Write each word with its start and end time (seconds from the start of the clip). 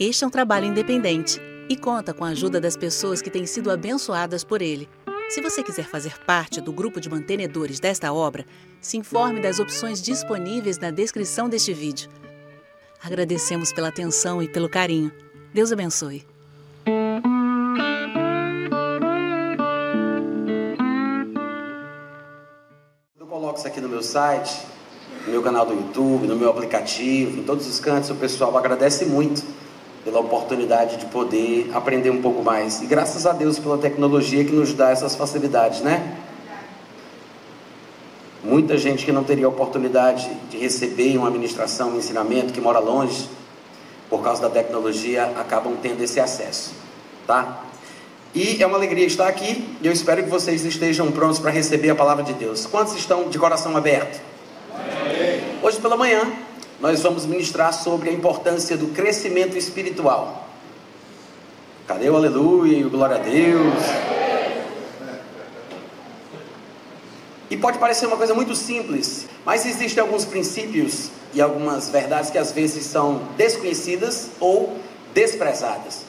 Este 0.00 0.22
é 0.22 0.26
um 0.28 0.30
trabalho 0.30 0.64
independente 0.64 1.40
e 1.68 1.76
conta 1.76 2.14
com 2.14 2.24
a 2.24 2.28
ajuda 2.28 2.60
das 2.60 2.76
pessoas 2.76 3.20
que 3.20 3.28
têm 3.28 3.44
sido 3.46 3.68
abençoadas 3.68 4.44
por 4.44 4.62
ele. 4.62 4.88
Se 5.28 5.40
você 5.40 5.60
quiser 5.60 5.86
fazer 5.86 6.16
parte 6.24 6.60
do 6.60 6.72
grupo 6.72 7.00
de 7.00 7.10
mantenedores 7.10 7.80
desta 7.80 8.12
obra, 8.12 8.46
se 8.80 8.96
informe 8.96 9.40
das 9.40 9.58
opções 9.58 10.00
disponíveis 10.00 10.78
na 10.78 10.92
descrição 10.92 11.48
deste 11.48 11.74
vídeo. 11.74 12.08
Agradecemos 13.02 13.72
pela 13.72 13.88
atenção 13.88 14.40
e 14.40 14.46
pelo 14.46 14.68
carinho. 14.68 15.10
Deus 15.52 15.72
abençoe. 15.72 16.24
Eu 23.18 23.26
coloco 23.26 23.58
isso 23.58 23.66
aqui 23.66 23.80
no 23.80 23.88
meu 23.88 24.04
site, 24.04 24.64
no 25.26 25.32
meu 25.32 25.42
canal 25.42 25.66
do 25.66 25.74
YouTube, 25.74 26.28
no 26.28 26.36
meu 26.36 26.50
aplicativo, 26.50 27.40
em 27.40 27.42
todos 27.42 27.66
os 27.66 27.80
cantos, 27.80 28.10
o 28.10 28.14
pessoal 28.14 28.56
agradece 28.56 29.04
muito 29.04 29.57
pela 30.08 30.20
oportunidade 30.20 30.96
de 30.96 31.04
poder 31.06 31.70
aprender 31.74 32.08
um 32.08 32.22
pouco 32.22 32.42
mais. 32.42 32.80
E 32.80 32.86
graças 32.86 33.26
a 33.26 33.32
Deus 33.32 33.58
pela 33.58 33.76
tecnologia 33.76 34.42
que 34.42 34.52
nos 34.52 34.72
dá 34.72 34.90
essas 34.90 35.14
facilidades, 35.14 35.82
né? 35.82 36.16
Muita 38.42 38.78
gente 38.78 39.04
que 39.04 39.12
não 39.12 39.22
teria 39.22 39.46
oportunidade 39.46 40.30
de 40.48 40.56
receber 40.56 41.18
uma 41.18 41.28
administração, 41.28 41.90
um 41.90 41.98
ensinamento, 41.98 42.54
que 42.54 42.60
mora 42.60 42.78
longe, 42.78 43.28
por 44.08 44.22
causa 44.22 44.40
da 44.40 44.48
tecnologia, 44.48 45.24
acabam 45.36 45.76
tendo 45.82 46.02
esse 46.02 46.18
acesso, 46.18 46.72
tá? 47.26 47.64
E 48.34 48.62
é 48.62 48.66
uma 48.66 48.78
alegria 48.78 49.04
estar 49.04 49.28
aqui 49.28 49.68
e 49.82 49.86
eu 49.86 49.92
espero 49.92 50.22
que 50.22 50.30
vocês 50.30 50.64
estejam 50.64 51.12
prontos 51.12 51.38
para 51.38 51.50
receber 51.50 51.90
a 51.90 51.94
palavra 51.94 52.24
de 52.24 52.32
Deus. 52.32 52.64
Quantos 52.64 52.94
estão 52.94 53.28
de 53.28 53.38
coração 53.38 53.76
aberto? 53.76 54.18
Hoje 55.62 55.78
pela 55.78 55.98
manhã, 55.98 56.22
nós 56.80 57.02
vamos 57.02 57.26
ministrar 57.26 57.72
sobre 57.72 58.08
a 58.10 58.12
importância 58.12 58.76
do 58.76 58.88
crescimento 58.88 59.56
espiritual. 59.56 60.48
Cadê 61.86 62.08
o 62.08 62.16
aleluia, 62.16 62.86
o 62.86 62.90
glória 62.90 63.16
a 63.16 63.18
Deus? 63.18 63.82
E 67.50 67.56
pode 67.56 67.78
parecer 67.78 68.06
uma 68.06 68.16
coisa 68.16 68.34
muito 68.34 68.54
simples, 68.54 69.26
mas 69.44 69.64
existem 69.64 70.02
alguns 70.02 70.24
princípios 70.24 71.10
e 71.32 71.40
algumas 71.40 71.88
verdades 71.88 72.30
que 72.30 72.38
às 72.38 72.52
vezes 72.52 72.84
são 72.84 73.22
desconhecidas 73.36 74.30
ou 74.38 74.78
desprezadas. 75.14 76.02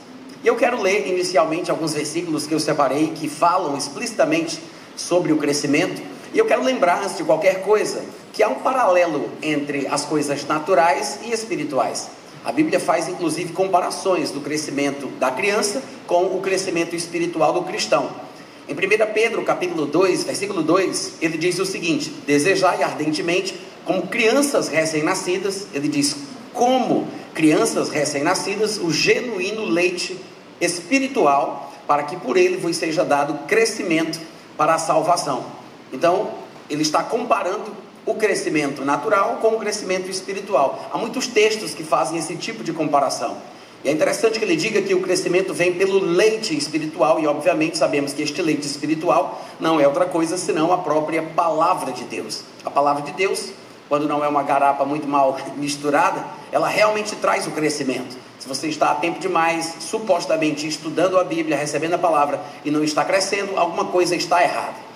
E 0.43 0.47
eu 0.47 0.55
quero 0.55 0.81
ler 0.81 1.07
inicialmente 1.07 1.71
alguns 1.71 1.93
versículos 1.93 2.45
que 2.45 2.53
eu 2.53 2.59
separei 2.59 3.13
que 3.15 3.29
falam 3.29 3.77
explicitamente 3.77 4.59
sobre 4.95 5.31
o 5.31 5.37
crescimento. 5.37 6.01
E 6.33 6.37
eu 6.37 6.45
quero 6.45 6.63
lembrar, 6.63 7.03
antes 7.03 7.17
de 7.17 7.23
qualquer 7.23 7.61
coisa, 7.61 8.03
que 8.33 8.43
há 8.43 8.49
um 8.49 8.55
paralelo 8.55 9.29
entre 9.41 9.87
as 9.87 10.05
coisas 10.05 10.45
naturais 10.45 11.19
e 11.23 11.31
espirituais. 11.31 12.09
A 12.45 12.51
Bíblia 12.51 12.79
faz 12.79 13.09
inclusive 13.09 13.51
comparações 13.51 14.31
do 14.31 14.39
crescimento 14.39 15.07
da 15.19 15.31
criança 15.31 15.81
com 16.07 16.25
o 16.25 16.39
crescimento 16.41 16.95
espiritual 16.95 17.51
do 17.51 17.63
cristão. 17.63 18.09
Em 18.67 18.73
1 18.73 19.13
Pedro, 19.13 19.43
capítulo 19.43 19.85
2, 19.87 20.23
versículo 20.23 20.61
2, 20.61 21.13
ele 21.21 21.37
diz 21.37 21.57
o 21.57 21.65
seguinte: 21.65 22.11
Desejai 22.25 22.83
ardentemente, 22.83 23.59
como 23.83 24.07
crianças 24.07 24.67
recém-nascidas, 24.67 25.67
ele 25.73 25.87
diz, 25.87 26.15
como 26.53 27.07
crianças 27.33 27.89
recém-nascidas, 27.89 28.77
o 28.77 28.91
genuíno 28.91 29.65
leite 29.65 30.19
espiritual, 30.61 31.73
para 31.87 32.03
que 32.03 32.15
por 32.15 32.37
ele 32.37 32.57
vos 32.57 32.77
seja 32.77 33.03
dado 33.03 33.47
crescimento 33.47 34.19
para 34.55 34.75
a 34.75 34.79
salvação. 34.79 35.58
Então, 35.91 36.31
ele 36.69 36.81
está 36.81 37.03
comparando 37.03 37.71
o 38.05 38.15
crescimento 38.15 38.83
natural 38.83 39.37
com 39.41 39.49
o 39.49 39.59
crescimento 39.59 40.09
espiritual. 40.09 40.89
Há 40.91 40.97
muitos 40.97 41.27
textos 41.27 41.73
que 41.73 41.83
fazem 41.83 42.17
esse 42.17 42.35
tipo 42.35 42.63
de 42.63 42.73
comparação. 42.73 43.37
E 43.83 43.87
é 43.87 43.91
interessante 43.91 44.39
que 44.39 44.45
ele 44.45 44.57
diga 44.57 44.81
que 44.81 44.93
o 44.93 45.01
crescimento 45.01 45.53
vem 45.53 45.73
pelo 45.73 45.99
leite 45.99 46.57
espiritual, 46.57 47.19
e 47.19 47.27
obviamente 47.27 47.77
sabemos 47.77 48.11
que 48.11 48.21
este 48.21 48.41
leite 48.41 48.65
espiritual 48.65 49.41
não 49.59 49.79
é 49.79 49.87
outra 49.87 50.05
coisa 50.05 50.37
senão 50.37 50.73
a 50.73 50.79
própria 50.79 51.23
palavra 51.23 51.93
de 51.93 52.03
Deus. 52.03 52.41
A 52.65 52.69
palavra 52.69 53.03
de 53.03 53.13
Deus, 53.13 53.51
quando 53.87 54.07
não 54.07 54.23
é 54.23 54.27
uma 54.27 54.43
garapa 54.43 54.83
muito 54.83 55.07
mal 55.07 55.37
misturada, 55.55 56.25
ela 56.51 56.67
realmente 56.67 57.15
traz 57.15 57.47
o 57.47 57.51
crescimento. 57.51 58.17
Se 58.37 58.47
você 58.47 58.67
está 58.67 58.91
a 58.91 58.95
tempo 58.95 59.19
demais, 59.19 59.75
supostamente 59.79 60.67
estudando 60.67 61.17
a 61.17 61.23
Bíblia, 61.23 61.55
recebendo 61.55 61.93
a 61.93 61.97
palavra 61.97 62.41
e 62.65 62.71
não 62.71 62.83
está 62.83 63.05
crescendo, 63.05 63.57
alguma 63.57 63.85
coisa 63.85 64.15
está 64.15 64.43
errada. 64.43 64.88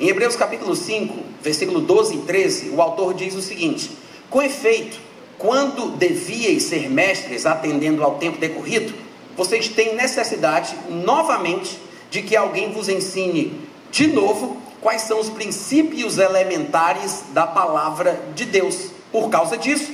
Em 0.00 0.08
Hebreus 0.08 0.36
capítulo 0.36 0.74
5, 0.74 1.14
versículo 1.42 1.80
12 1.80 2.14
e 2.14 2.18
13, 2.18 2.70
o 2.70 2.80
autor 2.80 3.14
diz 3.14 3.34
o 3.34 3.42
seguinte: 3.42 3.90
Com 4.30 4.42
efeito, 4.42 4.98
quando 5.38 5.96
devíeis 5.96 6.64
ser 6.64 6.88
mestres 6.88 7.44
atendendo 7.44 8.02
ao 8.02 8.14
tempo 8.14 8.38
decorrido, 8.38 8.94
vocês 9.36 9.68
têm 9.68 9.94
necessidade 9.94 10.74
novamente 10.88 11.78
de 12.10 12.22
que 12.22 12.36
alguém 12.36 12.72
vos 12.72 12.88
ensine 12.88 13.60
de 13.90 14.06
novo 14.06 14.56
quais 14.80 15.02
são 15.02 15.20
os 15.20 15.28
princípios 15.28 16.18
elementares 16.18 17.24
da 17.32 17.46
palavra 17.46 18.20
de 18.34 18.44
Deus. 18.44 18.90
Por 19.10 19.28
causa 19.28 19.56
disso, 19.56 19.92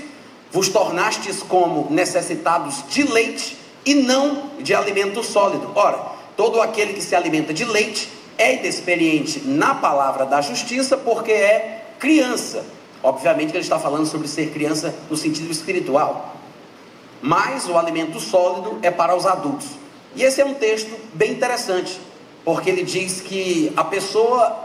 vos 0.50 0.68
tornastes 0.68 1.42
como 1.42 1.88
necessitados 1.90 2.84
de 2.88 3.02
leite 3.02 3.56
e 3.84 3.94
não 3.94 4.50
de 4.60 4.74
alimento 4.74 5.22
sólido. 5.22 5.70
Ora, 5.74 5.98
todo 6.36 6.60
aquele 6.60 6.94
que 6.94 7.02
se 7.02 7.14
alimenta 7.14 7.52
de 7.52 7.64
leite 7.64 8.17
é 8.38 8.54
inexperiente 8.54 9.42
na 9.44 9.74
palavra 9.74 10.24
da 10.24 10.40
justiça 10.40 10.96
porque 10.96 11.32
é 11.32 11.84
criança. 11.98 12.64
Obviamente 13.02 13.50
que 13.50 13.56
ele 13.56 13.64
está 13.64 13.78
falando 13.78 14.06
sobre 14.06 14.28
ser 14.28 14.50
criança 14.50 14.94
no 15.10 15.16
sentido 15.16 15.50
espiritual. 15.50 16.36
Mas 17.20 17.68
o 17.68 17.76
alimento 17.76 18.20
sólido 18.20 18.78
é 18.80 18.90
para 18.90 19.14
os 19.14 19.26
adultos. 19.26 19.66
E 20.14 20.22
esse 20.22 20.40
é 20.40 20.44
um 20.44 20.54
texto 20.54 20.90
bem 21.12 21.32
interessante, 21.32 21.98
porque 22.44 22.70
ele 22.70 22.82
diz 22.82 23.20
que 23.20 23.72
a 23.76 23.84
pessoa, 23.84 24.56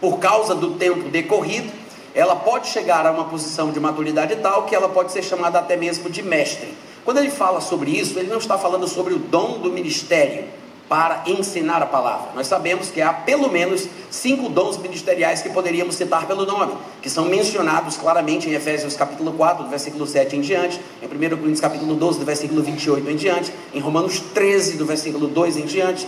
por 0.00 0.18
causa 0.18 0.54
do 0.54 0.72
tempo 0.72 1.08
decorrido, 1.08 1.72
ela 2.14 2.36
pode 2.36 2.68
chegar 2.68 3.06
a 3.06 3.10
uma 3.10 3.24
posição 3.24 3.72
de 3.72 3.80
maturidade 3.80 4.36
tal 4.36 4.64
que 4.64 4.74
ela 4.74 4.88
pode 4.88 5.10
ser 5.10 5.22
chamada 5.22 5.58
até 5.58 5.76
mesmo 5.76 6.08
de 6.08 6.22
mestre. 6.22 6.74
Quando 7.04 7.18
ele 7.18 7.30
fala 7.30 7.60
sobre 7.60 7.90
isso, 7.90 8.18
ele 8.18 8.30
não 8.30 8.38
está 8.38 8.56
falando 8.56 8.86
sobre 8.86 9.14
o 9.14 9.18
dom 9.18 9.58
do 9.58 9.72
ministério, 9.72 10.44
para 10.88 11.24
ensinar 11.26 11.82
a 11.82 11.86
palavra. 11.86 12.32
Nós 12.34 12.46
sabemos 12.46 12.90
que 12.90 13.00
há 13.00 13.12
pelo 13.12 13.50
menos 13.50 13.86
cinco 14.10 14.48
dons 14.48 14.76
ministeriais 14.76 15.42
que 15.42 15.48
poderíamos 15.48 15.94
citar 15.94 16.26
pelo 16.26 16.44
nome, 16.44 16.74
que 17.00 17.08
são 17.08 17.24
mencionados 17.24 17.96
claramente 17.96 18.48
em 18.48 18.52
Efésios 18.52 18.94
capítulo 18.94 19.32
4, 19.32 19.64
do 19.64 19.70
versículo 19.70 20.06
7 20.06 20.36
em 20.36 20.40
diante, 20.40 20.80
em 21.02 21.06
1 21.06 21.36
Coríntios 21.36 21.60
capítulo 21.60 21.94
12, 21.94 22.18
do 22.18 22.24
versículo 22.24 22.62
28 22.62 23.10
em 23.10 23.16
diante, 23.16 23.52
em 23.72 23.80
Romanos 23.80 24.20
13, 24.20 24.76
do 24.76 24.84
versículo 24.84 25.28
2 25.28 25.56
em 25.56 25.66
diante. 25.66 26.06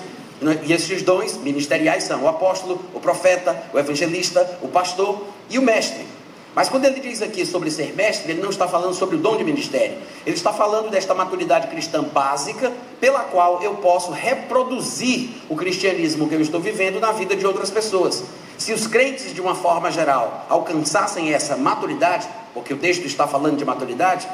E 0.67 0.73
esses 0.73 1.03
dons 1.03 1.39
ministeriais 1.39 2.05
são 2.05 2.23
o 2.23 2.29
apóstolo, 2.29 2.81
o 2.93 3.01
profeta, 3.01 3.57
o 3.73 3.79
evangelista, 3.79 4.59
o 4.61 4.69
pastor 4.69 5.25
e 5.49 5.59
o 5.59 5.63
mestre. 5.63 6.16
Mas 6.57 6.71
quando 6.71 6.87
ele 6.87 7.01
diz 7.01 7.21
aqui 7.21 7.45
sobre 7.45 7.71
ser 7.71 7.95
mestre, 7.95 8.33
ele 8.33 8.41
não 8.41 8.49
está 8.49 8.67
falando 8.67 8.95
sobre 8.95 9.17
o 9.17 9.19
dom 9.19 9.37
de 9.37 9.45
ministério. 9.45 9.99
Ele 10.25 10.35
está 10.35 10.55
falando 10.55 10.91
desta 10.91 11.15
maturidade 11.15 11.67
cristã 11.67 12.03
básica, 12.03 12.73
pela 12.99 13.21
qual 13.25 13.63
eu 13.63 13.75
posso 13.75 14.11
reproduzir 14.11 15.33
o 15.51 15.55
cristianismo 15.55 16.27
que 16.27 16.35
eu 16.35 16.41
estou 16.41 16.59
vivendo 16.59 16.99
na 16.99 17.13
vida 17.13 17.37
de 17.37 17.47
outras 17.47 17.69
pessoas. 17.69 18.25
Se 18.57 18.73
os 18.73 18.87
crentes, 18.87 19.35
de 19.35 19.41
uma 19.43 19.55
forma 19.55 19.91
geral, 19.91 20.47
alcançassem 20.49 21.35
essa 21.35 21.59
maturidade, 21.59 22.27
porque 22.55 22.73
o 22.73 22.79
texto 22.79 23.05
está 23.05 23.29
falando 23.29 23.59
de 23.59 23.65
maturidade, 23.67 24.27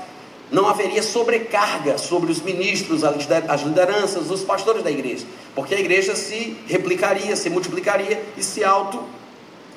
não 0.49 0.69
haveria 0.69 1.03
sobrecarga 1.03 1.99
sobre 1.99 2.31
os 2.31 2.41
ministros, 2.41 3.03
as 3.03 3.63
lideranças, 3.63 4.31
os 4.31 4.43
pastores 4.43 4.85
da 4.85 4.93
igreja, 4.93 5.27
porque 5.57 5.75
a 5.75 5.81
igreja 5.81 6.15
se 6.15 6.57
replicaria, 6.69 7.35
se 7.35 7.51
multiplicaria 7.51 8.23
e 8.37 8.45
se 8.45 8.63
auto 8.63 9.03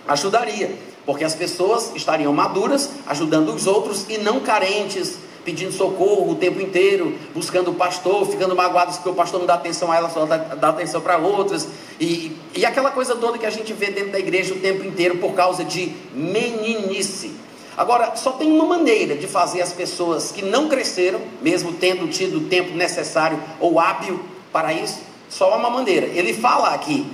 ajudaria 0.08 0.94
porque 1.06 1.24
as 1.24 1.36
pessoas 1.36 1.92
estariam 1.96 2.34
maduras, 2.34 2.90
ajudando 3.08 3.54
os 3.54 3.68
outros 3.68 4.06
e 4.10 4.18
não 4.18 4.40
carentes, 4.40 5.18
pedindo 5.46 5.72
socorro 5.72 6.32
o 6.32 6.36
tempo 6.36 6.60
inteiro, 6.60 7.14
buscando 7.34 7.70
o 7.70 7.76
pastor, 7.76 8.26
ficando 8.26 8.56
magoados 8.56 8.96
porque 8.96 9.10
o 9.10 9.14
pastor 9.14 9.40
não 9.40 9.48
dá 9.48 9.54
atenção 9.54 9.92
a 9.92 9.98
elas, 9.98 10.12
só 10.12 10.26
dá, 10.26 10.38
dá 10.38 10.70
atenção 10.70 11.00
para 11.00 11.18
outras, 11.18 11.68
e, 12.00 12.36
e 12.56 12.66
aquela 12.66 12.90
coisa 12.90 13.16
toda 13.16 13.38
que 13.38 13.46
a 13.46 13.52
gente 13.52 13.72
vê 13.72 13.92
dentro 13.92 14.12
da 14.12 14.20
igreja 14.20 14.56
o 14.56 14.60
tempo 14.60 14.84
inteiro 14.84 15.18
por 15.18 15.34
causa 15.34 15.64
de 15.64 15.94
meninice. 16.14 17.34
Agora, 17.78 18.16
só 18.16 18.32
tem 18.32 18.52
uma 18.52 18.66
maneira 18.66 19.16
de 19.16 19.28
fazer 19.28 19.62
as 19.62 19.72
pessoas 19.72 20.32
que 20.32 20.42
não 20.42 20.68
cresceram, 20.68 21.22
mesmo 21.42 21.74
tendo 21.74 22.08
tido 22.08 22.38
o 22.38 22.42
tempo 22.46 22.76
necessário 22.76 23.40
ou 23.60 23.80
hábil 23.80 24.20
para 24.52 24.74
isso, 24.74 25.00
só 25.30 25.56
uma 25.58 25.70
maneira. 25.70 26.08
Ele 26.08 26.34
fala 26.34 26.70
aqui: 26.70 27.06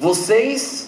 vocês 0.00 0.87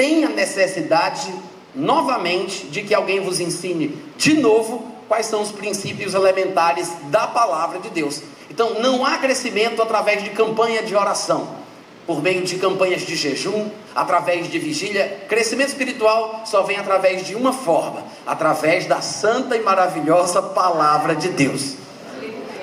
tem 0.00 0.24
a 0.24 0.30
necessidade 0.30 1.30
novamente 1.74 2.68
de 2.68 2.82
que 2.82 2.94
alguém 2.94 3.20
vos 3.20 3.38
ensine 3.38 4.02
de 4.16 4.32
novo 4.32 4.90
quais 5.06 5.26
são 5.26 5.42
os 5.42 5.52
princípios 5.52 6.14
elementares 6.14 6.90
da 7.10 7.26
palavra 7.26 7.80
de 7.80 7.90
Deus. 7.90 8.22
Então, 8.48 8.80
não 8.80 9.04
há 9.04 9.18
crescimento 9.18 9.82
através 9.82 10.24
de 10.24 10.30
campanha 10.30 10.82
de 10.82 10.96
oração, 10.96 11.50
por 12.06 12.22
meio 12.22 12.40
de 12.44 12.56
campanhas 12.56 13.02
de 13.02 13.14
jejum, 13.14 13.68
através 13.94 14.50
de 14.50 14.58
vigília. 14.58 15.20
Crescimento 15.28 15.68
espiritual 15.68 16.44
só 16.46 16.62
vem 16.62 16.78
através 16.78 17.26
de 17.26 17.34
uma 17.34 17.52
forma: 17.52 18.02
através 18.26 18.86
da 18.86 19.02
santa 19.02 19.54
e 19.54 19.60
maravilhosa 19.60 20.40
palavra 20.40 21.14
de 21.14 21.28
Deus. 21.28 21.74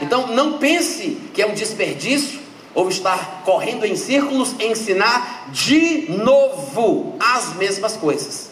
Então 0.02 0.26
não 0.26 0.58
pense 0.58 1.20
que 1.36 1.44
é 1.44 1.46
um 1.46 1.54
desperdício 1.54 2.47
ou 2.78 2.90
estar 2.90 3.42
correndo 3.44 3.88
em 3.88 3.96
círculos 3.96 4.54
ensinar 4.60 5.48
de 5.52 6.12
novo 6.12 7.16
as 7.20 7.56
mesmas 7.56 7.98
coisas. 7.98 8.52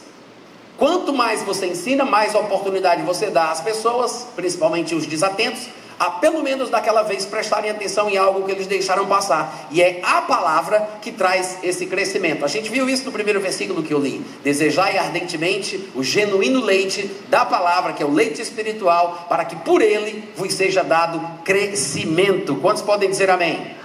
Quanto 0.78 1.14
mais 1.14 1.44
você 1.44 1.68
ensina, 1.68 2.04
mais 2.04 2.34
oportunidade 2.34 3.04
você 3.04 3.28
dá 3.28 3.52
às 3.52 3.62
pessoas, 3.62 4.26
principalmente 4.36 4.96
os 4.96 5.06
desatentos, 5.06 5.68
a 6.00 6.10
pelo 6.10 6.42
menos 6.42 6.72
daquela 6.72 7.04
vez 7.04 7.24
prestarem 7.24 7.70
atenção 7.70 8.10
em 8.10 8.18
algo 8.18 8.44
que 8.44 8.52
eles 8.52 8.66
deixaram 8.66 9.06
passar. 9.06 9.68
E 9.70 9.80
é 9.80 10.02
a 10.04 10.24
palavra 10.24 10.90
que 11.04 11.12
traz 11.12 11.60
esse 11.62 11.86
crescimento. 11.86 12.44
A 12.44 12.48
gente 12.48 12.70
viu 12.72 12.90
isso 12.90 13.06
no 13.06 13.12
primeiro 13.12 13.40
versículo 13.40 13.84
que 13.84 13.94
eu 13.94 14.00
li. 14.00 14.26
Desejai 14.44 14.98
ardentemente 14.98 15.88
o 15.94 16.04
genuíno 16.04 16.62
leite 16.62 17.10
da 17.30 17.46
palavra, 17.46 17.94
que 17.94 18.02
é 18.02 18.06
o 18.06 18.12
leite 18.12 18.42
espiritual, 18.42 19.28
para 19.30 19.46
que 19.46 19.56
por 19.58 19.84
ele 19.84 20.28
vos 20.36 20.52
seja 20.52 20.84
dado 20.84 21.22
crescimento. 21.44 22.56
Quantos 22.56 22.82
podem 22.82 23.08
dizer 23.08 23.30
amém? 23.30 23.85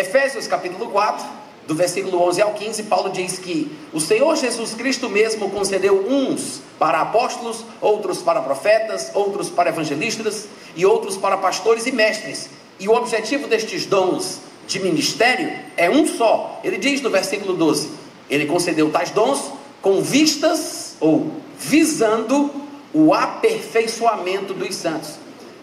Efésios 0.00 0.46
capítulo 0.46 0.90
4 0.90 1.26
do 1.66 1.74
versículo 1.74 2.22
11 2.22 2.40
ao 2.40 2.54
15, 2.54 2.84
Paulo 2.84 3.10
diz 3.10 3.38
que 3.38 3.70
o 3.92 4.00
Senhor 4.00 4.34
Jesus 4.34 4.72
Cristo 4.72 5.10
mesmo 5.10 5.50
concedeu 5.50 6.06
uns 6.08 6.62
para 6.78 7.02
apóstolos, 7.02 7.66
outros 7.82 8.22
para 8.22 8.40
profetas, 8.40 9.10
outros 9.12 9.50
para 9.50 9.68
evangelistas 9.68 10.48
e 10.74 10.86
outros 10.86 11.18
para 11.18 11.36
pastores 11.36 11.86
e 11.86 11.92
mestres. 11.92 12.48
E 12.80 12.88
o 12.88 12.94
objetivo 12.94 13.46
destes 13.46 13.84
dons 13.84 14.38
de 14.66 14.80
ministério 14.80 15.52
é 15.76 15.90
um 15.90 16.06
só. 16.06 16.58
Ele 16.64 16.78
diz 16.78 17.02
no 17.02 17.10
versículo 17.10 17.52
12: 17.52 17.90
Ele 18.30 18.46
concedeu 18.46 18.90
tais 18.90 19.10
dons 19.10 19.52
com 19.82 20.00
vistas 20.00 20.96
ou 20.98 21.30
visando 21.58 22.50
o 22.94 23.12
aperfeiçoamento 23.12 24.54
dos 24.54 24.74
santos. 24.74 25.10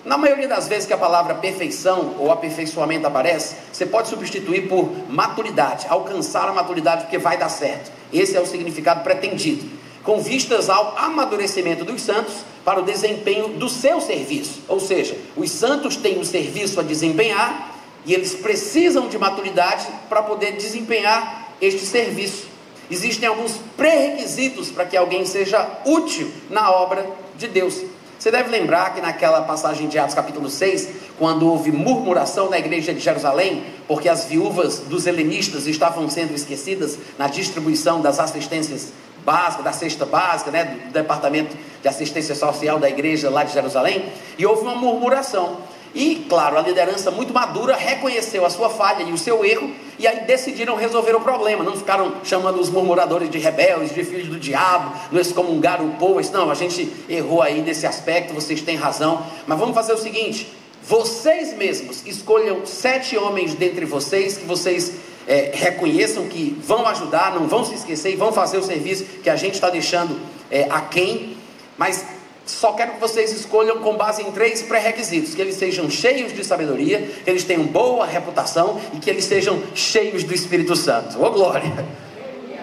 Na 0.05 0.17
maioria 0.17 0.47
das 0.47 0.67
vezes 0.67 0.85
que 0.85 0.93
a 0.93 0.97
palavra 0.97 1.35
perfeição 1.35 2.15
ou 2.19 2.31
aperfeiçoamento 2.31 3.05
aparece, 3.05 3.55
você 3.71 3.85
pode 3.85 4.07
substituir 4.07 4.67
por 4.67 4.89
maturidade, 5.09 5.85
alcançar 5.89 6.47
a 6.47 6.53
maturidade 6.53 7.03
porque 7.03 7.17
vai 7.17 7.37
dar 7.37 7.49
certo. 7.49 7.91
Esse 8.11 8.37
é 8.37 8.39
o 8.39 8.45
significado 8.45 9.03
pretendido. 9.03 9.69
Com 10.03 10.21
vistas 10.21 10.69
ao 10.69 10.97
amadurecimento 10.97 11.83
dos 11.83 12.01
santos 12.01 12.35
para 12.63 12.79
o 12.79 12.83
desempenho 12.83 13.49
do 13.49 13.67
seu 13.67 13.99
serviço. 13.99 14.61
Ou 14.67 14.79
seja, 14.79 15.17
os 15.35 15.51
santos 15.51 15.97
têm 15.97 16.17
um 16.19 16.23
serviço 16.23 16.79
a 16.79 16.83
desempenhar 16.83 17.75
e 18.05 18.13
eles 18.13 18.33
precisam 18.33 19.09
de 19.09 19.17
maturidade 19.17 19.85
para 20.07 20.23
poder 20.23 20.53
desempenhar 20.53 21.53
este 21.61 21.85
serviço. 21.85 22.47
Existem 22.89 23.27
alguns 23.27 23.59
pré-requisitos 23.75 24.69
para 24.71 24.85
que 24.85 24.95
alguém 24.95 25.25
seja 25.25 25.67
útil 25.85 26.31
na 26.49 26.71
obra 26.71 27.05
de 27.37 27.47
Deus. 27.47 27.83
Você 28.19 28.31
deve 28.31 28.49
lembrar 28.49 28.95
que 28.95 29.01
naquela 29.01 29.43
passagem 29.43 29.87
de 29.87 29.99
Atos 29.99 30.15
capítulo 30.15 30.49
6, 30.49 30.89
quando 31.19 31.47
houve 31.47 31.71
murmuração 31.71 32.49
na 32.49 32.57
igreja 32.57 32.91
de 32.91 32.99
Jerusalém, 32.99 33.63
porque 33.87 34.09
as 34.09 34.25
viúvas 34.25 34.79
dos 34.79 35.05
helenistas 35.05 35.67
estavam 35.67 36.09
sendo 36.09 36.33
esquecidas 36.33 36.97
na 37.17 37.27
distribuição 37.27 38.01
das 38.01 38.19
assistências 38.19 38.91
básicas, 39.23 39.63
da 39.63 39.71
cesta 39.71 40.05
básica, 40.05 40.49
né, 40.49 40.63
do 40.87 40.93
departamento 40.93 41.55
de 41.81 41.87
assistência 41.87 42.33
social 42.33 42.79
da 42.79 42.89
igreja 42.89 43.29
lá 43.29 43.43
de 43.43 43.53
Jerusalém, 43.53 44.05
e 44.35 44.45
houve 44.45 44.63
uma 44.63 44.75
murmuração. 44.75 45.57
E, 45.93 46.25
claro, 46.29 46.57
a 46.57 46.61
liderança 46.61 47.09
muito 47.09 47.33
madura 47.33 47.75
reconheceu 47.75 48.45
a 48.45 48.49
sua 48.49 48.69
falha 48.69 49.03
e 49.03 49.11
o 49.11 49.17
seu 49.17 49.43
erro, 49.43 49.71
e 49.97 50.07
aí 50.07 50.21
decidiram 50.21 50.75
resolver 50.75 51.15
o 51.15 51.21
problema. 51.21 51.63
Não 51.63 51.75
ficaram 51.75 52.13
chamando 52.23 52.59
os 52.59 52.69
murmuradores 52.69 53.29
de 53.29 53.37
rebeldes, 53.37 53.93
de 53.93 54.03
filhos 54.03 54.27
do 54.27 54.39
diabo, 54.39 54.93
não 55.11 55.19
excomungaram 55.19 55.85
o 55.87 55.93
povo. 55.93 56.21
Não, 56.31 56.51
a 56.51 56.55
gente 56.55 56.91
errou 57.09 57.41
aí 57.41 57.61
nesse 57.61 57.87
aspecto, 57.87 58.33
vocês 58.33 58.61
têm 58.61 58.75
razão. 58.75 59.25
Mas 59.47 59.57
vamos 59.57 59.73
fazer 59.73 59.93
o 59.93 59.97
seguinte: 59.97 60.51
vocês 60.83 61.55
mesmos 61.57 62.05
escolham 62.05 62.65
sete 62.65 63.17
homens 63.17 63.53
dentre 63.55 63.85
vocês 63.85 64.37
que 64.37 64.45
vocês 64.45 64.93
é, 65.27 65.51
reconheçam 65.53 66.27
que 66.27 66.57
vão 66.61 66.87
ajudar, 66.87 67.33
não 67.33 67.47
vão 67.47 67.65
se 67.65 67.75
esquecer 67.75 68.13
e 68.13 68.15
vão 68.15 68.31
fazer 68.31 68.57
o 68.57 68.63
serviço 68.63 69.03
que 69.21 69.29
a 69.29 69.35
gente 69.35 69.55
está 69.55 69.69
deixando 69.69 70.17
é, 70.49 70.67
a 70.69 70.81
quem. 70.81 71.35
Mas 71.77 72.05
só 72.51 72.73
quero 72.73 72.93
que 72.93 72.99
vocês 72.99 73.31
escolham 73.31 73.79
com 73.79 73.95
base 73.95 74.21
em 74.21 74.31
três 74.31 74.61
pré-requisitos: 74.61 75.35
que 75.35 75.41
eles 75.41 75.55
sejam 75.55 75.89
cheios 75.89 76.33
de 76.33 76.43
sabedoria, 76.43 77.01
que 77.23 77.29
eles 77.29 77.43
tenham 77.43 77.63
boa 77.63 78.05
reputação 78.05 78.79
e 78.93 78.99
que 78.99 79.09
eles 79.09 79.25
sejam 79.25 79.61
cheios 79.75 80.23
do 80.23 80.33
Espírito 80.33 80.75
Santo. 80.75 81.21
Ô 81.23 81.29
glória! 81.31 81.85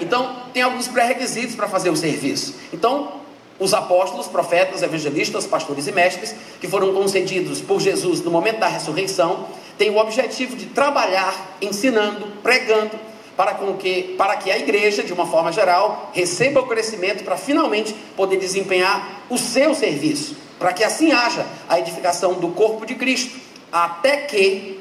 Então, 0.00 0.36
tem 0.52 0.62
alguns 0.62 0.88
pré-requisitos 0.88 1.54
para 1.54 1.68
fazer 1.68 1.90
o 1.90 1.96
serviço. 1.96 2.54
Então, 2.72 3.24
os 3.58 3.72
apóstolos, 3.72 4.26
profetas, 4.26 4.82
evangelistas, 4.82 5.46
pastores 5.46 5.86
e 5.86 5.92
mestres, 5.92 6.34
que 6.60 6.66
foram 6.66 6.92
concedidos 6.92 7.60
por 7.60 7.80
Jesus 7.80 8.20
no 8.20 8.30
momento 8.30 8.58
da 8.58 8.66
ressurreição, 8.66 9.46
têm 9.78 9.90
o 9.90 9.98
objetivo 9.98 10.56
de 10.56 10.66
trabalhar 10.66 11.56
ensinando, 11.60 12.26
pregando, 12.42 12.98
para, 13.36 13.54
com 13.54 13.74
que, 13.74 14.14
para 14.16 14.36
que 14.36 14.50
a 14.50 14.58
igreja, 14.58 15.02
de 15.02 15.12
uma 15.12 15.26
forma 15.26 15.50
geral, 15.52 16.10
receba 16.12 16.60
o 16.60 16.66
crescimento 16.66 17.24
para 17.24 17.36
finalmente 17.36 17.94
poder 18.16 18.36
desempenhar 18.36 19.24
o 19.28 19.36
seu 19.36 19.74
serviço, 19.74 20.36
para 20.58 20.72
que 20.72 20.84
assim 20.84 21.12
haja 21.12 21.44
a 21.68 21.78
edificação 21.78 22.34
do 22.34 22.48
corpo 22.48 22.86
de 22.86 22.94
Cristo, 22.94 23.38
até 23.72 24.18
que 24.18 24.80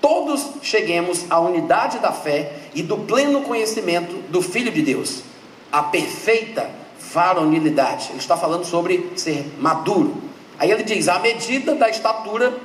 todos 0.00 0.46
cheguemos 0.62 1.26
à 1.28 1.40
unidade 1.40 1.98
da 1.98 2.12
fé 2.12 2.52
e 2.74 2.82
do 2.82 2.98
pleno 2.98 3.42
conhecimento 3.42 4.14
do 4.30 4.40
Filho 4.40 4.70
de 4.70 4.82
Deus, 4.82 5.22
a 5.70 5.82
perfeita 5.82 6.70
varonilidade. 7.12 8.08
Ele 8.10 8.18
está 8.18 8.36
falando 8.36 8.64
sobre 8.64 9.10
ser 9.16 9.44
maduro. 9.58 10.22
Aí 10.58 10.70
ele 10.70 10.84
diz: 10.84 11.08
à 11.08 11.18
medida 11.18 11.74
da 11.74 11.88
estatura 11.88 12.56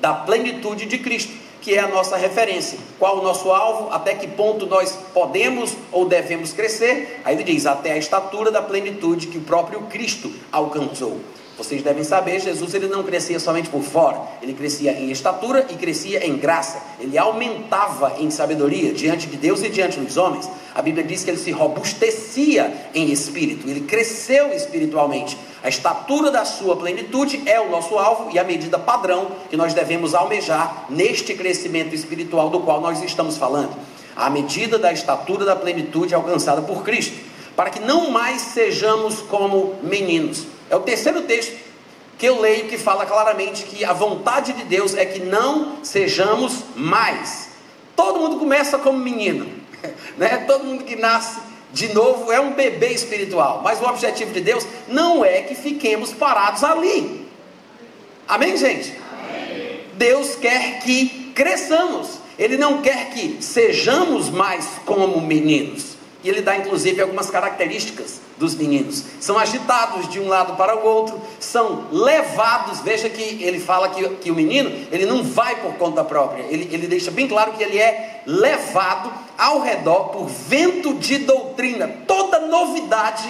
da 0.00 0.14
plenitude 0.14 0.86
de 0.86 0.98
Cristo 0.98 1.32
que 1.60 1.74
é 1.74 1.80
a 1.80 1.88
nossa 1.88 2.16
referência. 2.16 2.78
Qual 2.98 3.18
o 3.18 3.22
nosso 3.22 3.50
alvo? 3.50 3.92
Até 3.92 4.14
que 4.14 4.26
ponto 4.26 4.66
nós 4.66 4.98
podemos 5.12 5.76
ou 5.92 6.06
devemos 6.06 6.52
crescer? 6.52 7.20
Aí 7.24 7.34
ele 7.34 7.44
diz: 7.44 7.66
até 7.66 7.92
a 7.92 7.98
estatura 7.98 8.50
da 8.50 8.62
plenitude 8.62 9.28
que 9.28 9.38
o 9.38 9.42
próprio 9.42 9.82
Cristo 9.82 10.32
alcançou. 10.50 11.20
Vocês 11.60 11.82
devem 11.82 12.02
saber, 12.02 12.40
Jesus 12.40 12.72
ele 12.72 12.86
não 12.86 13.02
crescia 13.02 13.38
somente 13.38 13.68
por 13.68 13.82
fora, 13.82 14.18
ele 14.40 14.54
crescia 14.54 14.92
em 14.92 15.10
estatura 15.10 15.66
e 15.68 15.74
crescia 15.74 16.26
em 16.26 16.38
graça. 16.38 16.80
Ele 16.98 17.18
aumentava 17.18 18.14
em 18.18 18.30
sabedoria 18.30 18.94
diante 18.94 19.26
de 19.26 19.36
Deus 19.36 19.62
e 19.62 19.68
diante 19.68 20.00
dos 20.00 20.16
homens. 20.16 20.48
A 20.74 20.80
Bíblia 20.80 21.04
diz 21.04 21.22
que 21.22 21.28
ele 21.28 21.36
se 21.36 21.50
robustecia 21.50 22.72
em 22.94 23.12
espírito, 23.12 23.68
ele 23.68 23.82
cresceu 23.82 24.54
espiritualmente. 24.54 25.36
A 25.62 25.68
estatura 25.68 26.30
da 26.30 26.46
sua 26.46 26.76
plenitude 26.76 27.42
é 27.44 27.60
o 27.60 27.68
nosso 27.68 27.98
alvo 27.98 28.30
e 28.32 28.38
a 28.38 28.44
medida 28.44 28.78
padrão 28.78 29.30
que 29.50 29.56
nós 29.56 29.74
devemos 29.74 30.14
almejar 30.14 30.86
neste 30.88 31.34
crescimento 31.34 31.94
espiritual 31.94 32.48
do 32.48 32.60
qual 32.60 32.80
nós 32.80 33.02
estamos 33.02 33.36
falando. 33.36 33.76
A 34.16 34.30
medida 34.30 34.78
da 34.78 34.94
estatura 34.94 35.44
da 35.44 35.54
plenitude 35.54 36.14
alcançada 36.14 36.62
por 36.62 36.82
Cristo, 36.82 37.18
para 37.54 37.68
que 37.68 37.80
não 37.80 38.10
mais 38.10 38.40
sejamos 38.40 39.20
como 39.20 39.74
meninos. 39.82 40.46
É 40.70 40.76
o 40.76 40.80
terceiro 40.80 41.22
texto 41.22 41.58
que 42.16 42.26
eu 42.26 42.40
leio 42.40 42.68
que 42.68 42.78
fala 42.78 43.04
claramente 43.04 43.64
que 43.64 43.84
a 43.84 43.92
vontade 43.92 44.52
de 44.52 44.64
Deus 44.64 44.94
é 44.94 45.04
que 45.04 45.18
não 45.18 45.84
sejamos 45.84 46.62
mais. 46.76 47.50
Todo 47.96 48.20
mundo 48.20 48.38
começa 48.38 48.78
como 48.78 48.98
menino, 48.98 49.46
né? 50.16 50.44
Todo 50.46 50.64
mundo 50.64 50.84
que 50.84 50.96
nasce 50.96 51.50
de 51.72 51.92
novo, 51.92 52.32
é 52.32 52.40
um 52.40 52.52
bebê 52.52 52.88
espiritual. 52.88 53.60
Mas 53.62 53.80
o 53.80 53.84
objetivo 53.84 54.32
de 54.32 54.40
Deus 54.40 54.66
não 54.88 55.24
é 55.24 55.42
que 55.42 55.54
fiquemos 55.54 56.12
parados 56.12 56.64
ali. 56.64 57.28
Amém, 58.26 58.56
gente? 58.56 58.92
Amém. 59.12 59.80
Deus 59.94 60.36
quer 60.36 60.80
que 60.80 61.32
cresçamos. 61.34 62.18
Ele 62.38 62.56
não 62.56 62.80
quer 62.80 63.10
que 63.10 63.42
sejamos 63.42 64.30
mais 64.30 64.66
como 64.84 65.20
meninos. 65.20 65.96
E 66.24 66.28
ele 66.28 66.42
dá 66.42 66.56
inclusive 66.56 67.00
algumas 67.00 67.30
características 67.30 68.20
dos 68.40 68.54
meninos. 68.54 69.04
São 69.20 69.38
agitados 69.38 70.08
de 70.08 70.18
um 70.18 70.26
lado 70.26 70.56
para 70.56 70.74
o 70.74 70.84
outro, 70.84 71.20
são 71.38 71.84
levados. 71.92 72.80
Veja 72.80 73.08
que 73.10 73.20
ele 73.44 73.60
fala 73.60 73.90
que, 73.90 74.08
que 74.16 74.30
o 74.30 74.34
menino 74.34 74.70
ele 74.90 75.04
não 75.04 75.22
vai 75.22 75.56
por 75.56 75.74
conta 75.74 76.02
própria. 76.02 76.42
Ele, 76.48 76.68
ele 76.72 76.88
deixa 76.88 77.10
bem 77.10 77.28
claro 77.28 77.52
que 77.52 77.62
ele 77.62 77.78
é 77.78 78.22
levado 78.26 79.12
ao 79.36 79.60
redor 79.60 80.08
por 80.08 80.26
vento 80.26 80.94
de 80.94 81.18
doutrina. 81.18 81.86
Toda 82.06 82.40
novidade 82.40 83.28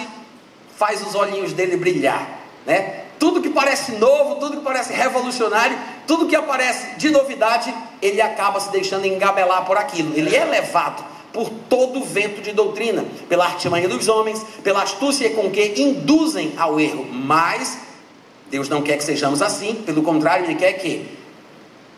faz 0.77 1.05
os 1.05 1.13
olhinhos 1.13 1.51
dele 1.51 1.75
brilhar, 1.75 2.39
né? 2.65 3.01
Tudo 3.19 3.41
que 3.41 3.49
parece 3.49 3.91
novo, 3.91 4.35
tudo 4.35 4.57
que 4.57 4.63
parece 4.63 4.93
revolucionário, 4.93 5.77
tudo 6.07 6.25
que 6.25 6.35
aparece 6.35 6.95
de 6.95 7.11
novidade, 7.11 7.71
ele 8.01 8.19
acaba 8.19 8.59
se 8.59 8.71
deixando 8.71 9.05
engabelar 9.05 9.63
por 9.63 9.77
aquilo. 9.77 10.11
Ele 10.15 10.35
é 10.35 10.43
levado 10.43 11.03
por 11.33 11.49
todo 11.69 12.03
vento 12.03 12.41
de 12.41 12.51
doutrina, 12.51 13.05
pela 13.29 13.45
artimanha 13.45 13.87
dos 13.87 14.07
homens, 14.07 14.43
pela 14.63 14.83
astúcia 14.83 15.29
com 15.31 15.49
que 15.49 15.81
induzem 15.81 16.53
ao 16.57 16.79
erro. 16.79 17.05
Mas 17.11 17.79
Deus 18.49 18.67
não 18.67 18.81
quer 18.81 18.97
que 18.97 19.03
sejamos 19.03 19.41
assim, 19.41 19.75
pelo 19.75 20.03
contrário, 20.03 20.45
Ele 20.45 20.55
quer 20.55 20.73
que, 20.73 21.07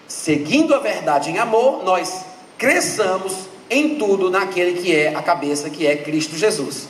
seguindo 0.07 0.75
a 0.75 0.79
verdade 0.79 1.31
em 1.31 1.39
amor, 1.39 1.83
nós 1.83 2.25
cresçamos 2.57 3.33
em 3.69 3.95
tudo 3.95 4.29
naquele 4.29 4.79
que 4.79 4.95
é 4.95 5.15
a 5.15 5.21
cabeça, 5.21 5.69
que 5.69 5.87
é 5.87 5.97
Cristo 5.97 6.37
Jesus. 6.37 6.87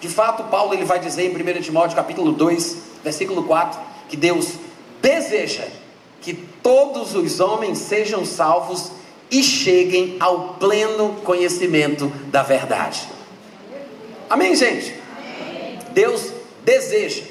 De 0.00 0.08
fato, 0.08 0.44
Paulo 0.44 0.74
ele 0.74 0.84
vai 0.84 0.98
dizer 0.98 1.24
em 1.24 1.58
1 1.58 1.60
Timóteo 1.60 1.94
capítulo 1.94 2.32
2, 2.32 2.76
versículo 3.04 3.44
4, 3.44 3.78
que 4.08 4.16
Deus 4.16 4.54
deseja 5.00 5.64
que 6.20 6.32
todos 6.34 7.14
os 7.14 7.38
homens 7.40 7.78
sejam 7.78 8.24
salvos 8.24 8.92
e 9.32 9.42
cheguem 9.42 10.18
ao 10.20 10.56
pleno 10.60 11.14
conhecimento 11.24 12.12
da 12.26 12.42
verdade. 12.42 13.08
Amém, 14.28 14.54
gente? 14.54 14.94
Deus 15.92 16.30
deseja. 16.62 17.22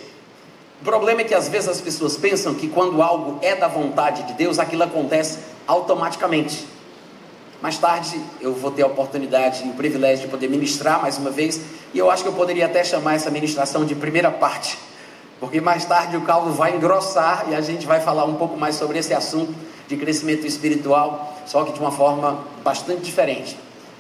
O 0.82 0.84
problema 0.84 1.22
é 1.22 1.24
que 1.24 1.36
às 1.36 1.48
vezes 1.48 1.70
as 1.70 1.80
pessoas 1.80 2.18
pensam 2.18 2.56
que 2.56 2.68
quando 2.68 3.04
algo 3.04 3.38
é 3.44 3.56
da 3.56 3.68
vontade 3.68 4.24
de 4.24 4.34
Deus, 4.34 4.58
aquilo 4.58 4.82
acontece 4.82 5.38
automaticamente. 5.68 6.66
Mais 7.62 7.78
tarde 7.78 8.20
eu 8.40 8.56
vou 8.56 8.72
ter 8.72 8.82
a 8.82 8.88
oportunidade 8.88 9.64
e 9.64 9.70
o 9.70 9.74
privilégio 9.74 10.26
de 10.26 10.32
poder 10.32 10.50
ministrar 10.50 11.00
mais 11.00 11.20
uma 11.20 11.30
vez, 11.30 11.62
e 11.94 12.00
eu 12.00 12.10
acho 12.10 12.24
que 12.24 12.30
eu 12.30 12.34
poderia 12.34 12.66
até 12.66 12.84
chamar 12.84 13.14
essa 13.14 13.30
ministração 13.30 13.86
de 13.86 13.94
primeira 13.94 14.32
parte, 14.32 14.76
porque 15.40 15.62
mais 15.62 15.86
tarde 15.86 16.18
o 16.18 16.22
caldo 16.22 16.52
vai 16.52 16.76
engrossar 16.76 17.46
e 17.52 17.54
a 17.54 17.62
gente 17.62 17.86
vai 17.86 18.02
falar 18.02 18.26
um 18.26 18.34
pouco 18.34 18.58
mais 18.58 18.76
sobre 18.76 18.98
esse 18.98 19.14
assunto 19.14 19.54
de 19.88 19.96
crescimento 19.96 20.48
espiritual, 20.48 21.31
só 21.46 21.64
que 21.64 21.74
de 21.74 21.80
uma 21.80 21.92
forma 21.92 22.46
bastante 22.64 23.02
diferente. 23.02 23.58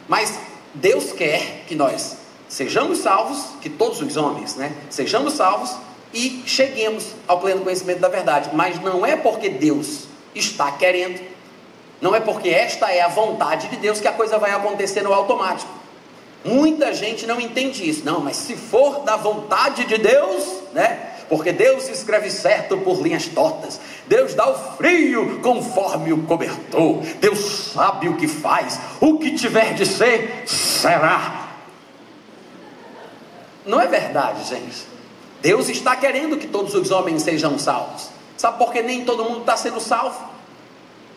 Mas 0.08 0.40
Deus 0.74 1.12
quer 1.12 1.66
que 1.68 1.76
nós 1.76 2.18
sejamos 2.48 3.00
salvos, 3.00 3.46
que 3.62 3.70
todos 3.70 4.02
os 4.02 4.18
homens, 4.18 4.56
né, 4.56 4.76
sejamos 4.90 5.34
salvos 5.34 5.76
e 6.14 6.44
cheguemos 6.46 7.08
ao 7.28 7.40
pleno 7.40 7.62
conhecimento 7.62 8.00
da 8.00 8.10
verdade, 8.10 8.50
mas 8.54 8.82
não 8.82 9.06
é 9.06 9.16
porque 9.16 9.50
Deus 9.50 10.06
está 10.36 10.72
querendo 10.72 11.32
não 12.02 12.16
é 12.16 12.20
porque 12.20 12.50
esta 12.50 12.92
é 12.92 13.02
a 13.02 13.08
vontade 13.08 13.68
de 13.68 13.78
Deus 13.78 14.02
que 14.02 14.08
a 14.08 14.12
coisa 14.12 14.40
vai 14.40 14.52
acontecer 14.52 15.04
no 15.04 15.14
automático. 15.14 15.72
Muita 16.44 16.92
gente 16.96 17.28
não 17.28 17.40
entende 17.40 17.88
isso. 17.88 18.04
Não, 18.04 18.20
mas 18.20 18.38
se 18.38 18.56
for 18.56 19.04
da 19.04 19.16
vontade 19.16 19.86
de 19.86 20.00
Deus, 20.00 20.44
né? 20.74 21.11
Porque 21.32 21.54
Deus 21.54 21.88
escreve 21.88 22.30
certo 22.30 22.78
por 22.80 23.02
linhas 23.02 23.26
tortas. 23.26 23.80
Deus 24.06 24.34
dá 24.34 24.50
o 24.50 24.76
frio 24.76 25.40
conforme 25.42 26.12
o 26.12 26.24
cobertor. 26.24 26.98
Deus 27.22 27.72
sabe 27.74 28.10
o 28.10 28.18
que 28.18 28.28
faz. 28.28 28.78
O 29.00 29.18
que 29.18 29.32
tiver 29.32 29.74
de 29.74 29.86
ser, 29.86 30.44
será. 30.46 31.54
Não 33.66 33.80
é 33.80 33.88
verdade, 33.88 34.44
gente. 34.44 34.86
Deus 35.42 35.70
está 35.70 35.96
querendo 35.96 36.36
que 36.36 36.48
todos 36.48 36.76
os 36.76 36.92
homens 36.92 37.22
sejam 37.22 37.58
salvos. 37.58 38.10
Sabe 38.36 38.58
por 38.58 38.74
que 38.74 38.82
nem 38.84 39.06
todo 39.06 39.24
mundo 39.24 39.40
está 39.40 39.56
sendo 39.56 39.80
salvo? 39.80 40.31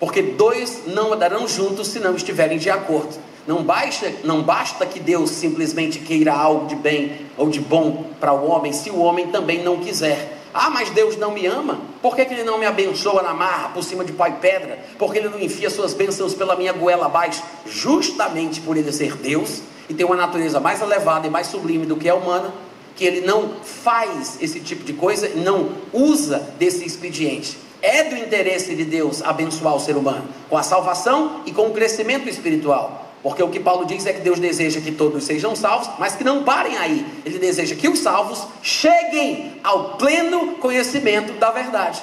Porque 0.04 0.20
dois 0.20 0.82
não 0.86 1.14
andarão 1.14 1.48
juntos 1.48 1.88
se 1.88 1.98
não 1.98 2.14
estiverem 2.14 2.58
de 2.58 2.68
acordo. 2.68 3.14
Não 3.46 3.62
basta, 3.62 4.12
não 4.22 4.42
basta 4.42 4.84
que 4.84 5.00
Deus 5.00 5.30
simplesmente 5.30 5.98
queira 5.98 6.34
algo 6.34 6.66
de 6.66 6.76
bem 6.76 7.22
ou 7.38 7.48
de 7.48 7.58
bom 7.58 8.04
para 8.20 8.34
o 8.34 8.46
homem, 8.46 8.70
se 8.70 8.90
o 8.90 8.98
homem 8.98 9.28
também 9.28 9.62
não 9.62 9.78
quiser. 9.78 10.42
Ah, 10.52 10.68
mas 10.68 10.90
Deus 10.90 11.16
não 11.16 11.30
me 11.30 11.46
ama? 11.46 11.80
Por 12.02 12.14
que, 12.14 12.26
que 12.26 12.34
Ele 12.34 12.44
não 12.44 12.58
me 12.58 12.66
abençoa 12.66 13.22
na 13.22 13.32
marra, 13.32 13.70
por 13.70 13.82
cima 13.82 14.04
de 14.04 14.12
pó 14.12 14.26
e 14.26 14.32
pedra? 14.32 14.78
Por 14.98 15.10
que 15.10 15.20
Ele 15.20 15.30
não 15.30 15.40
enfia 15.40 15.70
suas 15.70 15.94
bênçãos 15.94 16.34
pela 16.34 16.54
minha 16.54 16.74
goela 16.74 17.06
abaixo? 17.06 17.42
Justamente 17.64 18.60
por 18.60 18.76
Ele 18.76 18.92
ser 18.92 19.16
Deus 19.16 19.62
e 19.88 19.94
ter 19.94 20.04
uma 20.04 20.16
natureza 20.16 20.60
mais 20.60 20.82
elevada 20.82 21.26
e 21.26 21.30
mais 21.30 21.46
sublime 21.46 21.86
do 21.86 21.96
que 21.96 22.10
a 22.10 22.14
humana, 22.14 22.52
que 22.94 23.06
Ele 23.06 23.22
não 23.22 23.54
faz 23.62 24.36
esse 24.38 24.60
tipo 24.60 24.84
de 24.84 24.92
coisa, 24.92 25.30
não 25.30 25.70
usa 25.94 26.54
desse 26.58 26.84
expediente. 26.84 27.63
É 27.84 28.02
do 28.04 28.16
interesse 28.16 28.74
de 28.74 28.82
Deus 28.82 29.20
abençoar 29.20 29.76
o 29.76 29.78
ser 29.78 29.94
humano 29.94 30.26
com 30.48 30.56
a 30.56 30.62
salvação 30.62 31.42
e 31.44 31.52
com 31.52 31.66
o 31.66 31.74
crescimento 31.74 32.26
espiritual. 32.30 33.12
Porque 33.22 33.42
o 33.42 33.50
que 33.50 33.60
Paulo 33.60 33.84
diz 33.84 34.06
é 34.06 34.12
que 34.14 34.22
Deus 34.22 34.38
deseja 34.38 34.80
que 34.80 34.90
todos 34.90 35.22
sejam 35.24 35.54
salvos, 35.54 35.90
mas 35.98 36.16
que 36.16 36.24
não 36.24 36.44
parem 36.44 36.78
aí. 36.78 37.06
Ele 37.26 37.38
deseja 37.38 37.74
que 37.74 37.86
os 37.86 37.98
salvos 37.98 38.46
cheguem 38.62 39.60
ao 39.62 39.98
pleno 39.98 40.54
conhecimento 40.54 41.34
da 41.34 41.50
verdade. 41.50 42.02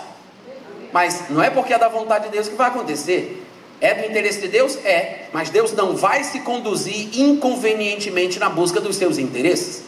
Mas 0.93 1.31
não 1.31 1.41
é 1.41 1.49
porque 1.49 1.73
é 1.73 1.79
da 1.79 1.89
vontade 1.89 2.25
de 2.25 2.29
Deus 2.29 2.47
que 2.47 2.53
vai 2.53 2.67
acontecer. 2.67 3.43
É 3.79 3.95
do 3.95 4.05
interesse 4.07 4.39
de 4.39 4.49
Deus? 4.49 4.77
É. 4.85 5.29
Mas 5.33 5.49
Deus 5.49 5.71
não 5.71 5.95
vai 5.95 6.23
se 6.23 6.41
conduzir 6.41 7.09
inconvenientemente 7.19 8.37
na 8.37 8.49
busca 8.49 8.79
dos 8.79 8.97
seus 8.97 9.17
interesses. 9.17 9.81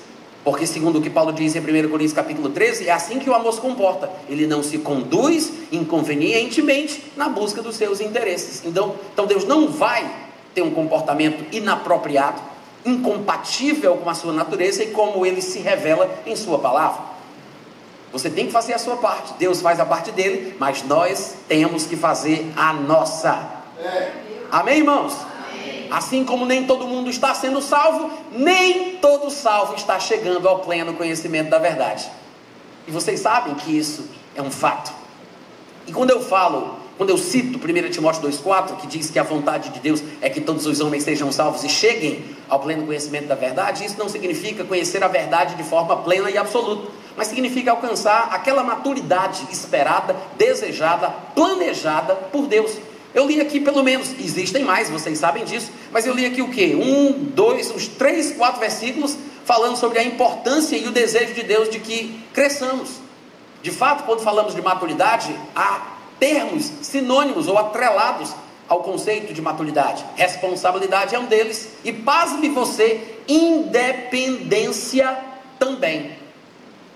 Porque 0.44 0.68
segundo 0.68 1.00
o 1.00 1.02
que 1.02 1.10
Paulo 1.10 1.32
diz 1.32 1.56
em 1.56 1.60
1 1.60 1.64
Coríntios 1.90 2.14
capítulo 2.14 2.50
13, 2.50 2.90
é 2.90 2.92
assim 2.92 3.18
que 3.18 3.30
o 3.30 3.34
amor 3.34 3.54
se 3.54 3.62
comporta. 3.62 4.10
Ele 4.28 4.46
não 4.46 4.62
se 4.62 4.78
conduz 4.80 5.54
inconvenientemente 5.72 7.12
na 7.16 7.30
busca 7.30 7.62
dos 7.62 7.78
seus 7.78 8.02
interesses. 8.02 8.62
Então, 8.66 8.96
então 9.14 9.26
Deus 9.26 9.46
não 9.46 9.70
vai 9.70 10.06
ter 10.54 10.62
um 10.62 10.72
comportamento 10.72 11.46
inapropriado, 11.56 12.42
incompatível 12.86 13.96
com 13.96 14.10
a 14.10 14.14
sua 14.14 14.34
natureza 14.34 14.84
e 14.84 14.88
como 14.88 15.26
ele 15.26 15.42
se 15.42 15.60
revela 15.60 16.10
em 16.26 16.36
sua 16.36 16.60
palavra. 16.60 17.14
Você 18.12 18.30
tem 18.30 18.46
que 18.46 18.52
fazer 18.52 18.74
a 18.74 18.78
sua 18.78 18.98
parte. 18.98 19.34
Deus 19.40 19.62
faz 19.62 19.80
a 19.80 19.86
parte 19.86 20.12
dele, 20.12 20.56
mas 20.60 20.84
nós 20.84 21.36
temos 21.48 21.86
que 21.86 21.96
fazer 21.96 22.52
a 22.56 22.74
nossa. 22.74 23.50
É. 23.80 24.12
Amém, 24.52 24.80
irmãos? 24.80 25.18
Assim 25.94 26.26
como 26.26 26.44
nem 26.44 26.66
todo 26.66 26.88
mundo 26.88 27.08
está 27.08 27.36
sendo 27.36 27.62
salvo, 27.62 28.10
nem 28.32 28.96
todo 28.96 29.30
salvo 29.30 29.76
está 29.76 30.00
chegando 30.00 30.50
ao 30.50 30.58
pleno 30.58 30.96
conhecimento 30.96 31.52
da 31.52 31.60
verdade. 31.60 32.10
E 32.88 32.92
vocês 32.92 33.20
sabem 33.20 33.54
que 33.54 33.78
isso 33.78 34.10
é 34.36 34.42
um 34.42 34.50
fato. 34.50 34.92
E 35.86 35.94
quando 35.94 36.10
eu 36.10 36.20
falo, 36.20 36.80
quando 36.98 37.12
eu 37.12 37.18
cito 37.20 37.60
1 37.60 37.92
Timóteo 37.92 38.24
2,4, 38.24 38.78
que 38.78 38.88
diz 38.88 39.12
que 39.12 39.20
a 39.20 39.24
vontade 39.24 39.70
de 39.70 39.80
Deus 39.82 40.02
é 40.20 40.32
que 40.32 40.42
todos 40.42 40.66
os 40.66 40.80
homens 40.80 41.04
sejam 41.04 41.32
salvos 41.32 41.64
e 41.64 41.70
cheguem 41.70 42.26
ao 42.50 42.60
pleno 42.60 42.88
conhecimento 42.88 43.28
da 43.28 43.36
verdade, 43.36 43.86
isso 43.86 44.00
não 44.00 44.10
significa 44.10 44.64
conhecer 44.64 45.04
a 45.04 45.08
verdade 45.08 45.54
de 45.54 45.64
forma 45.64 45.98
plena 45.98 46.32
e 46.32 46.40
absoluta, 46.40 46.92
mas 47.16 47.28
significa 47.28 47.70
alcançar 47.70 48.30
aquela 48.32 48.64
maturidade 48.64 49.46
esperada, 49.52 50.16
desejada, 50.40 51.10
planejada 51.36 52.16
por 52.16 52.48
Deus. 52.48 52.80
Eu 53.14 53.28
li 53.28 53.40
aqui 53.40 53.60
pelo 53.60 53.84
menos, 53.84 54.12
existem 54.20 54.64
mais, 54.64 54.90
vocês 54.90 55.20
sabem 55.20 55.46
disso, 55.46 55.72
mas 55.92 56.06
eu 56.06 56.14
li 56.14 56.26
aqui 56.26 56.42
o 56.42 56.50
que? 56.50 56.76
Um, 56.76 57.12
dois, 57.14 57.70
uns 57.70 57.88
três, 57.88 58.32
quatro 58.32 58.60
versículos 58.60 59.18
falando 59.46 59.76
sobre 59.76 60.00
a 60.00 60.04
importância 60.04 60.76
e 60.76 60.88
o 60.88 60.92
desejo 60.92 61.34
de 61.34 61.44
Deus 61.44 61.70
de 61.70 61.80
que 61.80 62.20
cresçamos. 62.34 62.90
De 63.62 63.72
fato, 63.72 64.04
quando 64.04 64.22
falamos 64.22 64.56
de 64.56 64.62
maturidade, 64.62 65.36
há 65.56 65.94
termos 66.20 66.72
sinônimos 66.82 67.48
ou 67.48 67.58
atrelados 67.58 68.34
ao 68.68 68.82
conceito 68.82 69.34
de 69.34 69.42
maturidade. 69.42 70.04
Responsabilidade 70.16 71.14
é 71.14 71.20
um 71.20 71.26
deles, 71.26 71.70
e 71.84 71.94
pasme 71.94 72.50
você, 72.50 73.20
independência 73.28 75.18
também. 75.60 76.18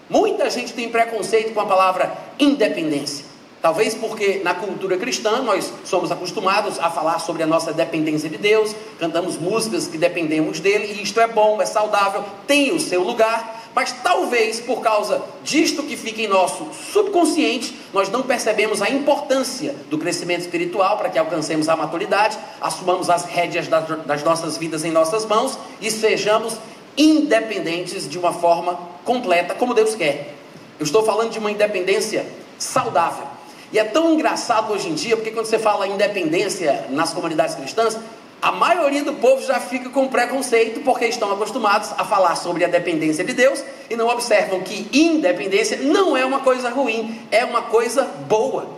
Muita 0.10 0.50
gente 0.50 0.74
tem 0.74 0.90
preconceito 0.90 1.54
com 1.54 1.60
a 1.60 1.66
palavra 1.66 2.18
independência. 2.40 3.27
Talvez 3.62 3.96
porque 3.96 4.42
na 4.44 4.54
cultura 4.54 4.98
cristã 4.98 5.42
nós 5.42 5.74
somos 5.84 6.12
acostumados 6.12 6.80
a 6.80 6.90
falar 6.90 7.20
sobre 7.20 7.42
a 7.42 7.48
nossa 7.48 7.74
dependência 7.74 8.30
de 8.30 8.38
Deus, 8.38 8.76
cantamos 9.00 9.38
músicas 9.38 9.88
que 9.88 9.98
dependemos 9.98 10.60
dele, 10.60 10.94
e 10.94 11.04
isto 11.04 11.20
é 11.20 11.28
bom, 11.28 11.62
é 11.62 11.66
saudável, 11.66 12.24
tem 12.46 12.72
o 12.72 12.80
seu 12.80 13.02
lugar, 13.02 13.70
mas 13.74 13.92
talvez 13.92 14.60
por 14.60 14.82
causa 14.82 15.24
disto 15.44 15.84
que 15.84 15.96
fica 15.96 16.22
em 16.22 16.28
nosso 16.28 16.68
subconsciente, 16.92 17.76
nós 17.94 18.10
não 18.10 18.24
percebemos 18.24 18.82
a 18.82 18.90
importância 18.90 19.76
do 19.90 19.98
crescimento 19.98 20.42
espiritual 20.42 20.98
para 20.98 21.10
que 21.10 21.20
alcancemos 21.20 21.68
a 21.68 21.76
maturidade, 21.76 22.38
assumamos 22.62 23.10
as 23.10 23.26
rédeas 23.26 23.68
das 23.68 24.24
nossas 24.24 24.58
vidas 24.58 24.84
em 24.84 24.92
nossas 24.92 25.26
mãos 25.26 25.58
e 25.82 25.92
sejamos 25.92 26.58
independentes 26.98 28.10
de 28.10 28.18
uma 28.18 28.34
forma 28.34 28.80
completa, 29.06 29.54
como 29.54 29.74
Deus 29.74 29.94
quer. 29.94 30.34
Eu 30.80 30.84
estou 30.84 31.04
falando 31.04 31.32
de 31.32 31.40
uma 31.40 31.52
independência 31.52 32.26
saudável. 32.58 33.37
E 33.72 33.80
é 33.80 33.84
tão 33.84 34.14
engraçado 34.14 34.72
hoje 34.72 34.90
em 34.90 34.94
dia, 34.94 35.16
porque 35.18 35.32
quando 35.32 35.46
você 35.46 35.60
fala 35.60 35.88
independência 35.88 36.86
nas 36.90 37.14
comunidades 37.14 37.56
cristãs, 37.56 37.98
a 38.42 38.52
maioria 38.52 39.04
do 39.04 39.14
povo 39.14 39.46
já 39.46 39.60
fica 39.60 39.90
com 39.90 40.08
preconceito 40.08 40.82
porque 40.82 41.06
estão 41.06 41.32
acostumados 41.32 41.92
a 41.98 42.06
falar 42.06 42.36
sobre 42.36 42.64
a 42.64 42.68
dependência 42.68 43.24
de 43.24 43.34
Deus 43.34 43.64
e 43.90 43.96
não 43.96 44.08
observam 44.08 44.62
que 44.62 44.88
independência 44.94 45.78
não 45.78 46.16
é 46.16 46.24
uma 46.24 46.40
coisa 46.40 46.70
ruim, 46.70 47.20
é 47.32 47.44
uma 47.44 47.64
coisa 47.64 48.04
boa. 48.28 48.70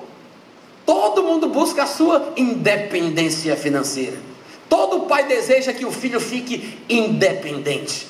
Todo 0.85 1.23
mundo 1.23 1.49
busca 1.49 1.83
a 1.83 1.85
sua 1.85 2.33
independência 2.37 3.55
financeira. 3.55 4.17
Todo 4.69 5.01
pai 5.01 5.25
deseja 5.25 5.73
que 5.73 5.85
o 5.85 5.91
filho 5.91 6.19
fique 6.19 6.79
independente. 6.87 8.07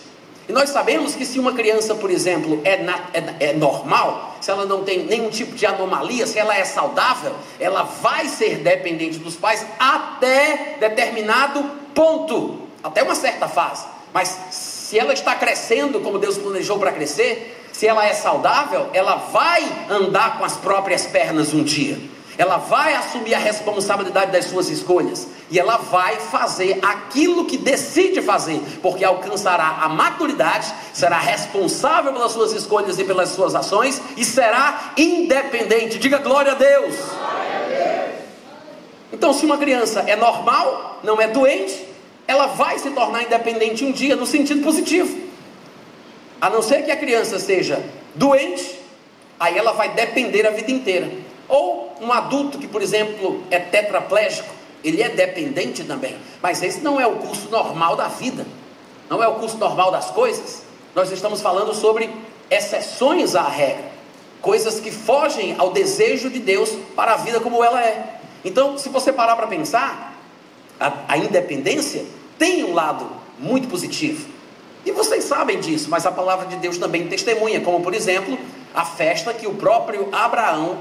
E 0.49 0.51
nós 0.51 0.71
sabemos 0.71 1.13
que 1.13 1.23
se 1.27 1.37
uma 1.37 1.53
criança, 1.53 1.93
por 1.93 2.09
exemplo, 2.09 2.59
é, 2.63 2.81
na, 2.81 2.99
é, 3.13 3.49
é, 3.49 3.53
normal, 3.53 4.35
se 4.41 4.49
ela 4.49 4.65
não 4.65 4.83
tem 4.83 5.03
nenhum 5.03 5.29
tipo 5.29 5.55
de 5.55 5.63
anomalia, 5.63 6.25
se 6.25 6.39
ela 6.39 6.57
é 6.57 6.65
saudável, 6.65 7.35
ela 7.59 7.83
vai 7.83 8.27
ser 8.27 8.57
dependente 8.57 9.19
dos 9.19 9.35
pais 9.35 9.63
até 9.77 10.77
determinado 10.79 11.63
ponto, 11.93 12.63
até 12.83 13.03
uma 13.03 13.13
certa 13.13 13.47
fase. 13.47 13.85
Mas 14.11 14.27
se 14.49 14.97
ela 14.97 15.13
está 15.13 15.35
crescendo 15.35 15.99
como 15.99 16.17
Deus 16.17 16.35
planejou 16.35 16.79
para 16.79 16.93
crescer, 16.93 17.67
se 17.71 17.85
ela 17.85 18.03
é 18.03 18.13
saudável, 18.15 18.89
ela 18.91 19.17
vai 19.17 19.63
andar 19.87 20.39
com 20.39 20.45
as 20.45 20.57
próprias 20.57 21.05
pernas 21.05 21.53
um 21.53 21.63
dia 21.63 21.99
ela 22.39 22.55
vai 22.55 22.95
assumir 22.95 23.33
a 23.33 23.37
responsabilidade 23.37 24.31
das 24.31 24.45
suas 24.45 24.69
escolhas 24.69 25.27
e 25.51 25.59
ela 25.59 25.77
vai 25.77 26.15
fazer 26.17 26.79
aquilo 26.81 27.45
que 27.45 27.57
decide 27.57 28.21
fazer, 28.21 28.61
porque 28.81 29.03
alcançará 29.03 29.79
a 29.81 29.89
maturidade, 29.89 30.71
será 30.93 31.17
responsável 31.19 32.13
pelas 32.13 32.31
suas 32.31 32.53
escolhas 32.53 32.99
e 32.99 33.03
pelas 33.03 33.29
suas 33.29 33.55
ações 33.55 34.01
e 34.15 34.23
será 34.23 34.93
independente. 34.95 35.97
Diga 35.97 36.19
glória 36.19 36.51
a 36.51 36.55
Deus. 36.55 36.95
Glória 36.95 37.55
a 37.55 37.67
Deus. 37.67 38.19
Então, 39.11 39.33
se 39.33 39.45
uma 39.45 39.57
criança 39.57 40.01
é 40.01 40.15
normal, 40.15 40.99
não 41.03 41.19
é 41.19 41.27
doente, 41.27 41.87
ela 42.27 42.45
vai 42.45 42.77
se 42.77 42.91
tornar 42.91 43.23
independente 43.23 43.83
um 43.83 43.91
dia 43.91 44.15
no 44.15 44.25
sentido 44.25 44.63
positivo. 44.63 45.29
A 46.39 46.49
não 46.49 46.61
ser 46.61 46.85
que 46.85 46.91
a 46.91 46.95
criança 46.95 47.39
seja 47.39 47.83
doente, 48.13 48.79
aí 49.39 49.57
ela 49.57 49.71
vai 49.71 49.89
depender 49.89 50.45
a 50.45 50.51
vida 50.51 50.71
inteira. 50.71 51.09
Ou 51.47 51.95
um 51.99 52.13
adulto 52.13 52.59
que, 52.59 52.67
por 52.67 52.83
exemplo, 52.83 53.43
é 53.49 53.57
tetraplégico, 53.57 54.58
ele 54.83 55.01
é 55.01 55.09
dependente 55.09 55.83
também. 55.83 56.17
Mas 56.41 56.61
esse 56.63 56.81
não 56.81 56.99
é 56.99 57.07
o 57.07 57.17
curso 57.17 57.49
normal 57.49 57.95
da 57.95 58.07
vida, 58.07 58.45
não 59.09 59.23
é 59.23 59.27
o 59.27 59.35
curso 59.35 59.57
normal 59.57 59.91
das 59.91 60.11
coisas. 60.11 60.63
Nós 60.95 61.11
estamos 61.11 61.41
falando 61.41 61.73
sobre 61.73 62.09
exceções 62.49 63.35
à 63.35 63.43
regra, 63.43 63.91
coisas 64.41 64.79
que 64.79 64.91
fogem 64.91 65.55
ao 65.57 65.71
desejo 65.71 66.29
de 66.29 66.39
Deus 66.39 66.71
para 66.95 67.13
a 67.13 67.17
vida 67.17 67.39
como 67.39 67.63
ela 67.63 67.83
é. 67.83 68.19
Então, 68.43 68.77
se 68.77 68.89
você 68.89 69.11
parar 69.11 69.35
para 69.35 69.47
pensar, 69.47 70.15
a, 70.79 70.93
a 71.09 71.17
independência 71.17 72.05
tem 72.37 72.63
um 72.63 72.73
lado 72.73 73.05
muito 73.37 73.67
positivo. 73.67 74.27
E 74.85 74.91
vocês 74.91 75.25
sabem 75.25 75.59
disso, 75.59 75.89
mas 75.89 76.05
a 76.05 76.11
palavra 76.11 76.47
de 76.47 76.55
Deus 76.55 76.77
também 76.77 77.07
testemunha, 77.07 77.59
como 77.59 77.81
por 77.81 77.93
exemplo, 77.93 78.37
a 78.73 78.85
festa 78.85 79.33
que 79.33 79.45
o 79.45 79.53
próprio 79.55 80.07
Abraão 80.11 80.77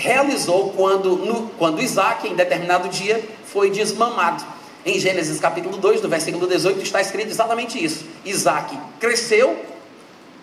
realizou 0.00 0.70
quando, 0.70 1.16
no, 1.16 1.50
quando 1.58 1.82
Isaac, 1.82 2.26
em 2.26 2.34
determinado 2.34 2.88
dia, 2.88 3.22
foi 3.44 3.70
desmamado. 3.70 4.42
Em 4.84 4.98
Gênesis 4.98 5.38
capítulo 5.38 5.76
2, 5.76 6.00
no 6.00 6.08
versículo 6.08 6.46
18, 6.46 6.82
está 6.82 7.02
escrito 7.02 7.28
exatamente 7.28 7.82
isso. 7.82 8.06
Isaac 8.24 8.76
cresceu 8.98 9.62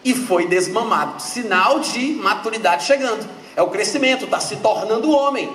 e 0.06 0.14
foi 0.14 0.48
desmamado. 0.48 1.20
Sinal 1.20 1.80
de 1.80 2.14
maturidade 2.14 2.86
chegando. 2.86 3.28
É 3.56 3.62
o 3.64 3.70
crescimento, 3.70 4.26
está 4.26 4.40
se 4.40 4.58
tornando 4.58 5.10
homem. 5.10 5.50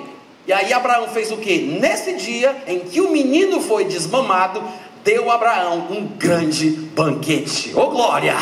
E 0.45 0.51
aí 0.51 0.73
Abraão 0.73 1.07
fez 1.07 1.31
o 1.31 1.37
que? 1.37 1.59
Nesse 1.59 2.13
dia 2.17 2.61
em 2.67 2.81
que 2.81 2.99
o 2.99 3.09
menino 3.09 3.61
foi 3.61 3.85
desmamado, 3.85 4.61
deu 5.01 5.31
Abraão 5.31 5.87
um 5.89 6.05
grande 6.05 6.69
banquete. 6.69 7.73
Ô 7.73 7.83
oh, 7.83 7.89
glória! 7.89 8.35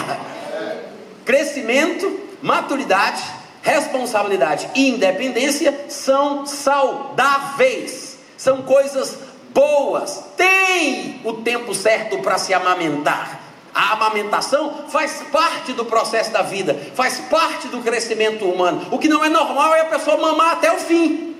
Crescimento, 1.24 2.20
maturidade, 2.42 3.22
responsabilidade 3.62 4.70
e 4.76 4.90
independência 4.90 5.86
são 5.90 6.46
saudáveis. 6.46 8.18
São 8.38 8.64
coisas 8.64 9.18
boas. 9.54 10.24
Tem 10.36 11.22
o 11.24 11.34
tempo 11.34 11.74
certo 11.76 12.18
para 12.20 12.38
se 12.38 12.54
amamentar. 12.54 13.40
A 13.74 13.94
amamentação 13.94 14.86
faz 14.90 15.24
parte 15.32 15.72
do 15.72 15.86
processo 15.86 16.32
da 16.32 16.42
vida, 16.42 16.78
faz 16.94 17.20
parte 17.30 17.68
do 17.68 17.80
crescimento 17.82 18.46
humano. 18.46 18.86
O 18.92 19.00
que 19.00 19.08
não 19.08 19.24
é 19.24 19.30
normal 19.30 19.74
é 19.76 19.82
a 19.82 19.86
pessoa 19.86 20.18
mamar 20.18 20.54
até 20.54 20.74
o 20.74 20.78
fim, 20.78 21.38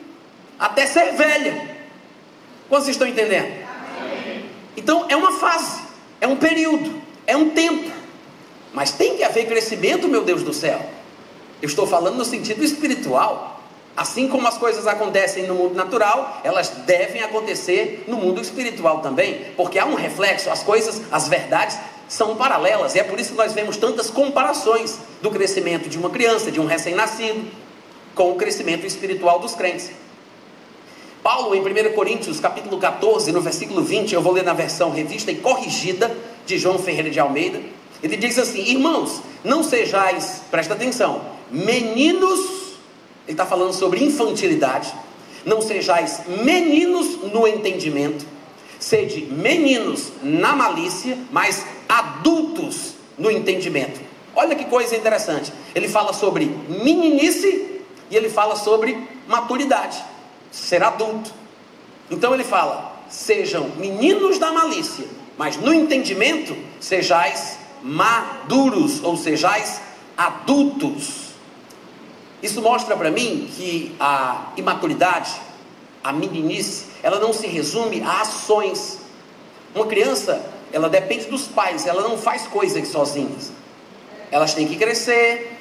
até 0.58 0.86
ser 0.86 1.12
velha. 1.14 1.70
Quantos 2.70 2.88
estão 2.88 3.06
entendendo? 3.06 3.52
Então 4.78 5.08
é 5.10 5.16
uma 5.16 5.34
fase, 5.34 5.82
é 6.22 6.28
um 6.28 6.38
período, 6.38 7.02
é 7.28 7.36
um 7.36 7.50
tempo. 7.50 7.92
Mas 8.74 8.92
tem 8.92 9.18
que 9.18 9.24
haver 9.24 9.48
crescimento, 9.48 10.08
meu 10.08 10.24
Deus 10.24 10.42
do 10.42 10.54
céu. 10.54 10.82
Eu 11.62 11.68
estou 11.68 11.86
falando 11.86 12.16
no 12.16 12.26
sentido 12.26 12.64
espiritual. 12.64 13.60
Assim 13.96 14.28
como 14.28 14.48
as 14.48 14.58
coisas 14.58 14.88
acontecem 14.88 15.46
no 15.46 15.54
mundo 15.54 15.76
natural, 15.76 16.42
elas 16.44 16.70
devem 16.86 17.22
acontecer 17.22 18.06
no 18.08 18.18
mundo 18.18 18.42
espiritual 18.42 19.00
também, 19.00 19.48
porque 19.58 19.78
há 19.78 19.86
um 19.86 19.96
reflexo, 19.96 20.50
as 20.50 20.64
coisas, 20.64 21.02
as 21.12 21.28
verdades 21.28 21.78
são 22.08 22.36
paralelas, 22.36 22.96
e 22.96 23.00
é 23.00 23.04
por 23.04 23.20
isso 23.20 23.32
que 23.32 23.38
nós 23.38 23.54
vemos 23.54 23.78
tantas 23.78 24.10
comparações 24.10 24.98
do 25.22 25.30
crescimento 25.30 25.90
de 25.90 25.98
uma 25.98 26.10
criança, 26.10 26.50
de 26.50 26.60
um 26.60 26.66
recém-nascido, 26.66 27.46
com 28.16 28.32
o 28.32 28.36
crescimento 28.36 28.86
espiritual 28.86 29.40
dos 29.40 29.56
crentes. 29.56 29.92
Paulo, 31.22 31.54
em 31.54 31.62
1 31.62 31.94
Coríntios, 31.94 32.40
capítulo 32.40 32.78
14, 32.80 33.32
no 33.32 33.42
versículo 33.42 33.84
20, 33.84 34.14
eu 34.14 34.22
vou 34.22 34.34
ler 34.34 34.44
na 34.44 34.54
versão 34.54 34.90
revista 34.90 35.32
e 35.32 35.36
corrigida 35.36 36.16
de 36.46 36.58
João 36.58 36.80
Ferreira 36.80 37.10
de 37.10 37.20
Almeida. 37.20 37.62
Ele 38.02 38.18
diz 38.18 38.40
assim: 38.40 38.62
Irmãos, 38.64 39.22
não 39.44 39.64
sejais, 39.64 40.42
presta 40.50 40.74
atenção, 40.74 41.22
meninos 41.52 42.62
ele 43.32 43.34
está 43.34 43.46
falando 43.46 43.74
sobre 43.74 44.04
infantilidade. 44.04 44.94
Não 45.46 45.62
sejais 45.62 46.22
meninos 46.44 47.32
no 47.32 47.48
entendimento, 47.48 48.26
sede 48.80 49.22
meninos 49.22 50.12
na 50.22 50.56
malícia, 50.56 51.18
mas 51.32 51.66
adultos 51.88 52.94
no 53.18 53.32
entendimento. 53.32 54.02
Olha 54.36 54.56
que 54.56 54.66
coisa 54.66 54.96
interessante. 54.96 55.52
Ele 55.74 55.88
fala 55.88 56.14
sobre 56.14 56.46
meninice 56.68 57.82
e 58.10 58.16
ele 58.16 58.30
fala 58.30 58.56
sobre 58.56 58.98
maturidade, 59.28 59.98
ser 60.52 60.84
adulto. 60.84 61.32
Então 62.10 62.34
ele 62.34 62.44
fala: 62.44 63.02
sejam 63.10 63.70
meninos 63.78 64.38
da 64.38 64.52
malícia, 64.52 65.06
mas 65.38 65.58
no 65.58 65.74
entendimento 65.74 66.56
sejais 66.80 67.58
maduros, 67.82 69.04
ou 69.04 69.18
sejais 69.18 69.82
adultos. 70.18 71.21
Isso 72.42 72.62
mostra 72.62 72.98
para 72.98 73.12
mim 73.12 73.50
que 73.56 73.96
a 74.00 74.52
imaturidade, 74.58 75.32
a 76.04 76.12
meninice, 76.12 76.86
ela 77.04 77.20
não 77.20 77.32
se 77.32 77.46
resume 77.46 78.02
a 78.02 78.22
ações. 78.22 79.00
Uma 79.76 79.86
criança, 79.86 80.44
ela 80.74 80.90
depende 80.90 81.26
dos 81.26 81.48
pais, 81.48 81.86
ela 81.86 82.02
não 82.02 82.18
faz 82.18 82.48
coisas 82.48 82.88
sozinhas. 82.88 83.52
Elas 84.32 84.56
têm 84.56 84.68
que 84.68 84.76
crescer 84.76 85.60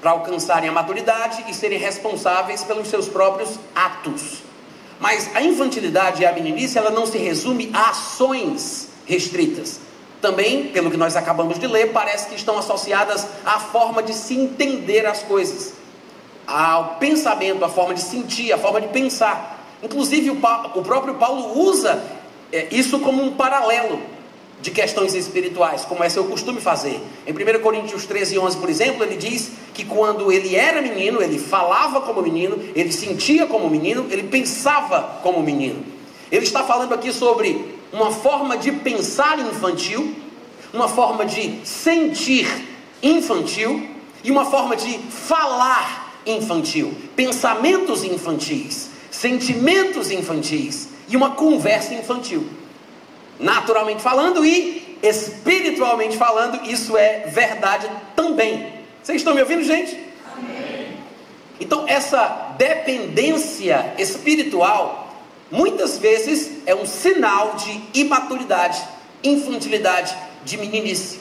para 0.00 0.10
alcançarem 0.10 0.68
a 0.68 0.72
maturidade 0.72 1.44
e 1.48 1.54
serem 1.54 1.78
responsáveis 1.78 2.64
pelos 2.64 2.88
seus 2.88 3.08
próprios 3.08 3.58
atos. 3.74 4.38
Mas 4.98 5.30
a 5.36 5.42
infantilidade 5.42 6.22
e 6.22 6.26
a 6.26 6.32
meninice, 6.32 6.78
ela 6.78 6.90
não 6.90 7.06
se 7.06 7.18
resume 7.18 7.70
a 7.72 7.90
ações 7.90 8.88
restritas. 9.06 9.80
Também, 10.20 10.68
pelo 10.68 10.90
que 10.90 10.96
nós 10.96 11.14
acabamos 11.14 11.60
de 11.60 11.66
ler, 11.68 11.92
parece 11.92 12.28
que 12.28 12.34
estão 12.34 12.58
associadas 12.58 13.24
à 13.46 13.60
forma 13.60 14.02
de 14.02 14.12
se 14.12 14.34
entender 14.34 15.06
as 15.06 15.22
coisas 15.22 15.78
ao 16.48 16.96
pensamento, 16.96 17.62
a 17.62 17.68
forma 17.68 17.92
de 17.92 18.00
sentir, 18.00 18.50
a 18.52 18.58
forma 18.58 18.80
de 18.80 18.88
pensar. 18.88 19.66
Inclusive, 19.82 20.30
o, 20.30 20.38
o 20.74 20.82
próprio 20.82 21.14
Paulo 21.14 21.60
usa 21.60 22.02
é, 22.50 22.68
isso 22.70 22.98
como 23.00 23.22
um 23.22 23.34
paralelo 23.34 24.00
de 24.60 24.70
questões 24.70 25.14
espirituais, 25.14 25.84
como 25.84 26.02
é 26.02 26.08
seu 26.08 26.24
costume 26.24 26.60
fazer. 26.60 27.00
Em 27.26 27.32
1 27.32 27.62
Coríntios 27.62 28.06
13, 28.06 28.38
11, 28.38 28.56
por 28.56 28.70
exemplo, 28.70 29.04
ele 29.04 29.16
diz 29.16 29.52
que 29.74 29.84
quando 29.84 30.32
ele 30.32 30.56
era 30.56 30.80
menino, 30.80 31.22
ele 31.22 31.38
falava 31.38 32.00
como 32.00 32.22
menino, 32.22 32.58
ele 32.74 32.90
sentia 32.90 33.46
como 33.46 33.68
menino, 33.68 34.06
ele 34.10 34.24
pensava 34.24 35.20
como 35.22 35.42
menino. 35.42 35.84
Ele 36.32 36.44
está 36.44 36.64
falando 36.64 36.94
aqui 36.94 37.12
sobre 37.12 37.78
uma 37.92 38.10
forma 38.10 38.56
de 38.56 38.72
pensar 38.72 39.38
infantil, 39.38 40.14
uma 40.72 40.88
forma 40.88 41.24
de 41.24 41.60
sentir 41.64 42.48
infantil 43.02 43.88
e 44.24 44.30
uma 44.30 44.44
forma 44.46 44.74
de 44.74 44.98
falar 44.98 46.07
infantil, 46.28 46.94
pensamentos 47.16 48.04
infantis, 48.04 48.90
sentimentos 49.10 50.10
infantis 50.10 50.88
e 51.08 51.16
uma 51.16 51.30
conversa 51.30 51.94
infantil. 51.94 52.46
Naturalmente 53.40 54.02
falando 54.02 54.44
e 54.44 54.98
espiritualmente 55.02 56.16
falando, 56.16 56.68
isso 56.68 56.96
é 56.96 57.26
verdade 57.28 57.88
também. 58.14 58.72
Vocês 59.02 59.20
estão 59.20 59.34
me 59.34 59.40
ouvindo, 59.40 59.62
gente? 59.62 59.96
Amém. 60.36 60.98
Então, 61.60 61.84
essa 61.88 62.54
dependência 62.58 63.94
espiritual, 63.98 65.14
muitas 65.50 65.98
vezes, 65.98 66.58
é 66.66 66.74
um 66.74 66.86
sinal 66.86 67.56
de 67.56 68.00
imaturidade, 68.00 68.82
infantilidade, 69.22 70.14
de 70.44 70.56
meninice. 70.56 71.20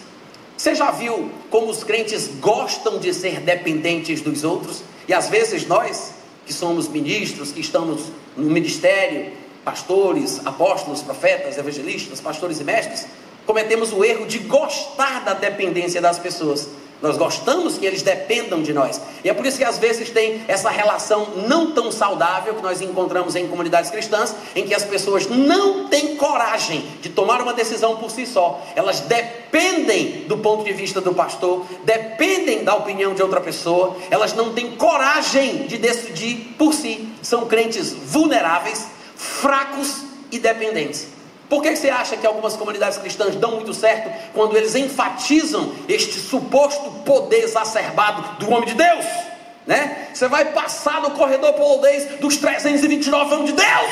Você 0.56 0.74
já 0.74 0.90
viu 0.90 1.32
como 1.52 1.70
os 1.70 1.84
crentes 1.84 2.28
gostam 2.40 2.98
de 2.98 3.14
ser 3.14 3.40
dependentes 3.40 4.22
dos 4.22 4.44
outros? 4.44 4.82
E 5.08 5.14
às 5.14 5.30
vezes 5.30 5.66
nós, 5.68 6.12
que 6.46 6.54
somos 6.54 6.88
ministros, 6.88 7.52
que 7.52 7.62
estamos 7.62 8.04
no 8.36 8.50
ministério, 8.50 9.32
pastores, 9.64 10.42
apóstolos, 10.46 11.02
profetas, 11.02 11.58
evangelistas, 11.58 12.22
pastores 12.22 12.60
e 12.60 12.64
mestres, 12.64 13.08
cometemos 13.46 13.94
o 13.94 14.04
erro 14.04 14.26
de 14.26 14.40
gostar 14.40 15.24
da 15.24 15.34
dependência 15.34 16.02
das 16.02 16.20
pessoas. 16.20 16.70
Nós 17.02 17.16
gostamos 17.16 17.78
que 17.78 17.86
eles 17.86 18.02
dependam 18.02 18.62
de 18.62 18.74
nós. 18.74 19.00
E 19.24 19.30
é 19.30 19.34
por 19.34 19.46
isso 19.46 19.58
que 19.58 19.64
às 19.64 19.78
vezes 19.78 20.10
tem 20.10 20.42
essa 20.48 20.70
relação 20.70 21.28
não 21.48 21.72
tão 21.72 21.92
saudável 21.92 22.56
que 22.56 22.64
nós 22.64 22.82
encontramos 22.82 23.36
em 23.36 23.48
comunidades 23.48 23.92
cristãs, 23.92 24.36
em 24.56 24.66
que 24.66 24.74
as 24.74 24.84
pessoas 24.84 25.28
não 25.28 25.88
têm 25.88 26.16
coragem 26.16 26.84
de 27.02 27.10
tomar 27.10 27.42
uma 27.42 27.54
decisão 27.54 27.98
por 27.98 28.10
si 28.10 28.26
só. 28.26 28.62
Elas 28.76 29.02
dependem 29.02 30.26
do 30.28 30.38
ponto 30.38 30.64
de 30.64 30.74
vista 30.74 31.00
do 31.00 31.14
pastor, 31.14 31.66
dependem 31.84 32.64
da 32.64 32.76
opinião 32.76 33.14
de 33.14 33.22
outra 33.22 33.42
pessoa, 33.42 33.96
elas 34.10 34.34
não 34.34 34.54
têm 34.54 34.72
coragem 34.72 35.68
de 35.68 35.78
decidir 35.78 36.56
por 36.58 36.74
si. 36.74 37.08
São 37.22 37.46
crentes 37.46 37.94
vulneráveis, 37.94 38.88
fracos 39.16 40.04
e 40.32 40.40
dependentes. 40.40 41.17
Por 41.50 41.62
que 41.62 41.76
você 41.76 41.90
acha 41.90 42.18
que 42.18 42.28
algumas 42.28 42.58
comunidades 42.58 42.98
cristãs 42.98 43.36
dão 43.36 43.52
muito 43.52 43.74
certo 43.74 44.12
quando 44.34 44.58
eles 44.58 44.76
enfatizam 44.76 45.72
este 45.88 46.20
suposto 46.20 46.92
poder 47.06 47.44
exacerbado 47.44 48.46
do 48.46 48.52
homem 48.52 48.68
de 48.68 48.74
Deus? 48.74 49.06
Né? 49.66 50.10
Você 50.14 50.28
vai 50.28 50.46
passar 50.46 51.02
no 51.02 51.12
corredor 51.12 51.54
polonês 51.54 52.20
dos 52.20 52.38
329 52.38 53.34
homens 53.34 53.50
de 53.52 53.56
Deus. 53.56 53.92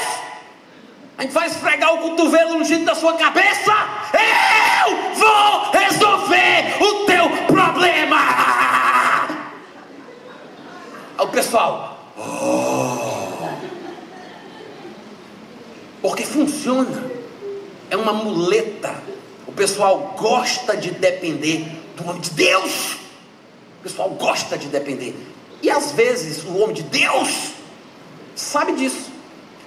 A 1.17 1.21
gente 1.21 1.31
vai 1.31 1.47
esfregar 1.47 1.93
o 1.93 1.99
cotovelo 1.99 2.59
no 2.59 2.65
jeito 2.65 2.83
da 2.83 2.93
sua 2.93 3.13
cabeça. 3.13 3.71
Eu 4.85 5.15
vou 5.15 5.71
resolver 5.71 6.75
o 6.81 7.05
teu 7.05 7.29
problema. 7.47 8.17
Aí 11.17 11.25
o 11.25 11.27
pessoal, 11.29 12.11
oh. 12.17 13.47
porque 16.01 16.25
funciona. 16.25 17.14
É 17.89 17.97
uma 17.97 18.13
muleta. 18.13 18.95
O 19.47 19.51
pessoal 19.51 20.15
gosta 20.17 20.75
de 20.75 20.91
depender 20.91 21.65
do 21.95 22.07
homem 22.07 22.21
de 22.21 22.31
Deus. 22.31 22.93
O 23.79 23.83
pessoal 23.83 24.09
gosta 24.09 24.57
de 24.57 24.67
depender. 24.67 25.15
E 25.61 25.69
às 25.69 25.91
vezes 25.91 26.43
o 26.43 26.57
homem 26.57 26.75
de 26.75 26.83
Deus 26.83 27.51
sabe 28.35 28.73
disso. 28.73 29.11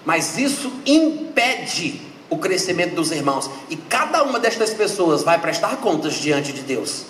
Mas 0.05 0.39
isso 0.39 0.73
impede 0.87 2.01
o 2.31 2.39
crescimento 2.39 2.95
dos 2.95 3.11
irmãos. 3.11 3.51
E 3.71 3.77
cada 3.77 4.23
uma 4.23 4.39
destas 4.39 4.75
pessoas 4.75 5.23
vai 5.23 5.41
prestar 5.41 5.77
contas 5.77 6.15
diante 6.15 6.53
de 6.53 6.63
Deus. 6.63 7.05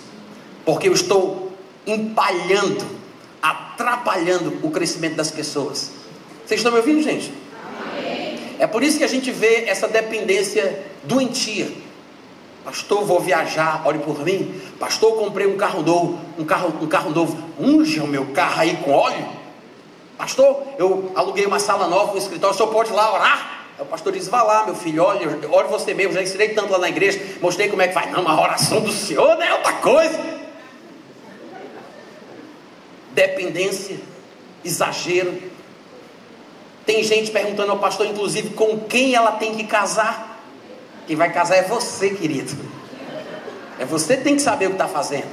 Porque 0.65 0.87
eu 0.87 0.93
estou 0.93 1.51
empalhando, 1.85 2.85
atrapalhando 3.41 4.59
o 4.61 4.71
crescimento 4.71 5.15
das 5.15 5.31
pessoas. 5.31 5.91
Vocês 6.45 6.59
estão 6.59 6.71
me 6.71 6.79
ouvindo, 6.79 7.01
gente? 7.01 7.31
É 8.59 8.67
por 8.67 8.83
isso 8.83 8.97
que 8.97 9.03
a 9.05 9.07
gente 9.07 9.31
vê 9.31 9.63
essa 9.67 9.87
dependência 9.87 10.83
doentia. 11.03 11.71
Pastor, 12.63 13.05
vou 13.05 13.21
viajar, 13.21 13.81
ore 13.87 13.99
por 13.99 14.23
mim. 14.23 14.61
Pastor, 14.77 15.17
comprei 15.17 15.47
um 15.47 15.57
carro 15.57 15.81
novo, 15.81 16.19
um 16.37 16.43
carro, 16.43 16.73
um 16.81 16.87
carro 16.87 17.09
novo. 17.09 17.41
Unja 17.57 18.03
o 18.03 18.07
meu 18.07 18.27
carro 18.27 18.59
aí 18.61 18.75
com 18.83 18.91
óleo. 18.91 19.25
Pastor, 20.17 20.61
eu 20.77 21.11
aluguei 21.15 21.45
uma 21.45 21.59
sala 21.59 21.87
nova, 21.87 22.13
um 22.13 22.17
escritório, 22.17 22.53
o 22.53 22.57
senhor 22.57 22.69
pode 22.69 22.89
ir 22.89 22.93
lá 22.93 23.13
orar? 23.13 23.59
O 23.79 23.85
pastor 23.85 24.11
disse: 24.11 24.29
Vá 24.29 24.43
lá, 24.43 24.65
meu 24.65 24.75
filho, 24.75 25.01
olha, 25.03 25.39
ore 25.49 25.69
você 25.69 25.93
mesmo. 25.93 26.11
Já 26.11 26.21
ensinei 26.21 26.49
tanto 26.49 26.71
lá 26.71 26.77
na 26.77 26.89
igreja, 26.89 27.37
mostrei 27.41 27.69
como 27.69 27.81
é 27.81 27.87
que 27.87 27.93
faz. 27.93 28.11
Não, 28.11 28.27
a 28.27 28.41
oração 28.41 28.81
do 28.81 28.91
senhor 28.91 29.37
não 29.37 29.43
é 29.43 29.53
outra 29.53 29.73
coisa. 29.73 30.19
Dependência, 33.13 33.97
exagero. 34.65 35.48
Tem 36.89 37.03
gente 37.03 37.29
perguntando 37.29 37.71
ao 37.71 37.77
pastor, 37.77 38.07
inclusive, 38.07 38.49
com 38.55 38.79
quem 38.79 39.13
ela 39.13 39.33
tem 39.33 39.53
que 39.53 39.63
casar. 39.63 40.43
Quem 41.05 41.15
vai 41.15 41.31
casar 41.31 41.57
é 41.57 41.61
você, 41.61 42.09
querido. 42.09 42.51
É 43.77 43.85
você 43.85 44.17
que 44.17 44.23
tem 44.23 44.35
que 44.35 44.41
saber 44.41 44.65
o 44.65 44.69
que 44.69 44.75
está 44.75 44.87
fazendo. 44.87 45.27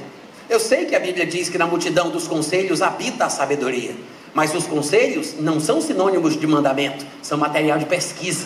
Eu 0.47 0.59
sei 0.59 0.85
que 0.85 0.95
a 0.95 0.99
Bíblia 0.99 1.25
diz 1.25 1.49
que 1.49 1.57
na 1.57 1.65
multidão 1.65 2.11
dos 2.11 2.27
conselhos 2.27 2.83
habita 2.83 3.25
a 3.25 3.29
sabedoria. 3.31 3.95
Mas 4.35 4.53
os 4.53 4.67
conselhos 4.67 5.33
não 5.39 5.59
são 5.59 5.81
sinônimos 5.81 6.39
de 6.39 6.45
mandamento, 6.45 7.03
são 7.23 7.39
material 7.39 7.79
de 7.79 7.85
pesquisa. 7.85 8.45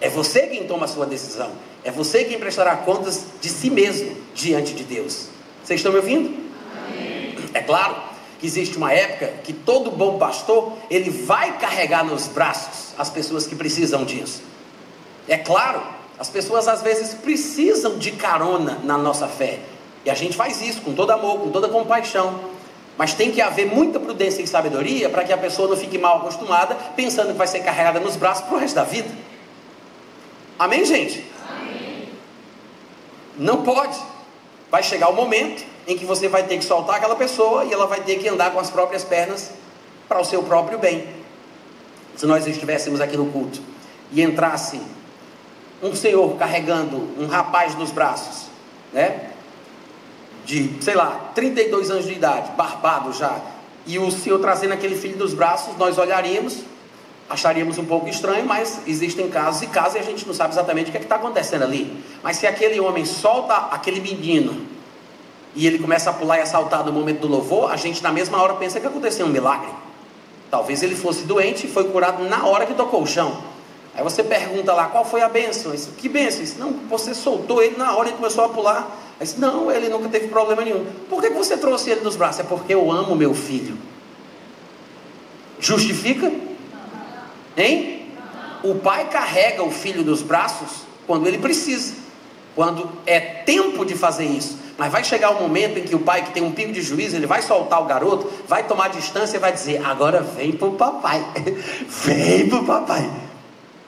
É 0.00 0.08
você 0.08 0.48
quem 0.48 0.66
toma 0.66 0.86
a 0.86 0.88
sua 0.88 1.06
decisão. 1.06 1.52
É 1.84 1.92
você 1.92 2.24
quem 2.24 2.40
prestará 2.40 2.74
contas 2.74 3.24
de 3.40 3.48
si 3.48 3.70
mesmo 3.70 4.16
diante 4.34 4.74
de 4.74 4.82
Deus. 4.82 5.28
Vocês 5.62 5.78
estão 5.78 5.92
me 5.92 5.98
ouvindo? 5.98 6.34
Amém. 6.88 7.36
É 7.54 7.60
claro 7.60 8.07
que 8.38 8.46
existe 8.46 8.76
uma 8.76 8.92
época 8.92 9.32
que 9.42 9.52
todo 9.52 9.90
bom 9.90 10.18
pastor, 10.18 10.74
ele 10.90 11.10
vai 11.10 11.58
carregar 11.58 12.04
nos 12.04 12.28
braços 12.28 12.94
as 12.96 13.10
pessoas 13.10 13.46
que 13.46 13.56
precisam 13.56 14.04
disso. 14.04 14.42
É 15.26 15.36
claro, 15.36 15.82
as 16.18 16.28
pessoas 16.28 16.68
às 16.68 16.80
vezes 16.80 17.14
precisam 17.14 17.98
de 17.98 18.12
carona 18.12 18.78
na 18.84 18.96
nossa 18.96 19.26
fé. 19.26 19.60
E 20.04 20.10
a 20.10 20.14
gente 20.14 20.36
faz 20.36 20.62
isso 20.62 20.80
com 20.82 20.94
todo 20.94 21.10
amor, 21.10 21.40
com 21.40 21.50
toda 21.50 21.68
compaixão. 21.68 22.40
Mas 22.96 23.14
tem 23.14 23.30
que 23.30 23.40
haver 23.40 23.66
muita 23.66 24.00
prudência 24.00 24.42
e 24.42 24.46
sabedoria 24.46 25.08
para 25.08 25.24
que 25.24 25.32
a 25.32 25.38
pessoa 25.38 25.68
não 25.68 25.76
fique 25.76 25.98
mal 25.98 26.18
acostumada, 26.18 26.74
pensando 26.96 27.32
que 27.32 27.38
vai 27.38 27.46
ser 27.46 27.60
carregada 27.60 28.00
nos 28.00 28.16
braços 28.16 28.44
para 28.44 28.56
o 28.56 28.58
resto 28.58 28.74
da 28.74 28.84
vida. 28.84 29.08
Amém, 30.58 30.84
gente? 30.84 31.24
Amém. 31.48 32.08
Não 33.36 33.62
pode. 33.62 33.96
Vai 34.70 34.82
chegar 34.82 35.08
o 35.08 35.14
momento 35.14 35.64
em 35.88 35.96
que 35.96 36.04
você 36.04 36.28
vai 36.28 36.42
ter 36.42 36.58
que 36.58 36.64
soltar 36.64 36.96
aquela 36.96 37.16
pessoa 37.16 37.64
e 37.64 37.72
ela 37.72 37.86
vai 37.86 38.02
ter 38.02 38.18
que 38.18 38.28
andar 38.28 38.52
com 38.52 38.60
as 38.60 38.68
próprias 38.68 39.02
pernas 39.02 39.50
para 40.06 40.20
o 40.20 40.24
seu 40.24 40.42
próprio 40.42 40.78
bem. 40.78 41.08
Se 42.14 42.26
nós 42.26 42.46
estivéssemos 42.46 43.00
aqui 43.00 43.16
no 43.16 43.32
culto 43.32 43.58
e 44.12 44.22
entrasse 44.22 44.78
um 45.82 45.94
senhor 45.94 46.36
carregando 46.36 46.96
um 47.18 47.26
rapaz 47.26 47.74
nos 47.74 47.90
braços, 47.90 48.48
né? 48.92 49.30
de, 50.44 50.82
sei 50.82 50.94
lá, 50.94 51.30
32 51.34 51.90
anos 51.90 52.06
de 52.06 52.12
idade, 52.12 52.50
barbado 52.52 53.12
já, 53.14 53.40
e 53.86 53.98
o 53.98 54.10
senhor 54.10 54.38
trazendo 54.40 54.74
aquele 54.74 54.96
filho 54.96 55.16
nos 55.16 55.32
braços, 55.32 55.74
nós 55.78 55.96
olharíamos, 55.96 56.58
acharíamos 57.30 57.78
um 57.78 57.84
pouco 57.86 58.08
estranho, 58.08 58.44
mas 58.44 58.80
existem 58.86 59.30
casos 59.30 59.62
e 59.62 59.66
casos 59.68 59.94
e 59.94 59.98
a 59.98 60.02
gente 60.02 60.26
não 60.26 60.34
sabe 60.34 60.52
exatamente 60.52 60.88
o 60.88 60.92
que 60.92 60.98
é 60.98 61.00
está 61.00 61.16
acontecendo 61.16 61.62
ali. 61.62 62.02
Mas 62.22 62.36
se 62.36 62.46
aquele 62.46 62.78
homem 62.78 63.06
solta 63.06 63.54
aquele 63.70 64.00
menino 64.00 64.77
e 65.58 65.66
ele 65.66 65.80
começa 65.80 66.08
a 66.08 66.12
pular 66.12 66.38
e 66.38 66.42
a 66.42 66.46
saltar 66.46 66.84
no 66.84 66.92
momento 66.92 67.18
do 67.18 67.26
louvor, 67.26 67.72
a 67.72 67.76
gente 67.76 68.00
na 68.00 68.12
mesma 68.12 68.40
hora 68.40 68.54
pensa 68.54 68.78
que 68.78 68.86
aconteceu 68.86 69.26
um 69.26 69.28
milagre. 69.28 69.68
Talvez 70.48 70.84
ele 70.84 70.94
fosse 70.94 71.24
doente 71.24 71.66
e 71.66 71.68
foi 71.68 71.82
curado 71.90 72.22
na 72.28 72.46
hora 72.46 72.64
que 72.64 72.74
tocou 72.74 73.02
o 73.02 73.06
chão. 73.08 73.42
Aí 73.92 74.04
você 74.04 74.22
pergunta 74.22 74.72
lá, 74.72 74.86
qual 74.86 75.04
foi 75.04 75.20
a 75.20 75.28
bênção? 75.28 75.74
Isso, 75.74 75.90
que 75.98 76.08
bênção? 76.08 76.44
Isso, 76.44 76.60
não, 76.60 76.70
você 76.88 77.12
soltou 77.12 77.60
ele 77.60 77.76
na 77.76 77.96
hora 77.96 78.08
e 78.08 78.12
começou 78.12 78.44
a 78.44 78.48
pular. 78.50 78.96
Aí 79.18 79.26
não, 79.36 79.68
ele 79.68 79.88
nunca 79.88 80.08
teve 80.08 80.28
problema 80.28 80.62
nenhum. 80.62 80.86
Por 81.10 81.20
que 81.20 81.28
você 81.30 81.56
trouxe 81.56 81.90
ele 81.90 82.02
nos 82.02 82.14
braços? 82.14 82.38
É 82.38 82.44
porque 82.44 82.72
eu 82.72 82.92
amo 82.92 83.16
meu 83.16 83.34
filho. 83.34 83.76
Justifica? 85.58 86.30
Hein? 87.56 88.12
O 88.62 88.76
pai 88.76 89.08
carrega 89.08 89.64
o 89.64 89.72
filho 89.72 90.04
nos 90.04 90.22
braços 90.22 90.82
quando 91.04 91.26
ele 91.26 91.38
precisa. 91.38 91.94
Quando 92.58 92.90
é 93.06 93.20
tempo 93.20 93.84
de 93.84 93.94
fazer 93.94 94.24
isso. 94.24 94.58
Mas 94.76 94.90
vai 94.90 95.04
chegar 95.04 95.30
um 95.30 95.40
momento 95.40 95.78
em 95.78 95.84
que 95.84 95.94
o 95.94 96.00
pai, 96.00 96.24
que 96.24 96.32
tem 96.32 96.42
um 96.42 96.50
pingo 96.50 96.72
de 96.72 96.82
juízo, 96.82 97.14
ele 97.14 97.24
vai 97.24 97.40
soltar 97.40 97.80
o 97.80 97.84
garoto, 97.84 98.28
vai 98.48 98.64
tomar 98.64 98.88
distância 98.88 99.36
e 99.36 99.38
vai 99.38 99.52
dizer: 99.52 99.80
Agora 99.86 100.22
vem 100.22 100.50
para 100.50 100.66
o 100.66 100.72
papai. 100.72 101.24
vem 101.86 102.48
para 102.48 102.58
o 102.58 102.66
papai. 102.66 103.08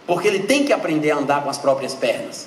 Porque 0.06 0.28
ele 0.28 0.44
tem 0.44 0.62
que 0.62 0.72
aprender 0.72 1.10
a 1.10 1.16
andar 1.16 1.42
com 1.42 1.50
as 1.50 1.58
próprias 1.58 1.94
pernas. 1.94 2.46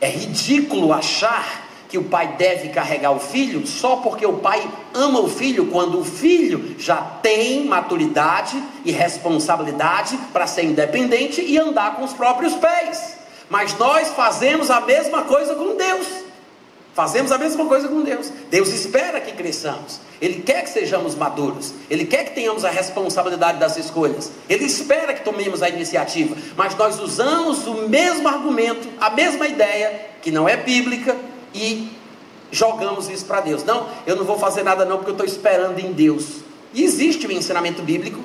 É 0.00 0.08
ridículo 0.08 0.92
achar 0.92 1.68
que 1.88 1.98
o 1.98 2.02
pai 2.02 2.34
deve 2.36 2.70
carregar 2.70 3.12
o 3.12 3.20
filho 3.20 3.64
só 3.64 3.94
porque 3.94 4.26
o 4.26 4.38
pai 4.38 4.68
ama 4.92 5.20
o 5.20 5.28
filho, 5.28 5.66
quando 5.66 6.00
o 6.00 6.04
filho 6.04 6.74
já 6.80 6.96
tem 6.96 7.64
maturidade 7.64 8.60
e 8.84 8.90
responsabilidade 8.90 10.18
para 10.32 10.48
ser 10.48 10.64
independente 10.64 11.40
e 11.40 11.56
andar 11.56 11.94
com 11.94 12.02
os 12.02 12.12
próprios 12.12 12.54
pés. 12.54 13.17
Mas 13.50 13.76
nós 13.78 14.08
fazemos 14.08 14.70
a 14.70 14.80
mesma 14.80 15.22
coisa 15.22 15.54
com 15.54 15.76
Deus. 15.76 16.06
Fazemos 16.94 17.30
a 17.30 17.38
mesma 17.38 17.64
coisa 17.66 17.86
com 17.86 18.02
Deus. 18.02 18.32
Deus 18.50 18.70
espera 18.70 19.20
que 19.20 19.32
cresçamos. 19.32 20.00
Ele 20.20 20.42
quer 20.42 20.64
que 20.64 20.70
sejamos 20.70 21.14
maduros. 21.14 21.72
Ele 21.88 22.04
quer 22.04 22.24
que 22.24 22.34
tenhamos 22.34 22.64
a 22.64 22.70
responsabilidade 22.70 23.58
das 23.58 23.76
escolhas. 23.76 24.32
Ele 24.48 24.64
espera 24.64 25.14
que 25.14 25.22
tomemos 25.22 25.62
a 25.62 25.68
iniciativa. 25.68 26.36
Mas 26.56 26.74
nós 26.74 26.98
usamos 26.98 27.68
o 27.68 27.88
mesmo 27.88 28.26
argumento, 28.26 28.88
a 29.00 29.10
mesma 29.10 29.46
ideia, 29.46 30.08
que 30.20 30.32
não 30.32 30.48
é 30.48 30.56
bíblica, 30.56 31.16
e 31.54 31.88
jogamos 32.50 33.08
isso 33.08 33.26
para 33.26 33.42
Deus. 33.42 33.62
Não, 33.62 33.88
eu 34.04 34.16
não 34.16 34.24
vou 34.24 34.36
fazer 34.36 34.64
nada 34.64 34.84
não 34.84 34.96
porque 34.96 35.10
eu 35.10 35.14
estou 35.14 35.26
esperando 35.26 35.78
em 35.78 35.92
Deus. 35.92 36.40
E 36.74 36.82
existe 36.82 37.26
um 37.26 37.30
ensinamento 37.30 37.80
bíblico 37.80 38.18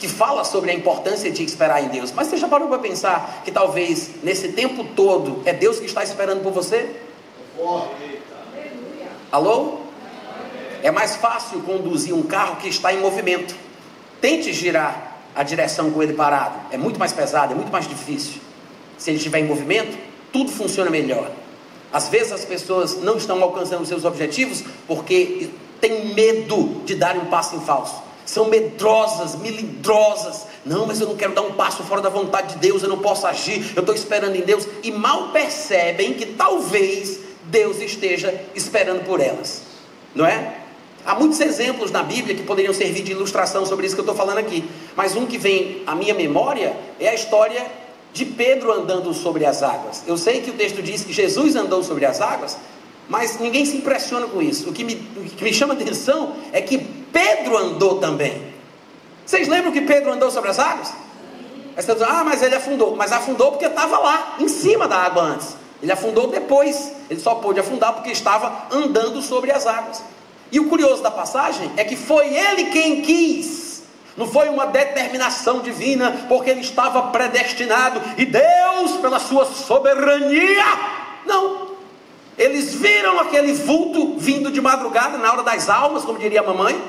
que 0.00 0.08
fala 0.08 0.44
sobre 0.44 0.70
a 0.70 0.74
importância 0.74 1.30
de 1.30 1.44
esperar 1.44 1.84
em 1.84 1.88
Deus. 1.88 2.10
Mas 2.10 2.26
você 2.26 2.38
já 2.38 2.48
parou 2.48 2.68
para 2.68 2.78
pensar 2.78 3.42
que 3.44 3.52
talvez 3.52 4.10
nesse 4.22 4.48
tempo 4.48 4.82
todo 4.96 5.42
é 5.44 5.52
Deus 5.52 5.78
que 5.78 5.84
está 5.84 6.02
esperando 6.02 6.42
por 6.42 6.52
você? 6.52 6.96
Alô? 9.30 9.80
É 10.82 10.90
mais 10.90 11.16
fácil 11.16 11.60
conduzir 11.60 12.14
um 12.14 12.22
carro 12.22 12.56
que 12.56 12.68
está 12.68 12.94
em 12.94 12.98
movimento. 12.98 13.54
Tente 14.22 14.54
girar 14.54 15.18
a 15.36 15.42
direção 15.42 15.90
com 15.90 16.02
ele 16.02 16.14
parado. 16.14 16.58
É 16.72 16.78
muito 16.78 16.98
mais 16.98 17.12
pesado, 17.12 17.52
é 17.52 17.54
muito 17.54 17.70
mais 17.70 17.86
difícil. 17.86 18.40
Se 18.96 19.10
ele 19.10 19.18
estiver 19.18 19.40
em 19.40 19.46
movimento, 19.46 19.98
tudo 20.32 20.50
funciona 20.50 20.90
melhor. 20.90 21.30
Às 21.92 22.08
vezes 22.08 22.32
as 22.32 22.44
pessoas 22.46 23.02
não 23.02 23.18
estão 23.18 23.42
alcançando 23.42 23.84
seus 23.84 24.06
objetivos 24.06 24.64
porque 24.86 25.50
têm 25.78 26.14
medo 26.14 26.80
de 26.86 26.94
dar 26.94 27.16
um 27.18 27.26
passo 27.26 27.56
em 27.56 27.60
falso. 27.60 28.09
São 28.24 28.46
medrosas, 28.48 29.34
melindrosas. 29.36 30.46
Não, 30.64 30.86
mas 30.86 31.00
eu 31.00 31.08
não 31.08 31.16
quero 31.16 31.34
dar 31.34 31.42
um 31.42 31.52
passo 31.52 31.82
fora 31.82 32.00
da 32.00 32.08
vontade 32.08 32.54
de 32.54 32.60
Deus, 32.60 32.82
eu 32.82 32.88
não 32.88 32.98
posso 32.98 33.26
agir, 33.26 33.72
eu 33.74 33.80
estou 33.80 33.94
esperando 33.94 34.36
em 34.36 34.42
Deus. 34.42 34.66
E 34.82 34.90
mal 34.90 35.28
percebem 35.28 36.14
que 36.14 36.26
talvez 36.26 37.20
Deus 37.44 37.80
esteja 37.80 38.32
esperando 38.54 39.04
por 39.04 39.20
elas. 39.20 39.62
Não 40.14 40.26
é? 40.26 40.60
Há 41.04 41.14
muitos 41.14 41.40
exemplos 41.40 41.90
na 41.90 42.02
Bíblia 42.02 42.34
que 42.34 42.42
poderiam 42.42 42.74
servir 42.74 43.02
de 43.02 43.12
ilustração 43.12 43.64
sobre 43.64 43.86
isso 43.86 43.94
que 43.94 44.00
eu 44.00 44.04
estou 44.04 44.16
falando 44.16 44.38
aqui. 44.38 44.68
Mas 44.94 45.16
um 45.16 45.26
que 45.26 45.38
vem 45.38 45.82
à 45.86 45.94
minha 45.94 46.14
memória 46.14 46.76
é 46.98 47.08
a 47.08 47.14
história 47.14 47.66
de 48.12 48.24
Pedro 48.24 48.72
andando 48.72 49.12
sobre 49.14 49.46
as 49.46 49.62
águas. 49.62 50.02
Eu 50.06 50.16
sei 50.16 50.40
que 50.40 50.50
o 50.50 50.54
texto 50.54 50.82
diz 50.82 51.02
que 51.02 51.12
Jesus 51.12 51.56
andou 51.56 51.82
sobre 51.82 52.04
as 52.04 52.20
águas, 52.20 52.58
mas 53.10 53.40
ninguém 53.40 53.66
se 53.66 53.76
impressiona 53.76 54.28
com 54.28 54.40
isso. 54.40 54.70
O 54.70 54.72
que 54.72 54.84
me, 54.84 54.94
o 54.94 55.24
que 55.24 55.42
me 55.42 55.52
chama 55.52 55.74
atenção 55.74 56.36
é 56.52 56.62
que 56.62 56.78
Pedro 56.78 57.56
andou 57.58 57.98
também. 57.98 58.54
Vocês 59.26 59.48
lembram 59.48 59.72
que 59.72 59.80
Pedro 59.80 60.12
andou 60.12 60.30
sobre 60.30 60.48
as 60.48 60.60
águas? 60.60 60.92
Aí 61.76 61.82
você 61.82 61.92
diz, 61.92 62.02
ah, 62.02 62.22
mas 62.24 62.40
ele 62.40 62.54
afundou. 62.54 62.94
Mas 62.94 63.10
afundou 63.10 63.50
porque 63.50 63.66
estava 63.66 63.98
lá, 63.98 64.36
em 64.38 64.46
cima 64.46 64.86
da 64.86 64.96
água 64.96 65.24
antes. 65.24 65.56
Ele 65.82 65.90
afundou 65.90 66.28
depois. 66.28 66.92
Ele 67.10 67.18
só 67.18 67.34
pôde 67.34 67.58
afundar 67.58 67.94
porque 67.94 68.10
estava 68.10 68.68
andando 68.70 69.20
sobre 69.20 69.50
as 69.50 69.66
águas. 69.66 70.04
E 70.52 70.60
o 70.60 70.68
curioso 70.68 71.02
da 71.02 71.10
passagem 71.10 71.68
é 71.76 71.82
que 71.82 71.96
foi 71.96 72.32
ele 72.32 72.66
quem 72.66 73.02
quis. 73.02 73.82
Não 74.16 74.28
foi 74.28 74.48
uma 74.48 74.66
determinação 74.66 75.60
divina, 75.60 76.26
porque 76.28 76.50
ele 76.50 76.60
estava 76.60 77.02
predestinado 77.10 78.00
e 78.16 78.24
Deus, 78.24 78.92
pela 79.00 79.18
sua 79.18 79.46
soberania, 79.46 80.64
não. 81.26 81.69
Eles 82.40 82.74
viram 82.74 83.20
aquele 83.20 83.52
vulto 83.52 84.18
vindo 84.18 84.50
de 84.50 84.62
madrugada, 84.62 85.18
na 85.18 85.30
hora 85.30 85.42
das 85.42 85.68
almas, 85.68 86.06
como 86.06 86.18
diria 86.18 86.40
a 86.40 86.42
mamãe, 86.42 86.82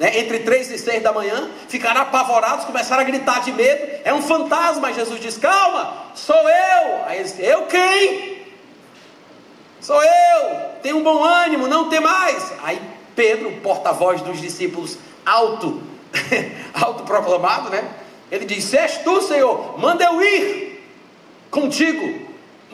né, 0.00 0.18
entre 0.18 0.40
três 0.40 0.68
e 0.68 0.76
seis 0.76 1.00
da 1.00 1.12
manhã, 1.12 1.48
ficaram 1.68 2.00
apavorados, 2.00 2.64
começaram 2.64 3.02
a 3.02 3.04
gritar 3.04 3.40
de 3.42 3.52
medo. 3.52 4.00
É 4.02 4.12
um 4.12 4.20
fantasma. 4.20 4.92
Jesus 4.92 5.20
diz: 5.20 5.38
Calma, 5.38 5.94
sou 6.16 6.34
eu. 6.34 7.04
Aí 7.06 7.20
eles 7.20 7.38
Eu 7.38 7.66
quem? 7.66 8.42
Sou 9.80 10.02
eu. 10.02 10.60
Tenho 10.82 10.96
um 10.96 11.04
bom 11.04 11.22
ânimo, 11.22 11.68
não 11.68 11.88
tem 11.88 12.00
mais. 12.00 12.52
Aí 12.64 12.82
Pedro, 13.14 13.52
porta-voz 13.62 14.22
dos 14.22 14.40
discípulos, 14.40 14.98
alto, 15.24 15.80
autoproclamado, 16.74 17.70
né? 17.70 17.88
Ele 18.28 18.44
diz: 18.44 18.74
és 18.74 18.98
tu, 18.98 19.22
Senhor, 19.22 19.78
manda 19.78 20.02
eu 20.02 20.20
ir 20.20 20.84
contigo. 21.48 22.23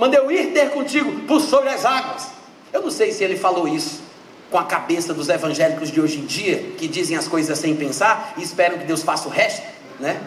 Manda 0.01 0.17
eu 0.17 0.33
ir 0.33 0.55
ter 0.55 0.71
contigo 0.71 1.27
por 1.27 1.43
sobre 1.43 1.69
as 1.69 1.85
águas. 1.85 2.29
Eu 2.73 2.81
não 2.81 2.91
sei 2.91 3.13
se 3.13 3.23
ele 3.23 3.37
falou 3.37 3.69
isso 3.69 4.03
com 4.51 4.57
a 4.57 4.65
cabeça 4.65 5.13
dos 5.13 5.29
evangélicos 5.29 5.93
de 5.93 6.01
hoje 6.01 6.21
em 6.21 6.25
dia, 6.25 6.73
que 6.79 6.89
dizem 6.89 7.19
as 7.19 7.29
coisas 7.29 7.59
sem 7.59 7.77
pensar 7.77 8.33
e 8.39 8.43
esperam 8.43 8.79
que 8.79 8.87
Deus 8.87 9.03
faça 9.03 9.29
o 9.29 9.31
resto, 9.31 9.63
né? 10.01 10.19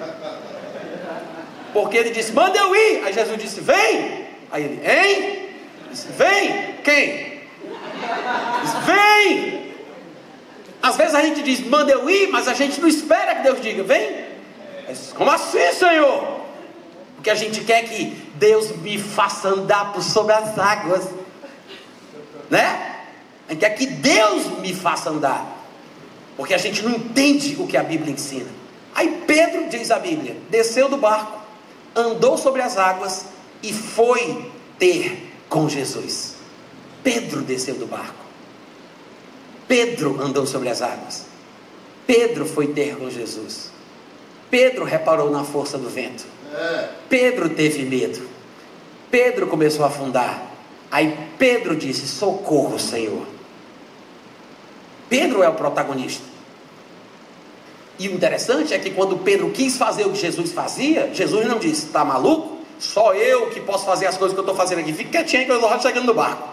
Porque 1.74 1.98
ele 1.98 2.12
disse: 2.12 2.32
Manda 2.34 2.56
eu 2.56 2.76
ir. 2.76 3.04
Aí 3.04 3.14
Jesus 3.14 3.42
disse: 3.42 3.62
Vem. 3.62 4.28
Aí 4.52 4.64
ele: 4.64 4.82
Hein? 4.88 5.50
Disse, 5.90 6.08
Vem. 6.10 6.76
Quem? 6.84 7.42
Disse, 8.62 8.76
Vem. 8.86 9.74
Às 10.84 10.96
vezes 10.98 11.16
a 11.16 11.22
gente 11.24 11.42
diz: 11.42 11.62
Manda 11.62 11.92
eu 11.92 12.08
ir, 12.08 12.28
mas 12.28 12.48
a 12.48 12.54
gente 12.54 12.80
não 12.80 12.88
espera 12.88 13.34
que 13.34 13.42
Deus 13.42 13.60
diga: 13.60 13.82
Vem. 13.82 14.24
Disse, 14.88 15.16
Como 15.16 15.32
assim, 15.32 15.72
Senhor? 15.72 16.42
Porque 17.16 17.32
a 17.32 17.36
gente 17.36 17.62
quer 17.62 17.84
que 17.86 18.23
Deus 18.44 18.76
me 18.76 19.00
faça 19.00 19.48
andar 19.48 19.94
por 19.94 20.04
sobre 20.04 20.34
as 20.34 20.60
águas, 20.60 21.08
né? 22.50 23.06
A 23.48 23.54
gente 23.54 23.62
quer 23.62 23.70
que 23.70 23.88
Deus 23.88 24.60
me 24.60 24.76
faça 24.76 25.10
andar. 25.10 25.66
Porque 26.36 26.54
a 26.54 26.58
gente 26.58 26.82
não 26.82 26.92
entende 26.92 27.56
o 27.58 27.66
que 27.66 27.78
a 27.78 27.84
Bíblia 27.84 28.12
ensina. 28.12 28.50
Aí 28.94 29.24
Pedro, 29.26 29.70
diz 29.70 29.90
a 29.92 29.98
Bíblia, 29.98 30.36
desceu 30.50 30.90
do 30.90 30.98
barco, 30.98 31.40
andou 31.96 32.38
sobre 32.38 32.62
as 32.62 32.78
águas 32.78 33.28
e 33.62 33.72
foi 33.72 34.52
ter 34.78 35.32
com 35.48 35.70
Jesus. 35.70 36.36
Pedro 37.02 37.44
desceu 37.44 37.76
do 37.76 37.86
barco. 37.86 38.26
Pedro 39.70 40.22
andou 40.22 40.46
sobre 40.46 40.68
as 40.68 40.82
águas. 40.82 41.28
Pedro 42.06 42.46
foi 42.46 42.68
ter 42.68 42.98
com 42.98 43.10
Jesus. 43.10 43.72
Pedro 44.52 44.84
reparou 44.84 45.32
na 45.32 45.46
força 45.46 45.78
do 45.78 45.90
vento. 45.90 46.26
Pedro 47.08 47.48
teve 47.50 47.84
medo. 47.84 48.33
Pedro 49.14 49.46
começou 49.46 49.86
a 49.86 49.90
afundar. 49.90 50.42
Aí 50.90 51.16
Pedro 51.38 51.76
disse: 51.76 52.08
Socorro, 52.08 52.80
Senhor. 52.80 53.28
Pedro 55.08 55.44
é 55.44 55.48
o 55.48 55.54
protagonista. 55.54 56.24
E 58.00 58.10
o 58.10 58.14
interessante 58.14 58.74
é 58.74 58.80
que 58.80 58.90
quando 58.90 59.20
Pedro 59.20 59.52
quis 59.52 59.78
fazer 59.78 60.08
o 60.08 60.10
que 60.10 60.18
Jesus 60.18 60.52
fazia, 60.52 61.12
Jesus 61.14 61.48
não 61.48 61.60
disse: 61.60 61.86
Está 61.86 62.04
maluco? 62.04 62.58
Só 62.80 63.14
eu 63.14 63.52
que 63.52 63.60
posso 63.60 63.86
fazer 63.86 64.08
as 64.08 64.18
coisas 64.18 64.34
que 64.34 64.40
eu 64.40 64.46
estou 64.46 64.56
fazendo 64.56 64.80
aqui. 64.80 64.92
Fica 64.92 65.12
quietinho 65.12 65.46
que 65.46 65.52
eu 65.52 65.58
estou 65.58 65.80
chegando 65.80 66.08
no 66.08 66.16
barco. 66.16 66.50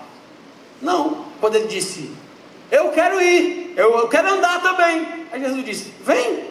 Não. 0.82 1.24
Quando 1.40 1.54
ele 1.54 1.66
disse: 1.66 2.10
Eu 2.70 2.90
quero 2.90 3.22
ir, 3.22 3.72
eu, 3.74 4.00
eu 4.00 4.08
quero 4.08 4.34
andar 4.34 4.60
também. 4.60 5.06
Aí 5.32 5.40
Jesus 5.40 5.64
disse: 5.64 5.94
Vem. 6.04 6.44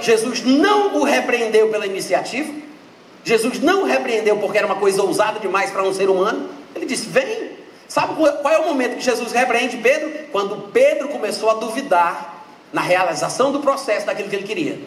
Jesus 0.00 0.42
não 0.42 0.96
o 0.96 1.04
repreendeu 1.04 1.68
pela 1.68 1.86
iniciativa. 1.86 2.66
Jesus 3.28 3.60
não 3.60 3.84
repreendeu 3.84 4.38
porque 4.38 4.56
era 4.56 4.66
uma 4.66 4.76
coisa 4.76 5.02
ousada 5.02 5.38
demais 5.38 5.70
para 5.70 5.82
um 5.82 5.92
ser 5.92 6.08
humano. 6.08 6.48
Ele 6.74 6.86
disse: 6.86 7.06
Vem. 7.08 7.58
Sabe 7.86 8.14
qual 8.14 8.54
é 8.54 8.58
o 8.58 8.66
momento 8.66 8.96
que 8.96 9.02
Jesus 9.02 9.32
repreende 9.32 9.78
Pedro? 9.78 10.10
Quando 10.30 10.68
Pedro 10.72 11.08
começou 11.08 11.50
a 11.50 11.54
duvidar 11.54 12.44
na 12.72 12.82
realização 12.82 13.50
do 13.50 13.60
processo 13.60 14.06
daquilo 14.06 14.28
que 14.28 14.36
ele 14.36 14.46
queria. 14.46 14.78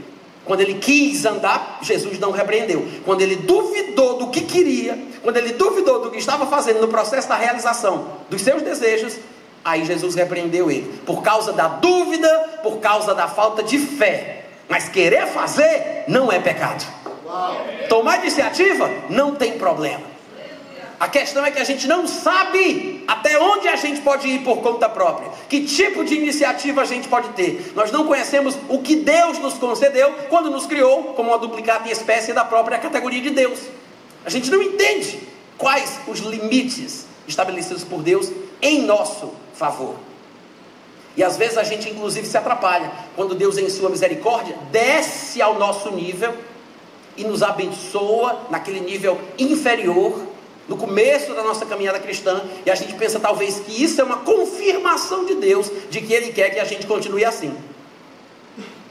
Quando 0.46 0.62
ele 0.62 0.76
quis 0.76 1.24
andar, 1.26 1.80
Jesus 1.82 2.20
não 2.20 2.32
repreendeu. 2.32 2.88
Quando 3.06 3.22
ele 3.22 3.36
duvidou 3.36 4.18
do 4.18 4.28
que 4.28 4.42
queria, 4.42 4.98
quando 5.24 5.38
ele 5.38 5.54
duvidou 5.54 6.02
do 6.02 6.12
que 6.12 6.18
estava 6.18 6.46
fazendo 6.48 6.82
no 6.82 6.88
processo 6.88 7.28
da 7.28 7.36
realização 7.36 8.08
dos 8.30 8.42
seus 8.42 8.62
desejos, 8.62 9.18
aí 9.64 9.86
Jesus 9.86 10.16
repreendeu 10.16 10.70
ele. 10.70 11.00
Por 11.06 11.24
causa 11.24 11.54
da 11.54 11.68
dúvida, 11.68 12.30
por 12.64 12.78
causa 12.78 13.14
da 13.16 13.28
falta 13.28 13.64
de 13.64 13.80
fé. 13.80 14.46
Mas 14.70 14.90
querer 14.90 15.28
fazer 15.28 16.06
não 16.08 16.32
é 16.32 16.40
pecado. 16.40 17.01
Tomar 17.88 18.20
iniciativa 18.20 18.90
não 19.10 19.36
tem 19.36 19.58
problema. 19.58 20.12
A 21.00 21.08
questão 21.08 21.44
é 21.44 21.50
que 21.50 21.60
a 21.60 21.64
gente 21.64 21.88
não 21.88 22.06
sabe 22.06 23.04
até 23.08 23.40
onde 23.40 23.68
a 23.68 23.76
gente 23.76 24.02
pode 24.02 24.28
ir 24.28 24.44
por 24.44 24.58
conta 24.58 24.88
própria, 24.88 25.32
que 25.50 25.66
tipo 25.66 26.06
de 26.06 26.14
iniciativa 26.14 26.82
a 26.82 26.86
gente 26.86 27.08
pode 27.08 27.30
ter. 27.30 27.72
Nós 27.74 27.92
não 27.92 28.06
conhecemos 28.06 28.56
o 28.70 28.84
que 28.84 28.98
Deus 28.98 29.40
nos 29.40 29.56
concedeu 29.56 30.14
quando 30.30 30.52
nos 30.52 30.68
criou 30.68 31.16
como 31.16 31.30
uma 31.30 31.40
duplicata 31.40 31.90
e 31.90 31.92
espécie 31.92 32.34
da 32.34 32.46
própria 32.46 32.78
categoria 32.78 33.20
de 33.20 33.32
Deus. 33.32 33.60
A 34.24 34.30
gente 34.30 34.52
não 34.52 34.62
entende 34.62 35.20
quais 35.58 36.00
os 36.08 36.20
limites 36.20 37.08
estabelecidos 37.28 37.84
por 37.84 38.04
Deus 38.04 38.32
em 38.62 38.84
nosso 38.84 39.34
favor. 39.56 39.96
E 41.18 41.24
às 41.24 41.36
vezes 41.36 41.58
a 41.58 41.64
gente 41.64 41.90
inclusive 41.90 42.28
se 42.28 42.38
atrapalha 42.38 42.92
quando 43.16 43.34
Deus, 43.34 43.58
em 43.58 43.70
sua 43.70 43.90
misericórdia, 43.90 44.56
desce 44.72 45.42
ao 45.42 45.58
nosso 45.58 45.90
nível 45.92 46.32
e 47.22 47.24
nos 47.24 47.42
abençoa 47.44 48.48
naquele 48.50 48.80
nível 48.80 49.18
inferior 49.38 50.32
no 50.68 50.78
começo 50.78 51.34
da 51.34 51.44
nossa 51.44 51.66
caminhada 51.66 52.00
cristã, 52.00 52.42
e 52.66 52.72
a 52.72 52.76
gente 52.76 52.94
pensa 52.94 53.20
talvez 53.20 53.60
que 53.60 53.84
isso 53.84 54.00
é 54.00 54.04
uma 54.04 54.18
confirmação 54.18 55.26
de 55.26 55.36
Deus 55.36 55.70
de 55.90 56.00
que 56.00 56.14
Ele 56.14 56.32
quer 56.32 56.50
que 56.50 56.60
a 56.60 56.64
gente 56.64 56.88
continue 56.88 57.26
assim, 57.26 57.54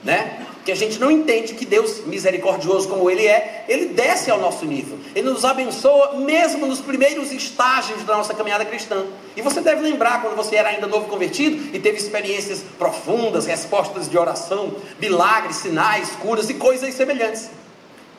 né? 0.04 0.46
Que 0.62 0.72
a 0.72 0.74
gente 0.74 0.98
não 0.98 1.10
entende 1.10 1.54
que 1.54 1.64
Deus, 1.64 2.04
misericordioso 2.04 2.86
como 2.86 3.10
Ele 3.10 3.26
é, 3.26 3.64
Ele 3.66 3.86
desce 3.86 4.30
ao 4.30 4.38
nosso 4.38 4.66
nível, 4.66 4.98
Ele 5.14 5.30
nos 5.30 5.42
abençoa 5.42 6.16
mesmo 6.16 6.66
nos 6.66 6.80
primeiros 6.80 7.32
estágios 7.32 8.04
da 8.04 8.14
nossa 8.14 8.34
caminhada 8.34 8.66
cristã. 8.66 9.06
E 9.34 9.40
você 9.40 9.62
deve 9.62 9.80
lembrar 9.80 10.20
quando 10.20 10.36
você 10.36 10.56
era 10.56 10.68
ainda 10.68 10.86
novo 10.86 11.06
convertido 11.06 11.74
e 11.74 11.78
teve 11.78 11.96
experiências 11.96 12.62
profundas, 12.78 13.46
respostas 13.46 14.06
de 14.06 14.18
oração, 14.18 14.76
milagres, 15.00 15.56
sinais, 15.56 16.10
curas 16.20 16.50
e 16.50 16.54
coisas 16.54 16.92
semelhantes. 16.92 17.48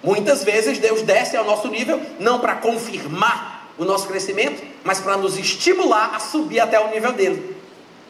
Muitas 0.03 0.43
vezes 0.43 0.79
Deus 0.79 1.01
desce 1.03 1.37
ao 1.37 1.45
nosso 1.45 1.67
nível, 1.67 2.01
não 2.19 2.39
para 2.39 2.55
confirmar 2.55 3.69
o 3.77 3.85
nosso 3.85 4.07
crescimento, 4.07 4.63
mas 4.83 4.99
para 4.99 5.17
nos 5.17 5.37
estimular 5.37 6.15
a 6.15 6.19
subir 6.19 6.59
até 6.59 6.79
o 6.79 6.89
nível 6.89 7.13
dele. 7.13 7.55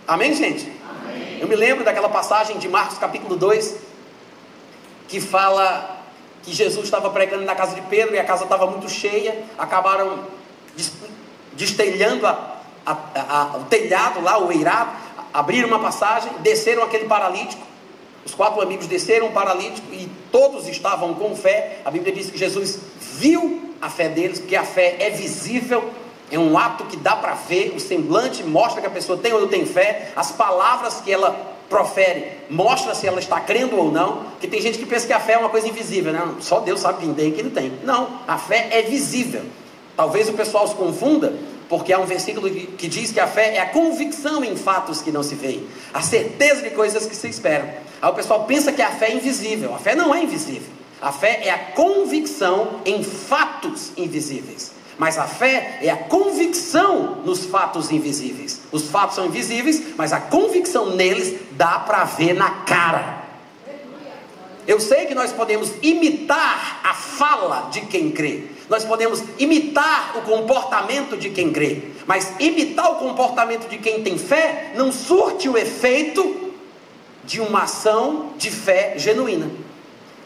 Amém, 0.07 0.33
gente? 0.33 0.71
Amém. 0.89 1.39
Eu 1.39 1.47
me 1.47 1.55
lembro 1.55 1.83
daquela 1.83 2.09
passagem 2.09 2.57
de 2.57 2.67
Marcos 2.67 2.97
capítulo 2.97 3.35
2, 3.35 3.75
que 5.07 5.19
fala 5.19 5.99
que 6.43 6.53
Jesus 6.53 6.85
estava 6.85 7.09
pregando 7.09 7.43
na 7.43 7.55
casa 7.55 7.75
de 7.75 7.81
Pedro 7.81 8.15
e 8.15 8.19
a 8.19 8.23
casa 8.23 8.43
estava 8.43 8.65
muito 8.65 8.89
cheia, 8.89 9.43
acabaram 9.57 10.25
destelhando 11.53 12.25
a, 12.25 12.57
a, 12.85 12.95
a, 13.29 13.57
o 13.57 13.65
telhado 13.65 14.21
lá, 14.21 14.39
o 14.39 14.51
eirado, 14.51 14.91
abriram 15.33 15.67
uma 15.67 15.79
passagem, 15.79 16.31
desceram 16.39 16.83
aquele 16.83 17.05
paralítico, 17.05 17.65
os 18.25 18.33
quatro 18.33 18.61
amigos 18.61 18.87
desceram 18.87 19.27
um 19.27 19.31
paralítico 19.31 19.87
e 19.93 20.09
todos 20.31 20.67
estavam 20.67 21.13
com 21.13 21.35
fé. 21.35 21.79
A 21.83 21.91
Bíblia 21.91 22.13
diz 22.13 22.29
que 22.29 22.37
Jesus 22.37 22.79
viu 22.99 23.73
a 23.81 23.89
fé 23.89 24.09
deles, 24.09 24.39
porque 24.39 24.55
a 24.55 24.63
fé 24.63 24.97
é 24.99 25.09
visível, 25.09 25.89
é 26.29 26.37
um 26.37 26.57
ato 26.57 26.85
que 26.85 26.95
dá 26.95 27.15
para 27.15 27.33
ver, 27.33 27.73
o 27.75 27.79
semblante 27.79 28.43
mostra 28.43 28.79
que 28.79 28.87
a 28.87 28.91
pessoa 28.91 29.17
tem 29.17 29.33
ou 29.33 29.41
não 29.41 29.47
tem 29.47 29.65
fé, 29.65 30.11
as 30.15 30.31
palavras 30.31 31.01
que 31.01 31.11
ela 31.11 31.51
profere 31.71 32.33
mostra 32.49 32.93
se 32.93 33.07
ela 33.07 33.19
está 33.19 33.39
crendo 33.39 33.77
ou 33.77 33.91
não. 33.91 34.25
Que 34.39 34.47
tem 34.47 34.61
gente 34.61 34.77
que 34.77 34.85
pensa 34.85 35.07
que 35.07 35.13
a 35.13 35.19
fé 35.19 35.33
é 35.33 35.37
uma 35.37 35.49
coisa 35.49 35.67
invisível, 35.67 36.11
né? 36.11 36.21
Só 36.41 36.59
Deus 36.59 36.81
sabe 36.81 36.99
quem 36.99 37.13
tem 37.13 37.29
e 37.29 37.31
quem 37.31 37.45
não 37.45 37.51
tem. 37.51 37.71
Não, 37.83 38.19
a 38.27 38.37
fé 38.37 38.67
é 38.71 38.81
visível. 38.81 39.43
Talvez 39.95 40.27
o 40.29 40.33
pessoal 40.33 40.67
se 40.67 40.75
confunda 40.75 41.33
porque 41.69 41.93
há 41.93 41.99
um 41.99 42.05
versículo 42.05 42.49
que 42.49 42.87
diz 42.87 43.11
que 43.11 43.19
a 43.19 43.27
fé 43.27 43.55
é 43.55 43.59
a 43.61 43.67
convicção 43.67 44.43
em 44.43 44.57
fatos 44.57 45.01
que 45.01 45.09
não 45.09 45.23
se 45.23 45.35
veem, 45.35 45.65
a 45.93 46.01
certeza 46.01 46.61
de 46.61 46.71
coisas 46.71 47.05
que 47.05 47.15
se 47.15 47.29
esperam. 47.29 47.69
Aí 48.01 48.09
o 48.09 48.13
pessoal 48.13 48.45
pensa 48.45 48.71
que 48.71 48.81
a 48.81 48.89
fé 48.89 49.09
é 49.09 49.15
invisível. 49.15 49.75
A 49.75 49.77
fé 49.77 49.95
não 49.95 50.13
é 50.13 50.23
invisível. 50.23 50.69
A 51.01 51.11
fé 51.11 51.41
é 51.43 51.51
a 51.51 51.57
convicção 51.57 52.81
em 52.85 53.03
fatos 53.03 53.91
invisíveis. 53.95 54.71
Mas 54.97 55.17
a 55.17 55.25
fé 55.25 55.79
é 55.81 55.89
a 55.89 55.97
convicção 55.97 57.21
nos 57.25 57.45
fatos 57.45 57.91
invisíveis. 57.91 58.61
Os 58.71 58.89
fatos 58.89 59.15
são 59.15 59.25
invisíveis, 59.25 59.95
mas 59.97 60.13
a 60.13 60.19
convicção 60.19 60.95
neles 60.95 61.39
dá 61.51 61.79
para 61.79 62.03
ver 62.03 62.33
na 62.33 62.49
cara. 62.49 63.21
Eu 64.67 64.79
sei 64.79 65.07
que 65.07 65.15
nós 65.15 65.31
podemos 65.31 65.71
imitar 65.81 66.81
a 66.83 66.93
fala 66.93 67.69
de 67.71 67.81
quem 67.81 68.11
crê. 68.11 68.43
Nós 68.69 68.85
podemos 68.85 69.23
imitar 69.39 70.17
o 70.17 70.21
comportamento 70.21 71.17
de 71.17 71.29
quem 71.31 71.51
crê. 71.51 71.81
Mas 72.05 72.33
imitar 72.39 72.91
o 72.91 72.95
comportamento 72.95 73.67
de 73.67 73.77
quem 73.77 74.03
tem 74.03 74.17
fé 74.17 74.71
não 74.75 74.91
surte 74.91 75.49
o 75.49 75.57
efeito 75.57 76.40
de 77.31 77.39
uma 77.39 77.63
ação 77.63 78.33
de 78.37 78.51
fé 78.51 78.95
genuína. 78.97 79.49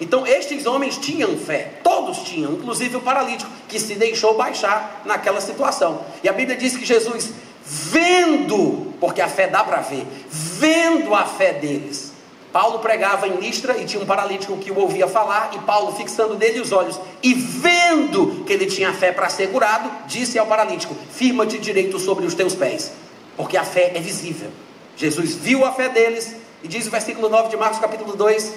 Então, 0.02 0.26
estes 0.26 0.66
homens 0.66 0.98
tinham 0.98 1.38
fé, 1.38 1.74
todos 1.84 2.18
tinham, 2.24 2.54
inclusive 2.54 2.98
o 2.98 3.02
paralítico, 3.02 3.52
que 3.70 3.80
se 3.80 3.94
deixou 3.94 4.36
baixar 4.36 5.04
naquela 5.06 5.40
situação. 5.40 6.04
E 6.24 6.28
a 6.28 6.34
Bíblia 6.34 6.58
diz 6.58 6.76
que 6.76 6.84
Jesus, 6.84 7.32
vendo, 7.64 8.92
porque 9.00 9.22
a 9.22 9.28
fé 9.28 9.48
dá 9.48 9.64
para 9.64 9.82
ver, 9.82 10.04
vendo 10.32 11.14
a 11.14 11.26
fé 11.26 11.54
deles, 11.54 12.12
Paulo 12.52 12.80
pregava 12.80 13.28
em 13.28 13.36
Listra 13.36 13.78
e 13.78 13.86
tinha 13.86 14.02
um 14.02 14.06
paralítico 14.08 14.58
que 14.58 14.72
o 14.72 14.80
ouvia 14.80 15.08
falar, 15.08 15.52
e 15.54 15.60
Paulo, 15.60 15.96
fixando 15.96 16.36
nele 16.36 16.60
os 16.60 16.72
olhos 16.72 17.00
e 17.22 17.36
vendo 17.36 18.44
que 18.48 18.54
ele 18.54 18.66
tinha 18.66 18.92
fé 18.94 19.12
para 19.12 19.30
ser 19.30 19.52
curado, 19.52 19.92
disse 20.08 20.40
ao 20.40 20.48
paralítico: 20.48 20.96
Firma-te 21.12 21.60
direito 21.60 22.00
sobre 22.00 22.26
os 22.26 22.34
teus 22.34 22.56
pés, 22.56 22.92
porque 23.38 23.58
a 23.58 23.64
fé 23.64 23.92
é 23.94 24.00
visível. 24.00 24.50
Jesus 24.98 25.36
viu 25.36 25.64
a 25.64 25.72
fé 25.72 25.90
deles, 25.90 26.45
e 26.64 26.68
diz 26.68 26.88
o 26.88 26.92
versículo 26.92 27.30
9 27.30 27.50
de 27.50 27.58
Marcos, 27.58 27.80
capítulo 27.80 28.16
2, 28.16 28.54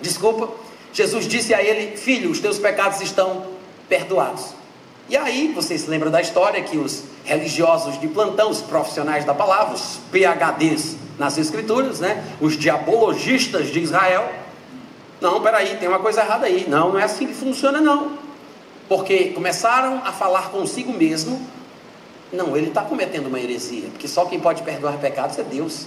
desculpa, 0.00 0.48
Jesus 0.92 1.26
disse 1.26 1.54
a 1.54 1.62
ele: 1.62 1.96
Filho, 1.96 2.30
os 2.30 2.40
teus 2.40 2.58
pecados 2.58 3.00
estão 3.00 3.46
perdoados. 3.88 4.54
E 5.08 5.16
aí, 5.16 5.52
vocês 5.54 5.82
se 5.82 5.90
lembram 5.90 6.10
da 6.10 6.20
história 6.20 6.62
que 6.62 6.78
os 6.78 7.04
religiosos 7.24 8.00
de 8.00 8.08
plantão, 8.08 8.50
os 8.50 8.60
profissionais 8.60 9.24
da 9.24 9.34
palavra, 9.34 9.74
os 9.74 9.98
PHDs 10.10 10.96
nas 11.18 11.38
escrituras, 11.38 12.00
né? 12.00 12.24
Os 12.40 12.56
diabologistas 12.56 13.68
de 13.68 13.80
Israel. 13.80 14.30
Não, 15.20 15.40
peraí, 15.40 15.76
tem 15.76 15.88
uma 15.88 15.98
coisa 15.98 16.20
errada 16.20 16.46
aí. 16.46 16.66
Não, 16.68 16.92
não 16.92 16.98
é 16.98 17.04
assim 17.04 17.26
que 17.26 17.34
funciona, 17.34 17.80
não. 17.80 18.18
Porque 18.88 19.26
começaram 19.30 20.02
a 20.04 20.12
falar 20.12 20.50
consigo 20.50 20.92
mesmo. 20.92 21.40
Não, 22.32 22.56
ele 22.56 22.68
está 22.68 22.82
cometendo 22.82 23.26
uma 23.26 23.38
heresia, 23.38 23.88
porque 23.90 24.08
só 24.08 24.24
quem 24.24 24.40
pode 24.40 24.62
perdoar 24.62 24.96
pecados 24.98 25.38
é 25.38 25.42
Deus. 25.42 25.86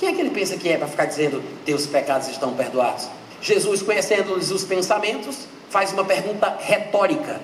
Quem 0.00 0.08
é 0.08 0.12
que 0.14 0.20
ele 0.22 0.30
pensa 0.30 0.56
que 0.56 0.66
é 0.66 0.78
para 0.78 0.88
ficar 0.88 1.04
dizendo 1.04 1.44
teus 1.62 1.86
pecados 1.86 2.26
estão 2.28 2.54
perdoados? 2.54 3.06
Jesus, 3.42 3.82
conhecendo-lhes 3.82 4.50
os 4.50 4.64
pensamentos, 4.64 5.40
faz 5.68 5.92
uma 5.92 6.06
pergunta 6.06 6.56
retórica. 6.58 7.38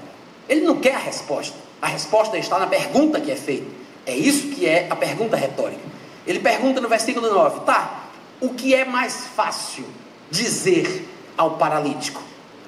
Ele 0.48 0.62
não 0.62 0.80
quer 0.80 0.94
a 0.94 0.98
resposta. 0.98 1.54
A 1.82 1.86
resposta 1.86 2.38
está 2.38 2.58
na 2.58 2.66
pergunta 2.66 3.20
que 3.20 3.30
é 3.30 3.36
feita. 3.36 3.66
É 4.06 4.16
isso 4.16 4.48
que 4.54 4.64
é 4.64 4.86
a 4.88 4.96
pergunta 4.96 5.36
retórica. 5.36 5.82
Ele 6.26 6.38
pergunta 6.38 6.80
no 6.80 6.88
versículo 6.88 7.30
9: 7.30 7.60
tá, 7.66 8.06
o 8.40 8.48
que 8.54 8.74
é 8.74 8.86
mais 8.86 9.26
fácil 9.36 9.84
dizer 10.30 11.06
ao 11.36 11.58
paralítico? 11.58 12.22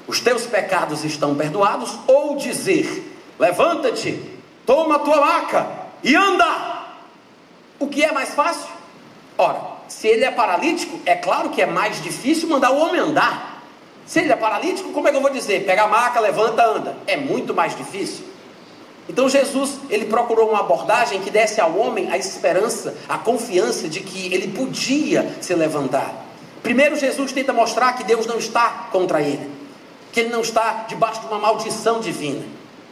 Os 0.06 0.20
teus 0.20 0.46
pecados 0.46 1.02
estão 1.02 1.34
perdoados? 1.34 1.98
Ou 2.06 2.36
dizer: 2.36 3.16
levanta-te, 3.38 4.20
toma 4.66 4.96
a 4.96 4.98
tua 4.98 5.18
maca 5.18 5.66
e 6.04 6.14
anda? 6.14 6.84
O 7.78 7.86
que 7.86 8.04
é 8.04 8.12
mais 8.12 8.34
fácil? 8.34 8.68
Ora, 9.38 9.77
se 9.88 10.06
ele 10.06 10.24
é 10.24 10.30
paralítico, 10.30 11.00
é 11.06 11.14
claro 11.14 11.48
que 11.48 11.62
é 11.62 11.66
mais 11.66 12.02
difícil 12.02 12.48
mandar 12.48 12.70
o 12.70 12.78
homem 12.78 13.00
andar. 13.00 13.64
Se 14.06 14.20
ele 14.20 14.32
é 14.32 14.36
paralítico, 14.36 14.92
como 14.92 15.08
é 15.08 15.10
que 15.10 15.16
eu 15.16 15.20
vou 15.20 15.30
dizer? 15.30 15.64
Pega 15.64 15.84
a 15.84 15.88
maca, 15.88 16.20
levanta, 16.20 16.64
anda. 16.64 16.96
É 17.06 17.16
muito 17.16 17.54
mais 17.54 17.76
difícil. 17.76 18.24
Então 19.08 19.28
Jesus, 19.28 19.78
ele 19.88 20.04
procurou 20.04 20.50
uma 20.50 20.60
abordagem 20.60 21.20
que 21.20 21.30
desse 21.30 21.60
ao 21.60 21.74
homem 21.76 22.10
a 22.10 22.18
esperança, 22.18 22.94
a 23.08 23.16
confiança 23.16 23.88
de 23.88 24.00
que 24.00 24.32
ele 24.32 24.48
podia 24.48 25.36
se 25.40 25.54
levantar. 25.54 26.26
Primeiro 26.62 26.96
Jesus 26.96 27.32
tenta 27.32 27.52
mostrar 27.52 27.94
que 27.94 28.04
Deus 28.04 28.26
não 28.26 28.38
está 28.38 28.88
contra 28.92 29.22
ele, 29.22 29.50
que 30.12 30.20
ele 30.20 30.28
não 30.28 30.42
está 30.42 30.84
debaixo 30.86 31.20
de 31.20 31.26
uma 31.26 31.38
maldição 31.38 32.00
divina, 32.00 32.44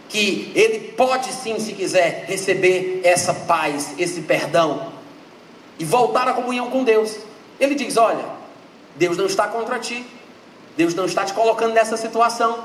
que 0.09 0.51
ele 0.55 0.93
pode 0.97 1.31
sim, 1.33 1.59
se 1.59 1.75
quiser, 1.75 2.25
receber 2.27 3.03
essa 3.05 3.35
paz, 3.35 3.93
esse 3.99 4.23
perdão 4.23 4.96
e 5.79 5.85
voltar 5.85 6.29
à 6.29 6.33
comunhão 6.33 6.71
com 6.71 6.85
Deus. 6.85 7.17
Ele 7.59 7.75
diz: 7.75 7.97
"Olha, 7.97 8.25
Deus 8.97 9.17
não 9.17 9.27
está 9.27 9.47
contra 9.47 9.79
ti. 9.79 10.05
Deus 10.77 10.95
não 10.95 11.07
está 11.07 11.25
te 11.25 11.33
colocando 11.33 11.73
nessa 11.73 11.97
situação. 11.97 12.59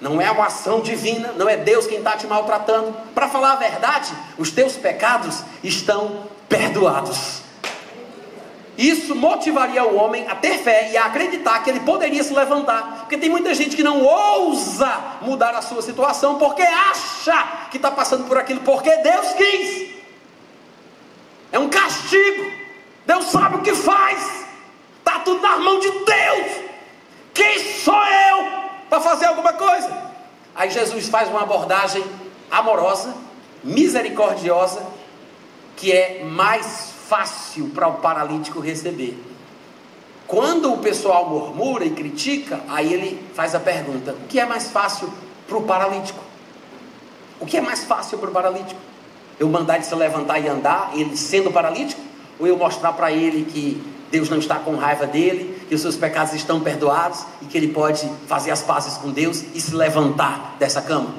Não 0.00 0.20
é 0.20 0.30
uma 0.30 0.46
ação 0.46 0.80
divina, 0.80 1.32
não 1.36 1.46
é 1.46 1.58
Deus 1.58 1.86
quem 1.86 1.98
está 1.98 2.16
te 2.16 2.26
maltratando. 2.26 2.94
Para 3.14 3.28
falar 3.28 3.52
a 3.52 3.56
verdade, 3.56 4.10
os 4.38 4.50
teus 4.50 4.74
pecados 4.74 5.42
estão 5.62 6.24
perdoados. 6.48 7.42
Isso 8.78 9.14
motivaria 9.14 9.84
o 9.84 9.94
homem 9.96 10.26
a 10.26 10.34
ter 10.34 10.56
fé 10.56 10.90
e 10.90 10.96
a 10.96 11.04
acreditar 11.04 11.62
que 11.62 11.68
ele 11.68 11.80
poderia 11.80 12.24
se 12.24 12.32
levantar. 12.32 13.00
Porque 13.00 13.18
tem 13.18 13.28
muita 13.28 13.52
gente 13.52 13.76
que 13.76 13.82
não 13.82 14.02
ousa 14.02 14.90
mudar 15.20 15.54
a 15.54 15.60
sua 15.60 15.82
situação 15.82 16.38
porque 16.38 16.62
acha 16.62 17.68
que 17.70 17.76
está 17.76 17.90
passando 17.90 18.24
por 18.24 18.38
aquilo 18.38 18.60
porque 18.60 18.90
Deus 18.96 19.32
quis. 19.32 19.89
É 21.52 21.58
um 21.58 21.68
castigo. 21.68 22.50
Deus 23.06 23.26
sabe 23.26 23.56
o 23.56 23.62
que 23.62 23.74
faz. 23.74 24.46
Está 24.98 25.20
tudo 25.20 25.40
na 25.40 25.58
mão 25.58 25.80
de 25.80 25.90
Deus. 25.90 26.70
Quem 27.34 27.58
sou 27.58 28.04
eu 28.04 28.70
para 28.88 29.00
fazer 29.00 29.26
alguma 29.26 29.52
coisa. 29.52 30.10
Aí 30.54 30.70
Jesus 30.70 31.08
faz 31.08 31.28
uma 31.28 31.42
abordagem 31.42 32.04
amorosa, 32.50 33.14
misericordiosa, 33.62 34.84
que 35.76 35.92
é 35.92 36.24
mais 36.24 36.92
fácil 37.08 37.70
para 37.70 37.88
o 37.88 37.94
paralítico 37.94 38.60
receber. 38.60 39.18
Quando 40.26 40.72
o 40.72 40.78
pessoal 40.78 41.28
murmura 41.28 41.84
e 41.84 41.90
critica, 41.90 42.60
aí 42.68 42.92
ele 42.92 43.30
faz 43.34 43.54
a 43.54 43.60
pergunta: 43.60 44.12
o 44.12 44.28
que 44.28 44.38
é 44.38 44.46
mais 44.46 44.70
fácil 44.70 45.12
para 45.48 45.56
o 45.56 45.62
paralítico? 45.62 46.22
O 47.40 47.46
que 47.46 47.56
é 47.56 47.60
mais 47.60 47.84
fácil 47.84 48.18
para 48.18 48.28
o 48.28 48.32
paralítico? 48.32 48.80
Eu 49.40 49.48
mandar 49.48 49.76
ele 49.76 49.84
se 49.84 49.94
levantar 49.94 50.38
e 50.38 50.46
andar, 50.46 50.92
ele 50.94 51.16
sendo 51.16 51.50
paralítico? 51.50 52.00
Ou 52.38 52.46
eu 52.46 52.58
mostrar 52.58 52.92
para 52.92 53.10
ele 53.10 53.50
que 53.50 53.82
Deus 54.10 54.28
não 54.28 54.38
está 54.38 54.56
com 54.56 54.76
raiva 54.76 55.06
dele, 55.06 55.64
que 55.66 55.74
os 55.74 55.80
seus 55.80 55.96
pecados 55.96 56.34
estão 56.34 56.60
perdoados 56.60 57.24
e 57.40 57.46
que 57.46 57.56
ele 57.56 57.68
pode 57.68 58.06
fazer 58.26 58.50
as 58.50 58.60
pazes 58.60 58.98
com 58.98 59.10
Deus 59.10 59.42
e 59.54 59.60
se 59.60 59.74
levantar 59.74 60.56
dessa 60.58 60.82
cama. 60.82 61.14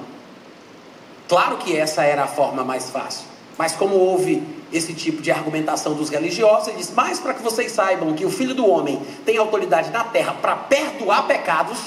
Claro 1.28 1.58
que 1.58 1.76
essa 1.76 2.04
era 2.04 2.26
a 2.26 2.28
forma 2.28 2.64
mais 2.64 2.92
fácil, 2.92 3.26
mas 3.58 3.72
como 3.72 3.96
houve 3.96 4.44
esse 4.72 4.94
tipo 4.94 5.22
de 5.22 5.32
argumentação 5.32 5.96
dos 5.96 6.10
religiosos, 6.10 6.68
ele 6.68 6.78
diz: 6.78 6.92
Mas 6.94 7.20
para 7.20 7.34
que 7.34 7.42
vocês 7.42 7.72
saibam 7.72 8.14
que 8.14 8.26
o 8.26 8.30
filho 8.30 8.54
do 8.54 8.70
homem 8.70 9.02
tem 9.26 9.38
autoridade 9.38 9.90
na 9.90 10.04
terra 10.04 10.34
para 10.34 10.56
perdoar 10.56 11.26
pecados, 11.26 11.80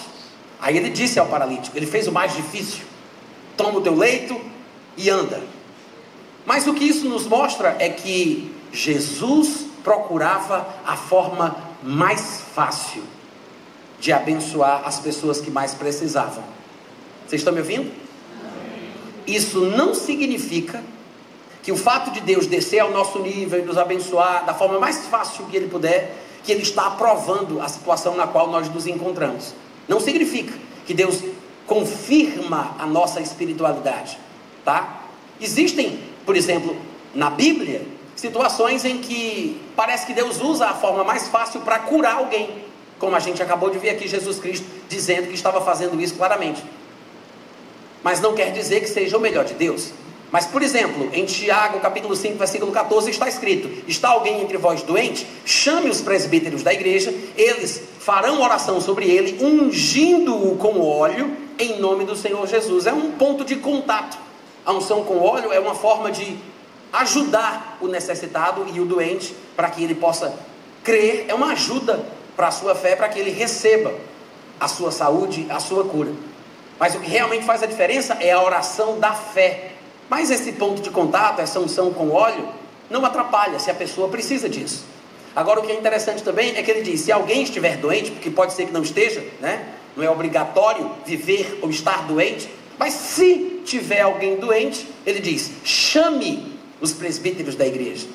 aí 0.61 0.77
ele 0.77 0.91
disse 0.91 1.21
ao 1.21 1.27
paralítico: 1.27 1.77
Ele 1.77 1.87
fez 1.87 2.09
o 2.09 2.13
mais 2.13 2.35
difícil, 2.35 2.85
toma 3.57 3.79
o 3.79 3.83
teu 3.83 3.95
leito 3.95 4.41
e 4.97 5.09
anda. 5.11 5.41
Mas 6.47 6.67
o 6.67 6.75
que 6.75 6.85
isso 6.85 7.09
nos 7.09 7.27
mostra 7.27 7.77
é 7.79 7.89
que 7.89 8.55
Jesus 8.73 9.67
procurava 9.83 10.67
a 10.87 10.97
forma 10.97 11.57
mais 11.83 12.43
fácil 12.55 13.03
de 14.01 14.13
abençoar 14.13 14.83
as 14.85 15.01
pessoas 15.01 15.41
que 15.41 15.51
mais 15.51 15.75
precisavam. 15.75 16.45
Vocês 17.27 17.41
estão 17.41 17.55
me 17.55 17.61
ouvindo? 17.61 17.91
Isso 19.27 19.61
não 19.61 19.95
significa 19.95 20.83
que 21.63 21.73
o 21.73 21.77
fato 21.77 22.11
de 22.11 22.21
Deus 22.21 22.47
descer 22.47 22.81
ao 22.81 22.91
nosso 22.91 23.19
nível 23.21 23.59
e 23.59 23.63
nos 23.63 23.79
abençoar 23.79 24.45
da 24.45 24.53
forma 24.53 24.79
mais 24.79 25.07
fácil 25.07 25.47
que 25.47 25.57
Ele 25.57 25.69
puder, 25.69 26.15
que 26.45 26.53
Ele 26.53 26.63
está 26.63 26.89
aprovando 26.89 27.61
a 27.63 27.69
situação 27.69 28.15
na 28.15 28.27
qual 28.27 28.51
nós 28.51 28.69
nos 28.69 28.87
encontramos. 28.87 29.55
Não 29.89 29.99
significa 29.99 30.53
que 30.87 30.93
Deus 30.93 31.23
confirma 31.67 32.77
a 32.79 32.87
nossa 32.87 33.21
espiritualidade, 33.21 34.19
tá? 34.63 35.05
Existem, 35.41 35.99
por 36.25 36.37
exemplo, 36.37 36.77
na 37.15 37.31
Bíblia, 37.31 37.83
situações 38.17 38.85
em 38.85 38.99
que 38.99 39.61
parece 39.77 40.07
que 40.07 40.13
Deus 40.13 40.41
usa 40.41 40.67
a 40.67 40.75
forma 40.75 41.05
mais 41.05 41.29
fácil 41.29 41.61
para 41.61 41.79
curar 41.81 42.17
alguém, 42.17 42.65
como 42.99 43.15
a 43.15 43.21
gente 43.21 43.43
acabou 43.43 43.71
de 43.71 43.79
ver 43.79 43.91
aqui 43.91 44.09
Jesus 44.09 44.39
Cristo 44.39 44.67
dizendo 44.89 45.29
que 45.29 45.35
estava 45.35 45.61
fazendo 45.61 46.01
isso 46.01 46.15
claramente. 46.15 46.63
Mas 48.03 48.21
não 48.21 48.35
quer 48.35 48.53
dizer 48.53 48.81
que 48.81 48.89
seja 48.89 49.17
o 49.17 49.21
melhor 49.21 49.45
de 49.45 49.55
Deus. 49.55 49.93
Mas, 50.31 50.47
por 50.47 50.63
exemplo, 50.63 51.09
em 51.13 51.25
Tiago, 51.25 51.79
capítulo 51.79 52.17
5, 52.17 52.37
versículo 52.37 52.73
14, 52.73 53.09
está 53.09 53.29
escrito: 53.29 53.71
Está 53.87 54.09
alguém 54.09 54.43
entre 54.43 54.57
vós 54.57 54.83
doente? 54.83 55.27
Chame 55.45 55.89
os 55.89 56.01
presbíteros 56.01 56.63
da 56.63 56.73
igreja, 56.73 57.15
eles 57.37 57.81
farão 58.01 58.43
oração 58.43 58.81
sobre 58.81 59.09
ele, 59.09 59.39
ungindo-o 59.41 60.57
com 60.57 60.81
óleo, 60.81 61.37
em 61.57 61.79
nome 61.79 62.05
do 62.05 62.17
Senhor 62.17 62.47
Jesus. 62.49 62.87
É 62.87 62.93
um 62.93 63.13
ponto 63.13 63.45
de 63.45 63.57
contato. 63.57 64.24
A 64.65 64.73
unção 64.73 65.05
com 65.05 65.21
óleo 65.21 65.53
é 65.53 65.61
uma 65.61 65.75
forma 65.75 66.11
de 66.11 66.39
ajudar 66.93 67.79
o 67.81 67.89
necessitado 67.89 68.67
e 68.73 68.81
o 68.81 68.85
doente 68.85 69.35
para 69.57 69.69
que 69.69 69.83
ele 69.83 69.95
possa 69.95 70.35
crer, 70.83 71.27
é 71.29 71.35
uma 71.35 71.53
ajuda 71.53 72.05
para 72.37 72.49
a 72.49 72.51
sua 72.51 72.75
fé, 72.75 72.95
para 72.95 73.09
que 73.09 73.19
ele 73.19 73.31
receba 73.31 73.93
a 74.61 74.69
sua 74.69 74.91
saúde, 74.91 75.47
a 75.51 75.59
sua 75.59 75.85
cura. 75.85 76.13
Mas 76.79 76.95
o 76.95 77.01
que 77.01 77.11
realmente 77.11 77.45
faz 77.45 77.63
a 77.63 77.67
diferença 77.67 78.15
é 78.21 78.33
a 78.33 78.43
oração 78.43 78.99
da 78.99 79.13
fé. 79.13 79.73
Mas 80.09 80.31
esse 80.31 80.53
ponto 80.53 80.83
de 80.83 80.91
contato, 80.91 81.41
essa 81.41 81.59
unção 81.59 81.93
com 81.93 82.11
óleo, 82.11 82.49
não 82.91 83.05
atrapalha 83.05 83.59
se 83.59 83.71
a 83.71 83.75
pessoa 83.75 84.09
precisa 84.09 84.49
disso. 84.49 84.85
Agora, 85.35 85.61
o 85.61 85.63
que 85.63 85.73
é 85.73 85.75
interessante 85.75 86.23
também 86.23 86.57
é 86.57 86.63
que 86.63 86.71
ele 86.71 86.83
diz: 86.83 87.01
se 87.01 87.13
alguém 87.13 87.43
estiver 87.43 87.77
doente, 87.77 88.11
porque 88.11 88.31
pode 88.31 88.53
ser 88.53 88.67
que 88.67 88.73
não 88.73 88.83
esteja, 88.83 89.25
né? 89.41 89.67
Não 89.97 90.05
é 90.05 90.11
obrigatório 90.11 90.91
viver 91.05 91.59
ou 91.63 91.71
estar 91.71 92.07
doente, 92.07 92.49
mas 92.79 92.95
se 92.95 93.63
tiver 93.65 94.01
alguém 94.01 94.37
doente, 94.37 94.89
ele 95.07 95.21
diz: 95.21 95.51
chame 95.65 96.55
os 96.81 96.93
presbíteros 96.93 97.55
da 97.55 97.67
igreja. 97.67 98.07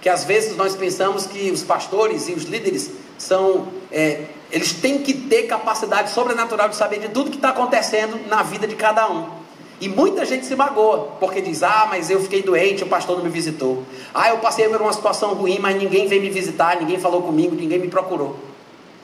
Que 0.00 0.08
às 0.08 0.24
vezes 0.24 0.56
nós 0.56 0.76
pensamos 0.76 1.26
que 1.26 1.50
os 1.50 1.62
pastores 1.62 2.28
e 2.28 2.32
os 2.32 2.44
líderes 2.44 2.90
são, 3.16 3.68
é, 3.90 4.26
eles 4.50 4.72
têm 4.72 4.98
que 4.98 5.12
ter 5.12 5.44
capacidade 5.44 6.10
sobrenatural 6.10 6.68
de 6.68 6.76
saber 6.76 7.00
de 7.00 7.08
tudo 7.08 7.30
que 7.30 7.36
está 7.36 7.50
acontecendo 7.50 8.28
na 8.28 8.42
vida 8.42 8.66
de 8.66 8.76
cada 8.76 9.10
um. 9.10 9.38
E 9.80 9.88
muita 9.88 10.24
gente 10.24 10.46
se 10.46 10.56
magoa, 10.56 11.16
porque 11.20 11.40
diz: 11.40 11.62
Ah, 11.62 11.86
mas 11.88 12.10
eu 12.10 12.20
fiquei 12.20 12.42
doente, 12.42 12.82
o 12.82 12.86
pastor 12.86 13.16
não 13.16 13.24
me 13.24 13.30
visitou. 13.30 13.84
Ah, 14.14 14.30
eu 14.30 14.38
passei 14.38 14.68
por 14.68 14.80
uma 14.80 14.92
situação 14.92 15.34
ruim, 15.34 15.58
mas 15.60 15.76
ninguém 15.76 16.06
veio 16.06 16.22
me 16.22 16.30
visitar, 16.30 16.76
ninguém 16.80 16.98
falou 16.98 17.22
comigo, 17.22 17.54
ninguém 17.54 17.78
me 17.78 17.88
procurou. 17.88 18.36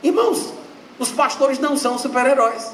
Irmãos, 0.03 0.53
os 0.99 1.11
pastores 1.11 1.59
não 1.59 1.77
são 1.77 1.97
super-heróis. 1.97 2.71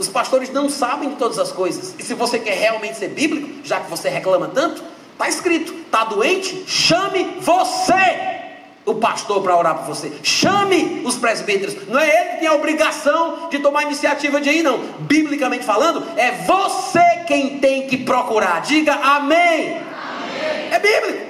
Os 0.00 0.08
pastores 0.08 0.50
não 0.50 0.70
sabem 0.70 1.10
de 1.10 1.16
todas 1.16 1.38
as 1.38 1.52
coisas. 1.52 1.94
E 1.98 2.02
se 2.02 2.14
você 2.14 2.38
quer 2.38 2.56
realmente 2.56 2.96
ser 2.96 3.08
bíblico, 3.08 3.62
já 3.62 3.80
que 3.80 3.90
você 3.90 4.08
reclama 4.08 4.48
tanto, 4.48 4.82
está 5.12 5.28
escrito: 5.28 5.74
está 5.74 6.04
doente? 6.04 6.64
Chame 6.66 7.36
você 7.38 8.38
o 8.86 8.94
pastor 8.94 9.42
para 9.42 9.54
orar 9.54 9.74
por 9.76 9.94
você. 9.94 10.10
Chame 10.22 11.02
os 11.04 11.16
presbíteros. 11.16 11.86
Não 11.86 12.00
é 12.00 12.08
ele 12.08 12.30
que 12.30 12.36
tem 12.38 12.48
a 12.48 12.54
obrigação 12.54 13.50
de 13.50 13.58
tomar 13.58 13.82
iniciativa 13.82 14.40
de 14.40 14.48
ir, 14.48 14.62
não. 14.62 14.78
Biblicamente 15.00 15.66
falando, 15.66 16.02
é 16.16 16.30
você 16.46 17.24
quem 17.26 17.58
tem 17.58 17.86
que 17.86 17.98
procurar. 17.98 18.62
Diga 18.62 18.94
amém. 18.94 19.76
amém. 19.76 20.72
É 20.72 20.78
bíblico. 20.78 21.26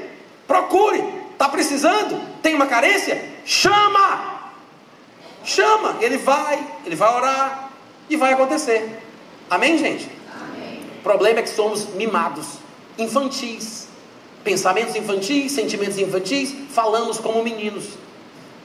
Procure. 0.47 1.03
Está 1.33 1.49
precisando? 1.49 2.21
Tem 2.41 2.55
uma 2.55 2.66
carência? 2.66 3.21
Chama. 3.45 4.43
Chama. 5.43 5.97
Ele 6.01 6.18
vai, 6.18 6.64
ele 6.87 6.95
vai 6.95 7.12
orar 7.12 7.70
e 8.11 8.17
vai 8.17 8.35
acontecer. 8.35 9.01
Amém, 9.49 9.79
gente? 9.79 10.07
Amém. 10.35 10.81
O 10.99 11.03
problema 11.03 11.39
é 11.39 11.43
que 11.43 11.49
somos 11.49 11.87
mimados, 11.95 12.47
infantis 12.99 13.89
pensamentos 14.45 14.97
infantis, 14.97 15.53
sentimentos 15.53 15.99
infantis, 15.99 16.55
falamos 16.71 17.19
como 17.19 17.43
meninos. 17.43 17.85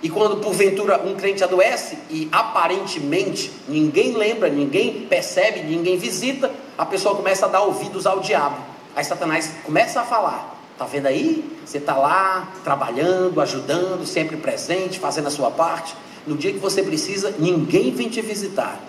E 0.02 0.10
quando 0.10 0.38
porventura 0.38 1.02
um 1.04 1.16
crente 1.16 1.44
adoece 1.44 1.98
e 2.10 2.30
aparentemente 2.32 3.52
ninguém 3.68 4.14
lembra, 4.14 4.50
ninguém 4.50 5.06
percebe, 5.08 5.62
ninguém 5.62 5.98
visita, 5.98 6.52
a 6.78 6.86
pessoa 6.86 7.16
começa 7.16 7.46
a 7.46 7.50
dar 7.50 7.62
ouvidos 7.62 8.06
ao 8.06 8.20
diabo. 8.20 8.58
Aí 8.96 9.04
Satanás 9.04 9.52
começa 9.64 10.02
a 10.02 10.04
falar: 10.04 10.60
Tá 10.78 10.86
vendo 10.86 11.08
aí? 11.08 11.58
Você 11.66 11.80
está 11.80 11.96
lá 11.96 12.52
trabalhando, 12.64 13.42
ajudando, 13.42 14.06
sempre 14.06 14.38
presente, 14.38 15.00
fazendo 15.00 15.28
a 15.28 15.32
sua 15.32 15.50
parte. 15.50 15.96
No 16.28 16.36
dia 16.36 16.52
que 16.52 16.60
você 16.60 16.84
precisa, 16.84 17.34
ninguém 17.40 17.92
vem 17.92 18.10
te 18.10 18.22
visitar. 18.22 18.80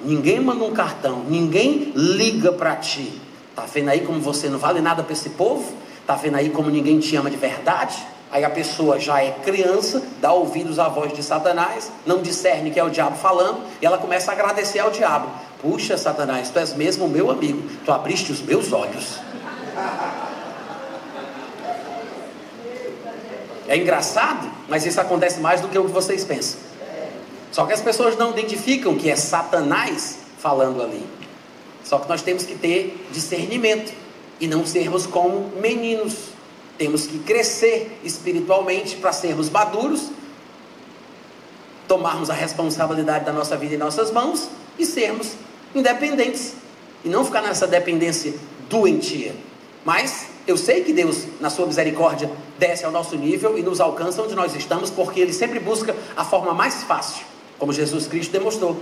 Ninguém 0.00 0.40
manda 0.40 0.64
um 0.64 0.72
cartão, 0.72 1.24
ninguém 1.28 1.92
liga 1.94 2.52
para 2.52 2.76
ti. 2.76 3.20
Tá 3.54 3.64
vendo 3.72 3.88
aí 3.88 4.00
como 4.00 4.20
você 4.20 4.48
não 4.48 4.58
vale 4.58 4.80
nada 4.80 5.02
para 5.02 5.12
esse 5.12 5.30
povo? 5.30 5.72
Está 6.00 6.14
vendo 6.14 6.36
aí 6.36 6.50
como 6.50 6.70
ninguém 6.70 6.98
te 7.00 7.16
ama 7.16 7.30
de 7.30 7.36
verdade? 7.36 7.96
Aí 8.30 8.44
a 8.44 8.50
pessoa 8.50 8.98
já 8.98 9.22
é 9.22 9.30
criança, 9.30 10.02
dá 10.20 10.32
ouvidos 10.32 10.78
à 10.78 10.88
voz 10.88 11.12
de 11.12 11.22
Satanás, 11.22 11.90
não 12.04 12.20
discerne 12.20 12.70
que 12.70 12.78
é 12.78 12.84
o 12.84 12.90
diabo 12.90 13.16
falando, 13.16 13.62
e 13.80 13.86
ela 13.86 13.98
começa 13.98 14.30
a 14.30 14.34
agradecer 14.34 14.80
ao 14.80 14.90
diabo. 14.90 15.28
Puxa, 15.62 15.96
Satanás, 15.96 16.50
tu 16.50 16.58
és 16.58 16.74
mesmo 16.74 17.08
meu 17.08 17.30
amigo, 17.30 17.62
tu 17.84 17.92
abriste 17.92 18.32
os 18.32 18.42
meus 18.42 18.72
olhos. 18.72 19.18
É 23.68 23.76
engraçado, 23.76 24.50
mas 24.68 24.84
isso 24.84 25.00
acontece 25.00 25.40
mais 25.40 25.60
do 25.60 25.68
que 25.68 25.78
o 25.78 25.84
que 25.84 25.92
vocês 25.92 26.24
pensam. 26.24 26.60
Só 27.56 27.64
que 27.64 27.72
as 27.72 27.80
pessoas 27.80 28.18
não 28.18 28.32
identificam 28.32 28.94
que 28.96 29.08
é 29.08 29.16
Satanás 29.16 30.18
falando 30.38 30.82
ali. 30.82 31.02
Só 31.82 31.98
que 31.98 32.06
nós 32.06 32.20
temos 32.20 32.42
que 32.44 32.54
ter 32.54 33.08
discernimento 33.10 33.94
e 34.38 34.46
não 34.46 34.66
sermos 34.66 35.06
como 35.06 35.50
meninos. 35.58 36.16
Temos 36.76 37.06
que 37.06 37.18
crescer 37.20 37.98
espiritualmente 38.04 38.96
para 38.96 39.10
sermos 39.10 39.48
maduros, 39.48 40.10
tomarmos 41.88 42.28
a 42.28 42.34
responsabilidade 42.34 43.24
da 43.24 43.32
nossa 43.32 43.56
vida 43.56 43.74
em 43.74 43.78
nossas 43.78 44.10
mãos 44.10 44.50
e 44.78 44.84
sermos 44.84 45.32
independentes. 45.74 46.56
E 47.02 47.08
não 47.08 47.24
ficar 47.24 47.40
nessa 47.40 47.66
dependência 47.66 48.34
doentia. 48.68 49.34
Mas 49.82 50.26
eu 50.46 50.58
sei 50.58 50.84
que 50.84 50.92
Deus, 50.92 51.24
na 51.40 51.48
sua 51.48 51.64
misericórdia, 51.64 52.30
desce 52.58 52.84
ao 52.84 52.92
nosso 52.92 53.16
nível 53.16 53.56
e 53.56 53.62
nos 53.62 53.80
alcança 53.80 54.20
onde 54.20 54.34
nós 54.34 54.54
estamos, 54.54 54.90
porque 54.90 55.20
Ele 55.20 55.32
sempre 55.32 55.58
busca 55.58 55.96
a 56.14 56.22
forma 56.22 56.52
mais 56.52 56.82
fácil, 56.82 57.24
como 57.58 57.72
Jesus 57.72 58.06
Cristo 58.06 58.32
demonstrou. 58.32 58.76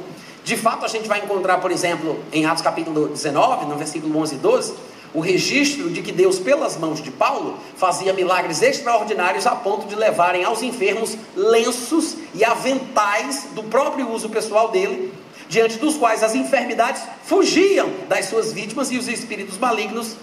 De 0.45 0.57
fato, 0.57 0.85
a 0.85 0.89
gente 0.89 1.09
vai 1.09 1.21
encontrar, 1.21 1.59
por 1.59 1.71
exemplo, 1.71 2.21
em 2.33 2.45
Atos 2.45 2.63
capítulo 2.63 3.09
19, 3.09 3.67
no 3.67 3.77
versículo 3.77 4.19
11 4.19 4.35
e 4.35 4.39
12, 4.39 4.75
o 5.15 5.21
registro 5.21 5.89
de 5.89 6.03
que 6.03 6.11
Deus, 6.11 6.41
pelas 6.41 6.77
mãos 6.77 7.01
de 7.01 7.11
Paulo, 7.11 7.57
fazia 7.77 8.13
milagres 8.13 8.61
extraordinários 8.61 9.47
a 9.47 9.55
ponto 9.55 9.87
de 9.87 9.95
levarem 9.95 10.43
aos 10.45 10.61
enfermos 10.61 11.17
lenços 11.37 12.17
e 12.35 12.45
aventais 12.45 13.47
do 13.55 13.63
próprio 13.63 14.11
uso 14.11 14.29
pessoal 14.29 14.71
dele, 14.71 15.13
diante 15.49 15.79
dos 15.79 15.97
quais 15.97 16.23
as 16.23 16.35
enfermidades 16.35 17.03
fugiam 17.25 17.89
das 18.09 18.27
suas 18.27 18.53
vítimas 18.53 18.91
e 18.91 18.99
os 18.99 19.07
espíritos 19.07 19.57
malignos 19.57 20.17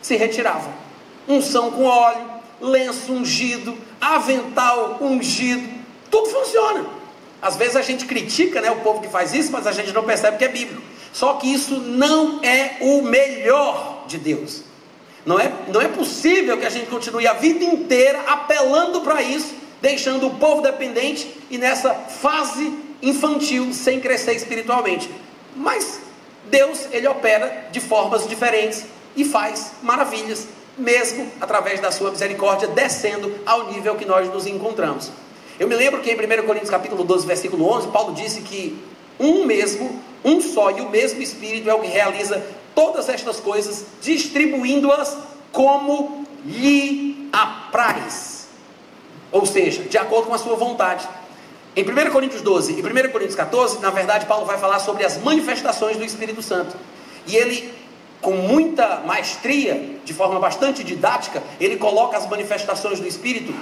se 0.00 0.16
retiravam. 0.16 0.72
Unção 1.28 1.70
com 1.70 1.84
óleo, 1.84 2.26
lenço 2.60 3.12
ungido, 3.12 3.76
avental 4.00 4.98
ungido, 5.02 5.68
tudo 6.10 6.28
funciona. 6.30 6.99
Às 7.42 7.56
vezes 7.56 7.76
a 7.76 7.82
gente 7.82 8.04
critica 8.04 8.60
né, 8.60 8.70
o 8.70 8.76
povo 8.76 9.00
que 9.00 9.08
faz 9.08 9.32
isso, 9.32 9.50
mas 9.50 9.66
a 9.66 9.72
gente 9.72 9.92
não 9.92 10.04
percebe 10.04 10.36
que 10.36 10.44
é 10.44 10.48
bíblico. 10.48 10.82
Só 11.12 11.34
que 11.34 11.52
isso 11.52 11.74
não 11.76 12.42
é 12.42 12.76
o 12.80 13.02
melhor 13.02 14.04
de 14.06 14.18
Deus. 14.18 14.62
Não 15.24 15.38
é, 15.38 15.52
não 15.68 15.80
é 15.80 15.88
possível 15.88 16.56
que 16.58 16.66
a 16.66 16.70
gente 16.70 16.86
continue 16.86 17.26
a 17.26 17.34
vida 17.34 17.64
inteira 17.64 18.20
apelando 18.26 19.00
para 19.00 19.22
isso, 19.22 19.54
deixando 19.80 20.26
o 20.26 20.34
povo 20.34 20.62
dependente 20.62 21.34
e 21.50 21.58
nessa 21.58 21.94
fase 21.94 22.72
infantil, 23.02 23.72
sem 23.72 24.00
crescer 24.00 24.34
espiritualmente. 24.34 25.10
Mas 25.56 26.00
Deus, 26.50 26.86
ele 26.90 27.06
opera 27.06 27.68
de 27.70 27.80
formas 27.80 28.28
diferentes 28.28 28.84
e 29.16 29.24
faz 29.24 29.72
maravilhas, 29.82 30.46
mesmo 30.76 31.30
através 31.40 31.80
da 31.80 31.90
sua 31.90 32.10
misericórdia, 32.10 32.68
descendo 32.68 33.34
ao 33.44 33.70
nível 33.70 33.96
que 33.96 34.04
nós 34.04 34.28
nos 34.32 34.46
encontramos. 34.46 35.10
Eu 35.60 35.68
me 35.68 35.76
lembro 35.76 36.00
que 36.00 36.10
em 36.10 36.14
1 36.14 36.46
Coríntios 36.46 36.70
capítulo 36.70 37.04
12, 37.04 37.26
versículo 37.26 37.70
11, 37.70 37.88
Paulo 37.88 38.14
disse 38.14 38.40
que 38.40 38.82
um 39.18 39.44
mesmo, 39.44 40.00
um 40.24 40.40
só 40.40 40.70
e 40.70 40.80
o 40.80 40.88
mesmo 40.88 41.20
Espírito 41.20 41.68
é 41.68 41.74
o 41.74 41.80
que 41.80 41.86
realiza 41.86 42.42
todas 42.74 43.10
estas 43.10 43.38
coisas, 43.40 43.84
distribuindo-as 44.00 45.18
como 45.52 46.24
lhe 46.46 47.28
apraz. 47.30 48.48
Ou 49.30 49.44
seja, 49.44 49.82
de 49.82 49.98
acordo 49.98 50.28
com 50.28 50.34
a 50.34 50.38
sua 50.38 50.56
vontade. 50.56 51.06
Em 51.76 51.84
1 51.84 52.10
Coríntios 52.10 52.40
12 52.40 52.72
e 52.72 52.82
1 52.82 53.12
Coríntios 53.12 53.36
14, 53.36 53.80
na 53.80 53.90
verdade, 53.90 54.24
Paulo 54.24 54.46
vai 54.46 54.56
falar 54.56 54.78
sobre 54.78 55.04
as 55.04 55.18
manifestações 55.18 55.98
do 55.98 56.04
Espírito 56.06 56.40
Santo. 56.40 56.74
E 57.26 57.36
ele, 57.36 57.70
com 58.22 58.32
muita 58.32 59.00
maestria, 59.00 59.98
de 60.06 60.14
forma 60.14 60.40
bastante 60.40 60.82
didática, 60.82 61.42
ele 61.60 61.76
coloca 61.76 62.16
as 62.16 62.26
manifestações 62.26 62.98
do 62.98 63.06
Espírito 63.06 63.52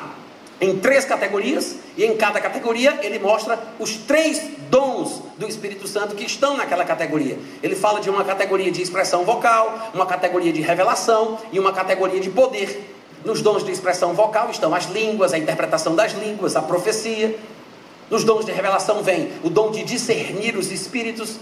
em 0.60 0.76
três 0.78 1.04
categorias, 1.04 1.76
e 1.96 2.04
em 2.04 2.16
cada 2.16 2.40
categoria 2.40 2.98
ele 3.02 3.18
mostra 3.18 3.58
os 3.78 3.96
três 3.96 4.42
dons 4.68 5.22
do 5.36 5.46
Espírito 5.46 5.86
Santo 5.86 6.16
que 6.16 6.24
estão 6.24 6.56
naquela 6.56 6.84
categoria. 6.84 7.38
Ele 7.62 7.76
fala 7.76 8.00
de 8.00 8.10
uma 8.10 8.24
categoria 8.24 8.70
de 8.70 8.82
expressão 8.82 9.24
vocal, 9.24 9.90
uma 9.94 10.06
categoria 10.06 10.52
de 10.52 10.60
revelação 10.60 11.38
e 11.52 11.60
uma 11.60 11.72
categoria 11.72 12.20
de 12.20 12.28
poder. 12.28 12.94
Nos 13.24 13.40
dons 13.40 13.64
de 13.64 13.70
expressão 13.70 14.14
vocal 14.14 14.50
estão 14.50 14.74
as 14.74 14.86
línguas, 14.86 15.32
a 15.32 15.38
interpretação 15.38 15.94
das 15.94 16.12
línguas, 16.12 16.56
a 16.56 16.62
profecia. 16.62 17.38
Nos 18.10 18.24
dons 18.24 18.44
de 18.44 18.50
revelação 18.50 19.02
vem 19.02 19.30
o 19.44 19.50
dom 19.50 19.70
de 19.70 19.84
discernir 19.84 20.56
os 20.56 20.72
espíritos, 20.72 21.36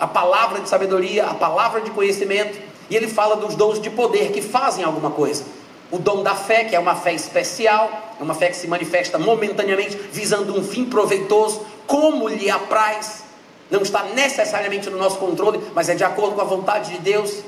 a 0.00 0.06
palavra 0.06 0.60
de 0.60 0.68
sabedoria, 0.68 1.26
a 1.26 1.34
palavra 1.34 1.80
de 1.82 1.90
conhecimento. 1.90 2.58
E 2.88 2.96
ele 2.96 3.08
fala 3.08 3.36
dos 3.36 3.54
dons 3.54 3.80
de 3.80 3.90
poder 3.90 4.32
que 4.32 4.40
fazem 4.40 4.84
alguma 4.84 5.10
coisa 5.10 5.44
o 5.92 5.98
dom 5.98 6.22
da 6.22 6.34
fé, 6.34 6.64
que 6.64 6.74
é 6.74 6.78
uma 6.78 6.96
fé 6.96 7.12
especial, 7.12 8.14
é 8.18 8.22
uma 8.22 8.34
fé 8.34 8.48
que 8.48 8.56
se 8.56 8.66
manifesta 8.66 9.18
momentaneamente, 9.18 9.94
visando 10.10 10.58
um 10.58 10.64
fim 10.64 10.86
proveitoso, 10.86 11.66
como 11.86 12.28
lhe 12.28 12.50
apraz, 12.50 13.24
não 13.70 13.82
está 13.82 14.02
necessariamente 14.04 14.88
no 14.88 14.96
nosso 14.96 15.18
controle, 15.18 15.60
mas 15.74 15.90
é 15.90 15.94
de 15.94 16.02
acordo 16.02 16.34
com 16.34 16.40
a 16.40 16.44
vontade 16.44 16.92
de 16.92 16.98
Deus. 16.98 17.40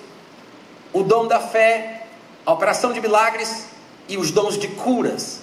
O 0.92 1.02
dom 1.02 1.26
da 1.26 1.40
fé, 1.40 2.02
a 2.44 2.52
operação 2.52 2.92
de 2.92 3.00
milagres 3.00 3.68
e 4.06 4.18
os 4.18 4.30
dons 4.30 4.58
de 4.58 4.68
curas 4.68 5.40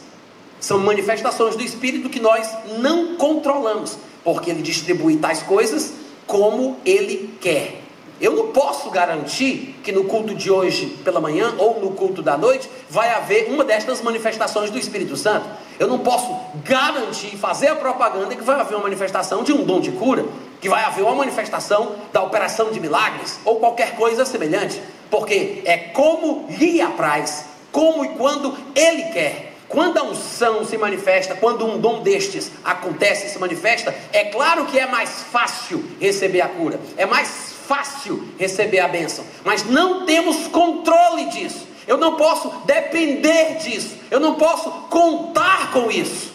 são 0.59 0.77
manifestações 0.77 1.55
do 1.55 1.63
Espírito 1.63 2.07
que 2.07 2.19
nós 2.19 2.47
não 2.77 3.15
controlamos, 3.15 3.97
porque 4.23 4.51
Ele 4.51 4.61
distribui 4.61 5.17
tais 5.17 5.41
coisas 5.41 5.93
como 6.27 6.77
Ele 6.85 7.35
quer. 7.41 7.80
Eu 8.21 8.33
não 8.33 8.47
posso 8.49 8.91
garantir 8.91 9.79
que 9.83 9.91
no 9.91 10.03
culto 10.03 10.35
de 10.35 10.51
hoje 10.51 10.95
pela 11.03 11.19
manhã 11.19 11.55
ou 11.57 11.81
no 11.81 11.89
culto 11.91 12.21
da 12.21 12.37
noite 12.37 12.69
vai 12.87 13.09
haver 13.09 13.49
uma 13.49 13.63
destas 13.63 13.99
manifestações 13.99 14.69
do 14.69 14.77
Espírito 14.77 15.17
Santo. 15.17 15.49
Eu 15.79 15.87
não 15.87 15.97
posso 15.97 16.31
garantir, 16.63 17.35
fazer 17.35 17.69
a 17.69 17.75
propaganda 17.75 18.35
que 18.35 18.43
vai 18.43 18.59
haver 18.59 18.75
uma 18.75 18.83
manifestação 18.83 19.43
de 19.43 19.51
um 19.51 19.63
dom 19.63 19.79
de 19.79 19.91
cura, 19.93 20.23
que 20.61 20.69
vai 20.69 20.83
haver 20.83 21.01
uma 21.01 21.15
manifestação 21.15 21.95
da 22.13 22.21
operação 22.21 22.69
de 22.69 22.79
milagres 22.79 23.39
ou 23.43 23.55
qualquer 23.55 23.95
coisa 23.95 24.23
semelhante, 24.23 24.79
porque 25.09 25.63
é 25.65 25.77
como 25.77 26.45
lhe 26.47 26.79
apraz, 26.79 27.45
como 27.71 28.05
e 28.05 28.09
quando 28.09 28.55
ele 28.75 29.01
quer. 29.13 29.53
Quando 29.67 29.97
a 29.97 30.03
unção 30.03 30.63
se 30.63 30.77
manifesta, 30.77 31.33
quando 31.33 31.65
um 31.65 31.79
dom 31.79 32.03
destes 32.03 32.51
acontece 32.63 33.25
e 33.25 33.29
se 33.29 33.39
manifesta, 33.39 33.95
é 34.13 34.25
claro 34.25 34.65
que 34.65 34.77
é 34.77 34.85
mais 34.85 35.23
fácil 35.31 35.83
receber 35.99 36.41
a 36.41 36.49
cura, 36.49 36.79
é 36.97 37.05
mais 37.05 37.50
fácil 37.71 38.21
receber 38.37 38.79
a 38.79 38.87
bênção, 38.89 39.23
mas 39.45 39.63
não 39.63 40.05
temos 40.05 40.49
controle 40.49 41.27
disso. 41.27 41.65
Eu 41.87 41.97
não 41.97 42.17
posso 42.17 42.49
depender 42.65 43.59
disso, 43.59 43.95
eu 44.11 44.19
não 44.19 44.35
posso 44.35 44.69
contar 44.89 45.71
com 45.71 45.89
isso. 45.89 46.33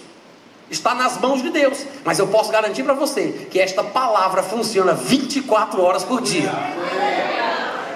Está 0.71 0.95
nas 0.95 1.21
mãos 1.21 1.43
de 1.43 1.51
Deus, 1.51 1.85
mas 2.07 2.19
eu 2.19 2.27
posso 2.27 2.51
garantir 2.51 2.83
para 2.85 2.95
você 2.95 3.47
que 3.51 3.61
esta 3.61 3.85
palavra 3.85 4.43
funciona 4.43 4.95
24 4.95 5.83
horas 5.83 6.05
por 6.05 6.23
dia. 6.23 6.51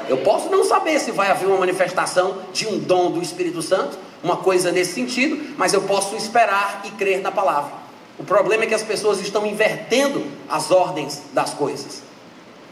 Eu 0.07 0.19
posso 0.19 0.51
não 0.51 0.63
saber 0.63 1.01
se 1.01 1.11
vai 1.11 1.31
haver 1.31 1.47
uma 1.47 1.57
manifestação 1.59 2.43
de 2.53 2.69
um 2.69 2.79
dom 2.79 3.11
do 3.11 3.23
Espírito 3.23 3.63
Santo, 3.63 3.99
uma 4.23 4.37
coisa 4.37 4.71
nesse 4.71 4.93
sentido, 4.93 5.55
mas 5.57 5.73
eu 5.73 5.81
posso 5.83 6.15
esperar 6.15 6.83
e 6.85 6.91
crer 6.91 7.23
na 7.23 7.33
palavra. 7.33 7.73
O 8.19 8.25
problema 8.25 8.65
é 8.65 8.67
que 8.67 8.75
as 8.75 8.83
pessoas 8.83 9.19
estão 9.19 9.47
invertendo 9.47 10.27
as 10.47 10.71
ordens 10.71 11.23
das 11.33 11.55
coisas. 11.55 12.10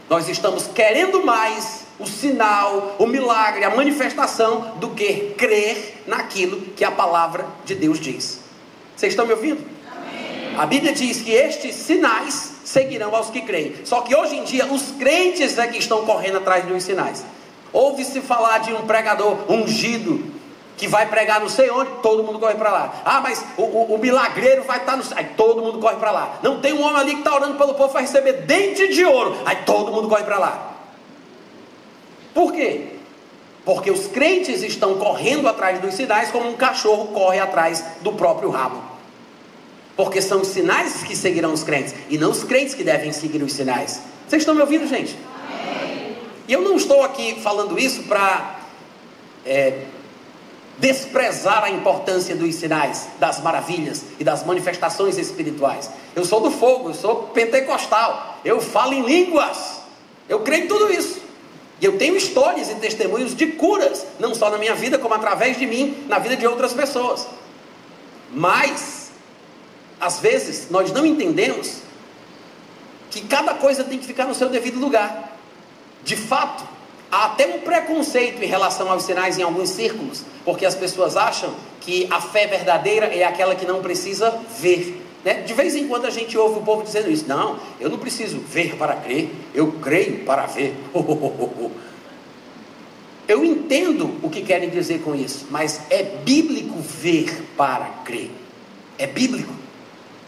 Nós 0.09 0.27
estamos 0.27 0.65
querendo 0.67 1.23
mais 1.23 1.81
o 1.99 2.07
sinal, 2.07 2.95
o 2.97 3.05
milagre, 3.05 3.63
a 3.63 3.75
manifestação 3.75 4.73
do 4.77 4.89
que 4.89 5.35
crer 5.37 6.01
naquilo 6.07 6.61
que 6.75 6.83
a 6.83 6.89
palavra 6.89 7.45
de 7.63 7.75
Deus 7.75 7.99
diz. 7.99 8.39
Vocês 8.95 9.13
estão 9.13 9.27
me 9.27 9.33
ouvindo? 9.33 9.63
Amém. 9.91 10.55
A 10.57 10.65
Bíblia 10.65 10.93
diz 10.93 11.21
que 11.21 11.31
estes 11.31 11.75
sinais 11.75 12.53
seguirão 12.65 13.15
aos 13.15 13.29
que 13.29 13.41
creem. 13.41 13.75
Só 13.85 14.01
que 14.01 14.15
hoje 14.15 14.35
em 14.35 14.43
dia 14.43 14.65
os 14.65 14.91
crentes 14.97 15.59
é 15.59 15.67
que 15.67 15.77
estão 15.77 16.03
correndo 16.05 16.37
atrás 16.37 16.65
dos 16.65 16.83
sinais. 16.83 17.23
Ouve-se 17.71 18.19
falar 18.21 18.59
de 18.59 18.73
um 18.73 18.87
pregador 18.87 19.37
ungido 19.47 20.23
que 20.79 20.87
vai 20.87 21.05
pregar 21.07 21.41
não 21.41 21.49
sei 21.49 21.69
onde, 21.69 21.91
todo 22.01 22.23
mundo 22.23 22.39
corre 22.39 22.55
para 22.55 22.71
lá. 22.71 23.01
Ah, 23.03 23.19
mas 23.19 23.43
o, 23.57 23.63
o, 23.63 23.95
o, 23.95 23.97
milagreiro 23.97 24.63
vai 24.63 24.77
estar 24.77 24.93
tá 24.93 24.97
no. 24.97 25.03
Aí 25.13 25.25
todo 25.35 25.61
mundo 25.61 25.77
corre 25.77 25.97
para 25.97 26.09
lá. 26.09 26.39
Não 26.41 26.61
tem 26.61 26.71
um 26.71 26.81
homem 26.81 27.01
ali 27.01 27.11
que 27.11 27.19
está 27.19 27.35
orando 27.35 27.57
pelo 27.57 27.73
povo, 27.73 27.91
vai 27.91 28.03
receber 28.03 28.31
dente 28.43 28.87
de 28.87 29.03
ouro. 29.03 29.35
Aí 29.45 29.57
todo 29.65 29.91
mundo 29.91 30.07
corre 30.07 30.23
para 30.23 30.39
lá. 30.39 30.77
Por 32.33 32.53
quê? 32.53 32.93
Porque 33.65 33.91
os 33.91 34.07
crentes 34.07 34.63
estão 34.63 34.95
correndo 34.95 35.49
atrás 35.49 35.81
dos 35.81 35.95
sinais 35.95 36.31
como 36.31 36.49
um 36.49 36.55
cachorro 36.55 37.07
corre 37.07 37.39
atrás 37.39 37.83
do 37.99 38.13
próprio 38.13 38.49
rabo. 38.49 38.81
Porque 39.97 40.21
são 40.21 40.39
os 40.39 40.47
sinais 40.47 41.03
que 41.03 41.13
seguirão 41.13 41.51
os 41.51 41.61
crentes 41.61 41.93
e 42.09 42.17
não 42.17 42.31
os 42.31 42.45
crentes 42.45 42.73
que 42.73 42.85
devem 42.85 43.11
seguir 43.11 43.43
os 43.43 43.51
sinais. 43.51 44.01
Vocês 44.25 44.43
estão 44.43 44.55
me 44.55 44.61
ouvindo, 44.61 44.87
gente? 44.87 45.19
E 46.47 46.53
eu 46.53 46.61
não 46.61 46.77
estou 46.77 47.03
aqui 47.03 47.37
falando 47.41 47.77
isso 47.77 48.03
para 48.03 48.61
é, 49.45 49.83
desprezar 50.79 51.63
a 51.63 51.69
importância 51.69 52.35
dos 52.35 52.55
sinais, 52.55 53.07
das 53.19 53.41
maravilhas 53.41 54.03
e 54.17 54.23
das 54.23 54.45
manifestações 54.45 55.17
espirituais. 55.17 55.89
Eu 56.15 56.25
sou 56.25 56.39
do 56.39 56.49
fogo, 56.49 56.89
eu 56.89 56.93
sou 56.93 57.23
pentecostal, 57.27 58.39
eu 58.45 58.61
falo 58.61 58.93
em 58.93 59.01
línguas, 59.05 59.81
eu 60.27 60.39
creio 60.39 60.63
em 60.63 60.67
tudo 60.67 60.91
isso. 60.91 61.19
E 61.81 61.85
eu 61.85 61.97
tenho 61.97 62.15
histórias 62.15 62.69
e 62.69 62.75
testemunhos 62.75 63.35
de 63.35 63.47
curas, 63.47 64.05
não 64.19 64.35
só 64.35 64.49
na 64.49 64.57
minha 64.57 64.75
vida, 64.75 64.97
como 64.97 65.13
através 65.13 65.57
de 65.57 65.65
mim, 65.65 66.05
na 66.07 66.19
vida 66.19 66.35
de 66.35 66.45
outras 66.45 66.73
pessoas. 66.73 67.27
Mas, 68.33 69.11
às 69.99 70.19
vezes, 70.19 70.67
nós 70.69 70.91
não 70.91 71.05
entendemos 71.05 71.77
que 73.09 73.21
cada 73.21 73.53
coisa 73.53 73.83
tem 73.83 73.97
que 73.97 74.05
ficar 74.05 74.25
no 74.25 74.35
seu 74.35 74.49
devido 74.49 74.77
lugar. 74.77 75.37
De 76.03 76.15
fato, 76.15 76.63
Há 77.11 77.25
até 77.25 77.47
um 77.47 77.59
preconceito 77.61 78.43
em 78.43 78.47
relação 78.47 78.91
aos 78.91 79.03
sinais 79.03 79.39
em 79.39 79.41
alguns 79.41 79.69
círculos, 79.69 80.23
porque 80.45 80.63
as 80.65 80.75
pessoas 80.75 81.17
acham 81.17 81.53
que 81.81 82.07
a 82.11 82.21
fé 82.21 82.45
verdadeira 82.45 83.07
é 83.07 83.23
aquela 83.23 83.55
que 83.55 83.65
não 83.65 83.81
precisa 83.81 84.39
ver. 84.59 85.03
Né? 85.25 85.41
De 85.41 85.53
vez 85.53 85.75
em 85.75 85.87
quando 85.87 86.05
a 86.05 86.11
gente 86.11 86.37
ouve 86.37 86.59
o 86.59 86.61
povo 86.61 86.83
dizendo 86.83 87.09
isso: 87.09 87.25
não, 87.27 87.59
eu 87.79 87.89
não 87.89 87.97
preciso 87.97 88.37
ver 88.39 88.75
para 88.75 88.95
crer, 88.95 89.31
eu 89.55 89.71
creio 89.81 90.23
para 90.23 90.45
ver. 90.45 90.75
eu 93.27 93.43
entendo 93.43 94.19
o 94.21 94.29
que 94.29 94.43
querem 94.43 94.69
dizer 94.69 95.01
com 95.01 95.15
isso, 95.15 95.47
mas 95.49 95.81
é 95.89 96.03
bíblico 96.03 96.79
ver 96.79 97.43
para 97.57 97.85
crer. 98.05 98.29
É 98.99 99.07
bíblico. 99.07 99.53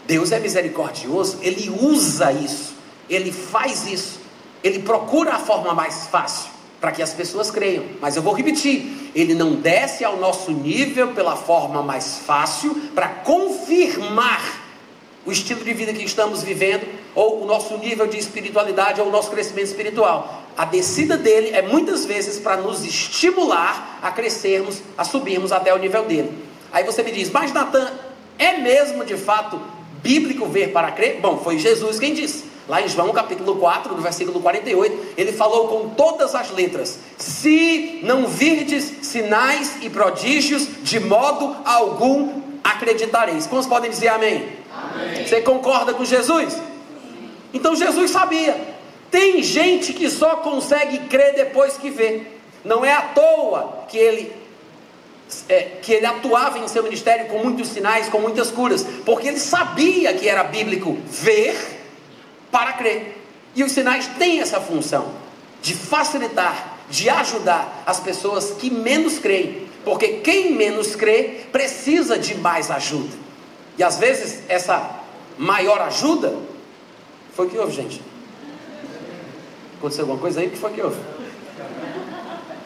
Deus 0.04 0.32
é 0.32 0.40
misericordioso, 0.40 1.38
ele 1.42 1.70
usa 1.70 2.32
isso, 2.32 2.74
ele 3.08 3.30
faz 3.30 3.86
isso, 3.86 4.18
ele 4.64 4.80
procura 4.80 5.34
a 5.34 5.38
forma 5.38 5.72
mais 5.74 6.08
fácil 6.08 6.51
para 6.82 6.90
que 6.90 7.00
as 7.00 7.14
pessoas 7.14 7.48
creiam. 7.48 7.84
Mas 8.00 8.16
eu 8.16 8.22
vou 8.22 8.34
repetir: 8.34 9.12
ele 9.14 9.34
não 9.34 9.54
desce 9.54 10.04
ao 10.04 10.16
nosso 10.16 10.50
nível 10.50 11.14
pela 11.14 11.36
forma 11.36 11.80
mais 11.80 12.18
fácil 12.18 12.74
para 12.92 13.08
confirmar 13.08 14.60
o 15.24 15.30
estilo 15.30 15.64
de 15.64 15.72
vida 15.72 15.92
que 15.92 16.04
estamos 16.04 16.42
vivendo, 16.42 16.84
ou 17.14 17.44
o 17.44 17.46
nosso 17.46 17.78
nível 17.78 18.08
de 18.08 18.18
espiritualidade, 18.18 19.00
ou 19.00 19.06
o 19.06 19.10
nosso 19.12 19.30
crescimento 19.30 19.66
espiritual. 19.66 20.42
A 20.56 20.64
descida 20.64 21.16
dele 21.16 21.50
é 21.50 21.62
muitas 21.62 22.04
vezes 22.04 22.40
para 22.40 22.56
nos 22.56 22.84
estimular 22.84 24.00
a 24.02 24.10
crescermos, 24.10 24.82
a 24.98 25.04
subirmos 25.04 25.52
até 25.52 25.72
o 25.72 25.78
nível 25.78 26.04
dele. 26.04 26.36
Aí 26.72 26.82
você 26.82 27.04
me 27.04 27.12
diz, 27.12 27.30
mas 27.30 27.52
Natan, 27.52 27.92
é 28.36 28.58
mesmo 28.58 29.04
de 29.04 29.16
fato 29.16 29.60
bíblico 30.02 30.46
ver 30.46 30.72
para 30.72 30.90
crer? 30.90 31.20
Bom, 31.20 31.38
foi 31.38 31.56
Jesus 31.56 32.00
quem 32.00 32.12
disse. 32.12 32.51
Lá 32.68 32.80
em 32.80 32.88
João 32.88 33.12
capítulo 33.12 33.56
4, 33.56 33.94
no 33.94 34.00
versículo 34.00 34.40
48, 34.40 35.14
ele 35.16 35.32
falou 35.32 35.66
com 35.68 35.88
todas 35.90 36.34
as 36.34 36.50
letras: 36.52 36.98
Se 37.18 38.00
não 38.04 38.26
virdes 38.26 38.84
sinais 39.02 39.78
e 39.82 39.90
prodígios, 39.90 40.68
de 40.82 41.00
modo 41.00 41.56
algum 41.64 42.40
acreditareis. 42.62 43.46
Quantos 43.46 43.66
podem 43.66 43.90
dizer 43.90 44.08
amém? 44.08 44.48
amém. 44.72 45.26
Você 45.26 45.40
concorda 45.40 45.92
com 45.92 46.04
Jesus? 46.04 46.56
Então 47.52 47.74
Jesus 47.74 48.10
sabia. 48.10 48.56
Tem 49.10 49.42
gente 49.42 49.92
que 49.92 50.08
só 50.08 50.36
consegue 50.36 51.00
crer 51.00 51.34
depois 51.34 51.76
que 51.76 51.90
vê. 51.90 52.22
Não 52.64 52.84
é 52.84 52.92
à 52.92 53.02
toa 53.02 53.84
que 53.88 53.98
ele 53.98 54.32
é, 55.48 55.62
que 55.82 55.92
ele 55.92 56.06
atuava 56.06 56.58
em 56.58 56.68
seu 56.68 56.82
ministério 56.82 57.26
com 57.26 57.38
muitos 57.38 57.68
sinais, 57.68 58.08
com 58.08 58.20
muitas 58.20 58.50
curas, 58.50 58.86
porque 59.04 59.28
ele 59.28 59.40
sabia 59.40 60.12
que 60.14 60.28
era 60.28 60.44
bíblico 60.44 60.96
ver 61.06 61.81
para 62.52 62.74
crer. 62.74 63.20
E 63.56 63.64
os 63.64 63.72
sinais 63.72 64.06
têm 64.18 64.40
essa 64.40 64.60
função 64.60 65.12
de 65.60 65.74
facilitar, 65.74 66.76
de 66.88 67.08
ajudar 67.08 67.82
as 67.86 67.98
pessoas 67.98 68.52
que 68.52 68.70
menos 68.70 69.18
creem, 69.18 69.66
porque 69.84 70.18
quem 70.18 70.52
menos 70.52 70.94
crê 70.94 71.40
precisa 71.50 72.18
de 72.18 72.36
mais 72.36 72.70
ajuda. 72.70 73.16
E 73.76 73.82
às 73.82 73.98
vezes 73.98 74.42
essa 74.48 75.00
maior 75.38 75.80
ajuda 75.80 76.36
foi 77.34 77.46
o 77.46 77.50
que 77.50 77.58
houve, 77.58 77.72
gente. 77.72 78.02
Aconteceu 79.78 80.04
alguma 80.04 80.20
coisa 80.20 80.40
aí? 80.40 80.46
O 80.46 80.50
que 80.50 80.58
foi 80.58 80.72
que 80.72 80.82
houve? 80.82 81.00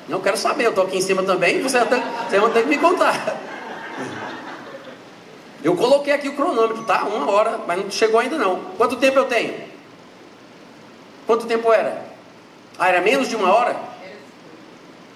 Não 0.08 0.20
quero 0.20 0.36
saber, 0.36 0.66
eu 0.66 0.70
estou 0.70 0.84
aqui 0.84 0.98
em 0.98 1.00
cima 1.00 1.22
também, 1.22 1.62
você 1.62 1.78
vai 1.78 1.88
ter 2.52 2.62
que 2.62 2.68
me 2.68 2.78
contar. 2.78 3.40
Eu 5.64 5.74
coloquei 5.74 6.12
aqui 6.12 6.28
o 6.28 6.36
cronômetro, 6.36 6.84
tá? 6.84 7.04
Uma 7.04 7.30
hora, 7.30 7.60
mas 7.66 7.82
não 7.82 7.90
chegou 7.90 8.20
ainda 8.20 8.38
não. 8.38 8.60
Quanto 8.76 8.96
tempo 8.96 9.18
eu 9.18 9.24
tenho? 9.24 9.54
Quanto 11.26 11.46
tempo 11.46 11.72
era? 11.72 12.04
Ah, 12.78 12.88
era 12.88 13.00
menos 13.00 13.28
de 13.28 13.36
uma 13.36 13.52
hora? 13.52 13.76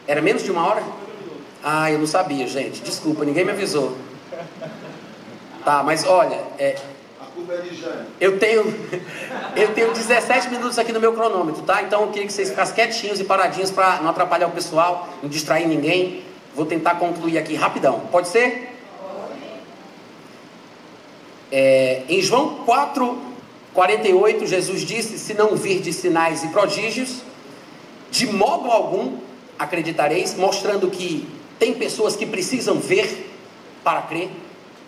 Era 0.07 0.21
menos 0.21 0.43
de 0.43 0.51
uma 0.51 0.67
hora? 0.67 0.83
Ah, 1.63 1.91
eu 1.91 1.99
não 1.99 2.07
sabia, 2.07 2.47
gente. 2.47 2.81
Desculpa, 2.81 3.25
ninguém 3.25 3.45
me 3.45 3.53
avisou. 3.53 3.97
Tá, 5.65 5.83
mas 5.83 6.07
olha, 6.07 6.41
é, 6.59 6.77
eu 8.21 8.39
tenho 8.39 8.65
eu 9.57 9.75
tenho 9.75 9.93
17 9.93 10.49
minutos 10.51 10.79
aqui 10.79 10.93
no 10.93 11.01
meu 11.01 11.13
cronômetro, 11.13 11.63
tá? 11.63 11.83
Então 11.83 12.03
eu 12.03 12.09
queria 12.09 12.27
que 12.27 12.33
vocês 12.33 12.51
ficassem 12.51 12.75
quietinhos 12.75 13.21
e 13.21 13.25
paradinhos 13.25 13.71
para 13.71 14.01
não 14.01 14.11
atrapalhar 14.11 14.47
o 14.47 14.51
pessoal, 14.51 15.09
não 15.23 15.29
distrair 15.29 15.67
ninguém. 15.67 16.23
Vou 16.55 16.67
tentar 16.67 16.97
concluir 16.97 17.39
aqui 17.39 17.55
rapidão. 17.55 18.01
Pode 18.11 18.29
ser? 18.29 18.69
É, 21.53 22.03
em 22.09 22.21
João 22.21 22.65
4, 22.65 23.30
48, 23.75 24.47
Jesus 24.47 24.83
disse: 24.83 25.19
Se 25.19 25.35
não 25.35 25.57
virdes 25.57 25.97
sinais 25.97 26.43
e 26.43 26.49
prodígios, 26.49 27.23
de 28.11 28.27
modo 28.27 28.71
algum 28.71 29.19
acreditareis, 29.59 30.35
mostrando 30.35 30.91
que 30.91 31.29
tem 31.59 31.75
pessoas 31.75 32.17
que 32.17 32.27
precisam 32.27 32.77
ver 32.77 33.31
para 33.85 34.03
crer. 34.03 34.31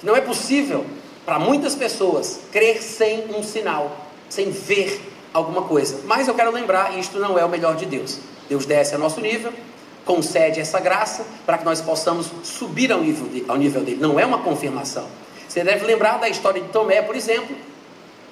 Não 0.03 0.17
é 0.17 0.21
possível 0.21 0.85
para 1.25 1.39
muitas 1.39 1.75
pessoas 1.75 2.41
crer 2.51 2.83
sem 2.83 3.27
um 3.35 3.43
sinal, 3.43 3.97
sem 4.29 4.51
ver 4.51 5.01
alguma 5.33 5.63
coisa. 5.63 6.01
Mas 6.05 6.27
eu 6.27 6.35
quero 6.35 6.51
lembrar, 6.51 6.99
isto 6.99 7.19
não 7.19 7.39
é 7.39 7.45
o 7.45 7.49
melhor 7.49 7.77
de 7.77 7.87
Deus. 7.87 8.19
Deus 8.49 8.67
desce 8.67 8.95
a 8.95 8.99
nosso 8.99 9.21
nível, 9.21 9.53
concede 10.05 10.61
essa 10.61 10.81
graça 10.81 11.25
para 11.47 11.59
que 11.59 11.65
nós 11.65 11.81
possamos 11.81 12.31
subir 12.43 12.91
ao 12.91 13.01
nível, 13.01 13.29
de, 13.29 13.45
ao 13.47 13.57
nível 13.57 13.83
dele. 13.83 13.99
Não 14.01 14.19
é 14.19 14.27
uma 14.27 14.39
confirmação. 14.39 15.07
Você 15.49 15.63
deve 15.63 15.85
lembrar 15.85 16.19
da 16.19 16.29
história 16.29 16.61
de 16.61 16.69
Tomé, 16.69 17.03
por 17.03 17.15
exemplo, 17.15 17.55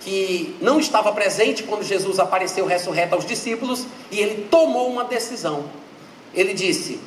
que 0.01 0.57
não 0.61 0.81
estava 0.81 1.13
presente 1.13 1.63
quando 1.63 1.83
Jesus 1.83 2.19
apareceu 2.19 2.67
ressurreto 2.67 3.15
aos 3.15 3.27
discípulos 3.27 3.87
e 4.11 4.19
ele 4.19 4.49
tomou 4.51 4.91
uma 4.91 5.05
decisão. 5.05 5.65
Ele 6.35 6.55
disse: 6.55 6.99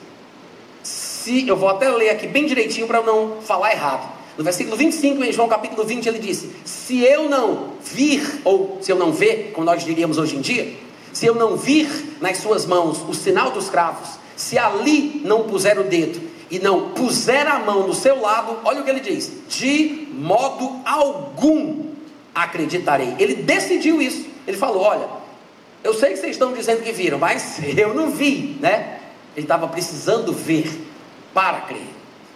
se 1.24 1.48
eu 1.48 1.56
vou 1.56 1.70
até 1.70 1.90
ler 1.90 2.10
aqui 2.10 2.28
bem 2.28 2.46
direitinho 2.46 2.86
para 2.86 3.02
não 3.02 3.38
falar 3.42 3.72
errado. 3.72 4.12
No 4.38 4.44
versículo 4.44 4.76
25, 4.76 5.24
em 5.24 5.32
João 5.32 5.48
capítulo 5.48 5.86
20, 5.86 6.06
ele 6.08 6.20
disse: 6.20 6.52
Se 6.66 7.00
eu 7.00 7.30
não 7.30 7.70
vir, 7.82 8.42
ou 8.44 8.80
se 8.82 8.92
eu 8.92 8.98
não 8.98 9.14
ver, 9.14 9.52
como 9.54 9.66
nós 9.66 9.86
diríamos 9.86 10.18
hoje 10.18 10.36
em 10.36 10.42
dia, 10.42 10.74
se 11.14 11.26
eu 11.26 11.34
não 11.34 11.56
vir 11.56 12.18
nas 12.20 12.40
suas 12.40 12.66
mãos 12.66 13.00
o 13.08 13.14
sinal 13.14 13.52
dos 13.52 13.70
cravos, 13.70 14.10
se 14.36 14.58
ali 14.58 15.22
não 15.24 15.44
puser 15.44 15.80
o 15.80 15.84
dedo 15.84 16.20
e 16.52 16.60
não 16.60 16.90
puser 16.90 17.48
a 17.48 17.60
mão 17.60 17.88
no 17.88 17.94
seu 17.94 18.20
lado, 18.20 18.58
olha 18.66 18.82
o 18.82 18.84
que 18.84 18.90
ele 18.90 19.00
diz: 19.00 19.32
de 19.48 20.10
modo 20.12 20.82
algum 20.84 21.93
acreditarei. 22.34 23.16
Ele 23.20 23.36
decidiu 23.36 24.02
isso. 24.02 24.26
Ele 24.48 24.58
falou: 24.58 24.84
Olha, 24.84 25.08
eu 25.84 25.94
sei 25.94 26.12
que 26.12 26.18
vocês 26.18 26.32
estão 26.32 26.54
dizendo 26.54 26.82
que 26.82 26.92
viram, 26.92 27.18
mas 27.18 27.60
eu 27.78 27.94
não 27.94 28.12
vi, 28.12 28.58
né? 28.60 29.00
Ele 29.36 29.46
estava 29.46 29.68
precisando 29.68 30.32
ver 30.32 30.72
para 31.34 31.62
crer. 31.62 31.88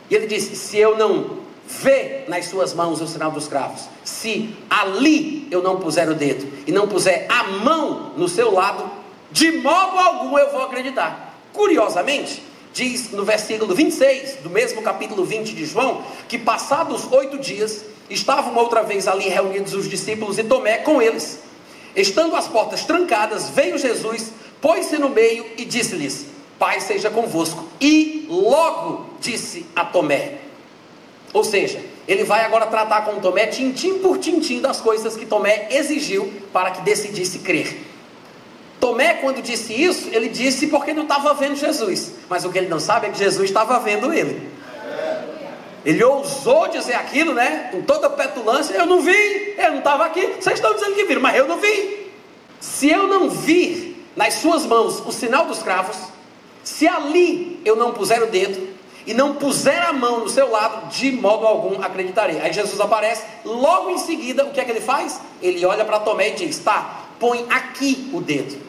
E 0.10 0.16
ele 0.16 0.28
disse: 0.28 0.56
Se 0.56 0.78
eu 0.78 0.98
não 0.98 1.38
ver 1.68 2.26
nas 2.28 2.46
suas 2.46 2.74
mãos 2.74 3.02
o 3.02 3.08
sinal 3.08 3.32
dos 3.32 3.48
cravos, 3.48 3.90
se 4.04 4.56
ali 4.70 5.48
eu 5.52 5.62
não 5.62 5.80
puser 5.80 6.10
o 6.10 6.16
dedo 6.16 6.48
e 6.66 6.72
não 6.72 6.88
puser 6.88 7.26
a 7.30 7.44
mão 7.44 8.14
no 8.16 8.28
seu 8.28 8.52
lado, 8.54 8.90
de 9.32 9.52
modo 9.58 9.98
algum 9.98 10.38
eu 10.38 10.52
vou 10.52 10.64
acreditar. 10.64 11.36
Curiosamente, 11.52 12.42
diz 12.74 13.12
no 13.12 13.26
versículo 13.26 13.76
26 13.76 14.38
do 14.44 14.50
mesmo 14.50 14.82
capítulo 14.82 15.26
20 15.26 15.54
de 15.54 15.66
João, 15.66 16.04
que 16.28 16.38
passados 16.38 17.12
oito 17.12 17.38
dias, 17.38 17.84
estavam 18.10 18.56
outra 18.56 18.84
vez 18.84 19.08
ali 19.08 19.28
reunidos 19.28 19.74
os 19.74 19.90
discípulos 19.90 20.38
e 20.38 20.44
Tomé 20.44 20.78
com 20.78 21.02
eles. 21.02 21.40
Estando 21.96 22.36
as 22.36 22.48
portas 22.48 22.84
trancadas, 22.84 23.50
veio 23.50 23.78
Jesus, 23.78 24.32
pôs-se 24.62 24.98
no 24.98 25.10
meio 25.10 25.46
e 25.58 25.66
disse-lhes: 25.66 26.28
Pai 26.60 26.80
seja 26.80 27.10
convosco. 27.10 27.66
E 27.80 28.28
logo 28.30 29.06
disse 29.20 29.66
a 29.76 29.84
Tomé. 29.86 30.40
Ou 31.34 31.44
seja, 31.44 31.80
ele 32.08 32.24
vai 32.24 32.46
agora 32.46 32.68
tratar 32.68 33.02
com 33.02 33.20
Tomé, 33.20 33.48
tintim 33.48 34.00
por 34.00 34.18
tintim, 34.18 34.62
das 34.62 34.80
coisas 34.80 35.16
que 35.16 35.26
Tomé 35.26 35.68
exigiu 35.72 36.32
para 36.54 36.72
que 36.72 36.82
decidisse 36.82 37.40
crer. 37.40 37.86
Tomé, 38.80 39.16
quando 39.16 39.42
disse 39.42 39.74
isso, 39.74 40.10
ele 40.12 40.30
disse 40.30 40.68
porque 40.68 40.94
não 40.94 41.04
estava 41.04 41.34
vendo 41.34 41.56
Jesus. 41.56 42.14
Mas 42.30 42.46
o 42.46 42.52
que 42.52 42.58
ele 42.58 42.70
não 42.70 42.80
sabe 42.80 43.08
é 43.08 43.10
que 43.10 43.18
Jesus 43.18 43.50
estava 43.50 43.80
vendo 43.80 44.14
ele. 44.14 44.57
Ele 45.88 46.04
ousou 46.04 46.68
dizer 46.68 46.96
aquilo, 46.96 47.34
né? 47.34 47.70
Com 47.72 47.82
toda 47.82 48.10
petulância. 48.10 48.74
Eu 48.74 48.86
não 48.86 49.00
vi, 49.00 49.56
eu 49.58 49.72
não 49.72 49.78
estava 49.78 50.04
aqui. 50.06 50.34
Vocês 50.38 50.56
estão 50.56 50.74
dizendo 50.74 50.96
que 50.96 51.06
viram, 51.06 51.22
mas 51.22 51.38
eu 51.38 51.48
não 51.48 51.62
vi. 51.62 52.12
Se 52.60 52.90
eu 52.90 53.08
não 53.08 53.30
vir 53.30 54.06
nas 54.14 54.34
suas 54.34 54.66
mãos 54.66 55.00
o 55.06 55.14
sinal 55.14 55.46
dos 55.46 55.64
cravos, 55.64 55.96
se 56.62 56.86
ali 56.86 57.62
eu 57.64 57.78
não 57.78 57.94
puser 57.94 58.22
o 58.22 58.28
dedo 58.28 58.68
e 59.06 59.14
não 59.14 59.36
puser 59.36 59.82
a 59.82 59.94
mão 59.94 60.20
no 60.20 60.28
seu 60.28 60.52
lado, 60.52 60.90
de 60.90 61.10
modo 61.14 61.48
algum 61.48 61.82
acreditarei. 61.82 62.42
Aí 62.42 62.52
Jesus 62.52 62.82
aparece, 62.82 63.24
logo 63.46 63.90
em 63.90 63.98
seguida, 63.98 64.44
o 64.44 64.52
que 64.52 64.60
é 64.60 64.66
que 64.66 64.72
ele 64.72 64.82
faz? 64.82 65.22
Ele 65.42 65.66
olha 65.66 65.86
para 65.86 66.02
Tomé 66.02 66.32
e 66.32 66.34
diz: 66.34 66.60
Tá, 66.60 67.06
põe 67.18 67.46
aqui 67.50 68.12
o 68.12 68.20
dedo, 68.20 68.62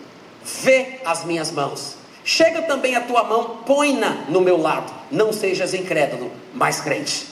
vê 0.44 1.00
as 1.04 1.24
minhas 1.24 1.50
mãos. 1.50 1.97
Chega 2.31 2.61
também 2.61 2.95
a 2.95 3.01
tua 3.01 3.24
mão, 3.24 3.61
põe-na 3.64 4.26
no 4.29 4.43
meu 4.43 4.61
lado. 4.61 4.93
Não 5.11 5.33
sejas 5.33 5.72
incrédulo, 5.72 6.31
mas 6.53 6.79
crente. 6.79 7.26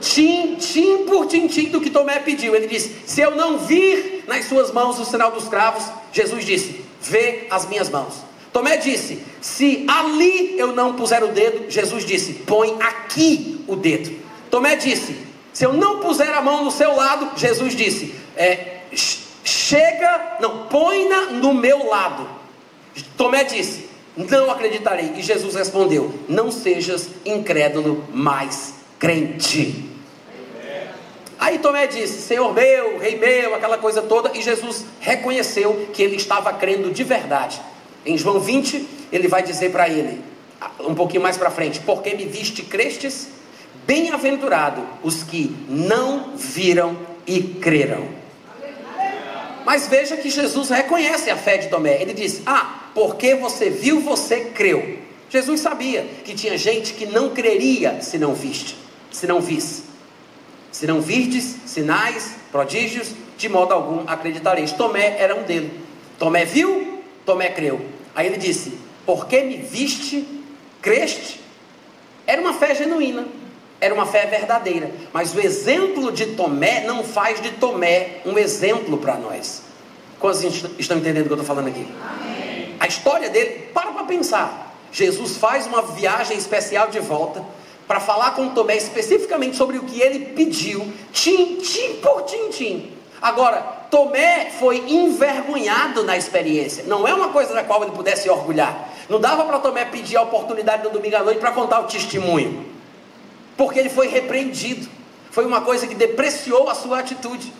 Tim, 0.00 0.54
tim 0.54 1.06
por 1.06 1.26
tim 1.26 1.48
do 1.70 1.80
que 1.80 1.90
Tomé 1.90 2.20
pediu. 2.20 2.54
Ele 2.54 2.68
disse: 2.68 3.02
Se 3.04 3.20
eu 3.20 3.34
não 3.34 3.58
vir 3.58 4.22
nas 4.28 4.44
suas 4.44 4.70
mãos 4.70 4.96
o 5.00 5.04
sinal 5.04 5.32
dos 5.32 5.48
cravos, 5.48 5.82
Jesus 6.12 6.44
disse: 6.44 6.84
Vê 7.02 7.48
as 7.50 7.68
minhas 7.68 7.88
mãos. 7.90 8.14
Tomé 8.52 8.76
disse: 8.76 9.24
Se 9.40 9.84
ali 9.88 10.56
eu 10.56 10.68
não 10.68 10.94
puser 10.94 11.24
o 11.24 11.32
dedo, 11.32 11.68
Jesus 11.68 12.04
disse: 12.04 12.34
Põe 12.34 12.80
aqui 12.80 13.64
o 13.66 13.74
dedo. 13.74 14.16
Tomé 14.52 14.76
disse: 14.76 15.16
Se 15.52 15.66
eu 15.66 15.72
não 15.72 15.98
puser 15.98 16.32
a 16.32 16.40
mão 16.40 16.62
no 16.62 16.70
seu 16.70 16.94
lado, 16.94 17.36
Jesus 17.36 17.74
disse: 17.74 18.14
é, 18.36 18.82
Chega, 19.42 20.36
não, 20.38 20.68
põe-na 20.68 21.22
no 21.32 21.52
meu 21.52 21.88
lado. 21.88 22.38
Tomé 23.16 23.44
disse: 23.44 23.88
Não 24.16 24.50
acreditarei. 24.50 25.12
E 25.16 25.22
Jesus 25.22 25.54
respondeu: 25.54 26.14
Não 26.28 26.50
sejas 26.50 27.08
incrédulo, 27.24 28.04
mas 28.12 28.74
crente. 28.98 29.90
Aí 31.38 31.58
Tomé 31.58 31.86
disse: 31.86 32.20
Senhor 32.20 32.52
meu, 32.52 32.98
Rei 32.98 33.16
meu, 33.16 33.54
aquela 33.54 33.78
coisa 33.78 34.02
toda, 34.02 34.36
e 34.36 34.42
Jesus 34.42 34.84
reconheceu 35.00 35.88
que 35.92 36.02
ele 36.02 36.16
estava 36.16 36.52
crendo 36.52 36.90
de 36.90 37.02
verdade. 37.02 37.60
Em 38.04 38.16
João 38.16 38.38
20, 38.38 38.86
ele 39.10 39.28
vai 39.28 39.42
dizer 39.42 39.70
para 39.70 39.88
ele, 39.88 40.22
um 40.80 40.94
pouquinho 40.94 41.22
mais 41.22 41.36
para 41.36 41.50
frente: 41.50 41.80
Porque 41.80 42.14
me 42.14 42.26
viste, 42.26 42.62
crestes? 42.62 43.28
Bem-aventurado 43.86 44.86
os 45.02 45.22
que 45.22 45.56
não 45.68 46.36
viram 46.36 46.96
e 47.26 47.42
creram. 47.42 48.08
Mas 49.64 49.88
veja 49.88 50.16
que 50.16 50.28
Jesus 50.28 50.68
reconhece 50.68 51.30
a 51.30 51.36
fé 51.36 51.56
de 51.56 51.68
Tomé. 51.68 52.00
Ele 52.00 52.12
diz: 52.12 52.42
Ah, 52.44 52.79
porque 52.94 53.34
você 53.34 53.70
viu, 53.70 54.00
você 54.00 54.46
creu. 54.46 54.98
Jesus 55.28 55.60
sabia 55.60 56.04
que 56.24 56.34
tinha 56.34 56.58
gente 56.58 56.92
que 56.92 57.06
não 57.06 57.30
creria 57.30 58.00
se 58.02 58.18
não 58.18 58.34
viste, 58.34 58.76
se 59.10 59.26
não 59.26 59.40
visse. 59.40 59.84
Se 60.72 60.86
não 60.86 61.00
virdes 61.00 61.56
sinais, 61.66 62.36
prodígios, 62.50 63.12
de 63.36 63.48
modo 63.48 63.72
algum 63.72 64.08
acreditareis. 64.08 64.72
Tomé 64.72 65.16
era 65.18 65.34
um 65.34 65.42
deles. 65.42 65.70
Tomé 66.18 66.44
viu, 66.44 67.02
Tomé 67.24 67.48
creu. 67.50 67.80
Aí 68.14 68.26
ele 68.26 68.36
disse: 68.36 68.78
Porque 69.06 69.42
me 69.42 69.56
viste, 69.56 70.26
creste? 70.80 71.40
Era 72.26 72.40
uma 72.40 72.54
fé 72.54 72.74
genuína, 72.74 73.26
era 73.80 73.92
uma 73.92 74.06
fé 74.06 74.26
verdadeira. 74.26 74.92
Mas 75.12 75.34
o 75.34 75.40
exemplo 75.40 76.12
de 76.12 76.26
Tomé 76.26 76.84
não 76.84 77.02
faz 77.02 77.40
de 77.40 77.50
Tomé 77.52 78.20
um 78.24 78.38
exemplo 78.38 78.98
para 78.98 79.16
nós. 79.16 79.62
Quantos 80.20 80.42
estão 80.78 80.98
entendendo 80.98 81.24
o 81.24 81.26
que 81.28 81.32
eu 81.32 81.40
estou 81.40 81.46
falando 81.46 81.68
aqui? 81.68 81.86
Amém. 82.02 82.39
A 82.80 82.86
história 82.86 83.28
dele, 83.28 83.68
para 83.74 83.92
para 83.92 84.04
pensar. 84.04 84.74
Jesus 84.90 85.36
faz 85.36 85.66
uma 85.66 85.82
viagem 85.82 86.36
especial 86.36 86.88
de 86.88 86.98
volta 86.98 87.44
para 87.86 88.00
falar 88.00 88.32
com 88.32 88.48
Tomé 88.50 88.76
especificamente 88.76 89.56
sobre 89.56 89.76
o 89.76 89.82
que 89.82 90.00
ele 90.00 90.26
pediu, 90.26 90.92
tim-tim 91.12 91.96
por 91.96 92.22
tim-tim. 92.22 92.92
Agora, 93.20 93.60
Tomé 93.90 94.50
foi 94.58 94.78
envergonhado 94.88 96.02
na 96.04 96.16
experiência. 96.16 96.84
Não 96.84 97.06
é 97.06 97.12
uma 97.12 97.28
coisa 97.28 97.52
da 97.52 97.62
qual 97.62 97.82
ele 97.82 97.92
pudesse 97.92 98.30
orgulhar. 98.30 98.88
Não 99.08 99.20
dava 99.20 99.44
para 99.44 99.58
Tomé 99.58 99.84
pedir 99.84 100.16
a 100.16 100.22
oportunidade 100.22 100.84
no 100.84 100.90
domingo 100.90 101.16
à 101.16 101.22
noite 101.22 101.40
para 101.40 101.52
contar 101.52 101.80
o 101.80 101.84
testemunho. 101.84 102.64
Porque 103.56 103.78
ele 103.78 103.90
foi 103.90 104.08
repreendido. 104.08 104.88
Foi 105.30 105.44
uma 105.44 105.60
coisa 105.60 105.86
que 105.86 105.94
depreciou 105.94 106.70
a 106.70 106.74
sua 106.74 107.00
atitude. 107.00 107.52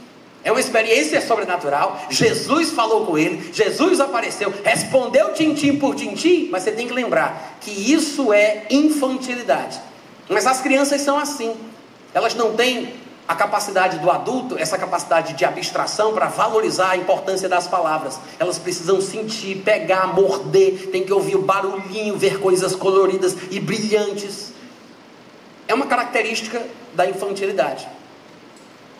É 0.42 0.50
uma 0.50 0.60
experiência 0.60 1.20
sobrenatural. 1.20 2.00
Jesus 2.08 2.70
falou 2.70 3.04
com 3.04 3.18
ele, 3.18 3.50
Jesus 3.52 4.00
apareceu, 4.00 4.52
respondeu 4.64 5.34
tintim 5.34 5.76
por 5.76 5.94
tintim, 5.94 6.48
mas 6.50 6.62
você 6.62 6.72
tem 6.72 6.86
que 6.86 6.94
lembrar 6.94 7.58
que 7.60 7.70
isso 7.70 8.32
é 8.32 8.66
infantilidade. 8.70 9.80
Mas 10.28 10.46
as 10.46 10.60
crianças 10.60 11.00
são 11.02 11.18
assim. 11.18 11.54
Elas 12.14 12.34
não 12.34 12.54
têm 12.54 12.94
a 13.28 13.34
capacidade 13.34 13.98
do 13.98 14.10
adulto, 14.10 14.58
essa 14.58 14.76
capacidade 14.76 15.34
de 15.34 15.44
abstração 15.44 16.12
para 16.12 16.26
valorizar 16.26 16.90
a 16.90 16.96
importância 16.96 17.48
das 17.48 17.68
palavras. 17.68 18.18
Elas 18.38 18.58
precisam 18.58 19.00
sentir, 19.00 19.58
pegar, 19.58 20.08
morder, 20.08 20.88
tem 20.90 21.04
que 21.04 21.12
ouvir 21.12 21.36
o 21.36 21.42
barulhinho, 21.42 22.16
ver 22.16 22.40
coisas 22.40 22.74
coloridas 22.74 23.36
e 23.50 23.60
brilhantes. 23.60 24.52
É 25.68 25.74
uma 25.74 25.86
característica 25.86 26.60
da 26.94 27.08
infantilidade. 27.08 27.86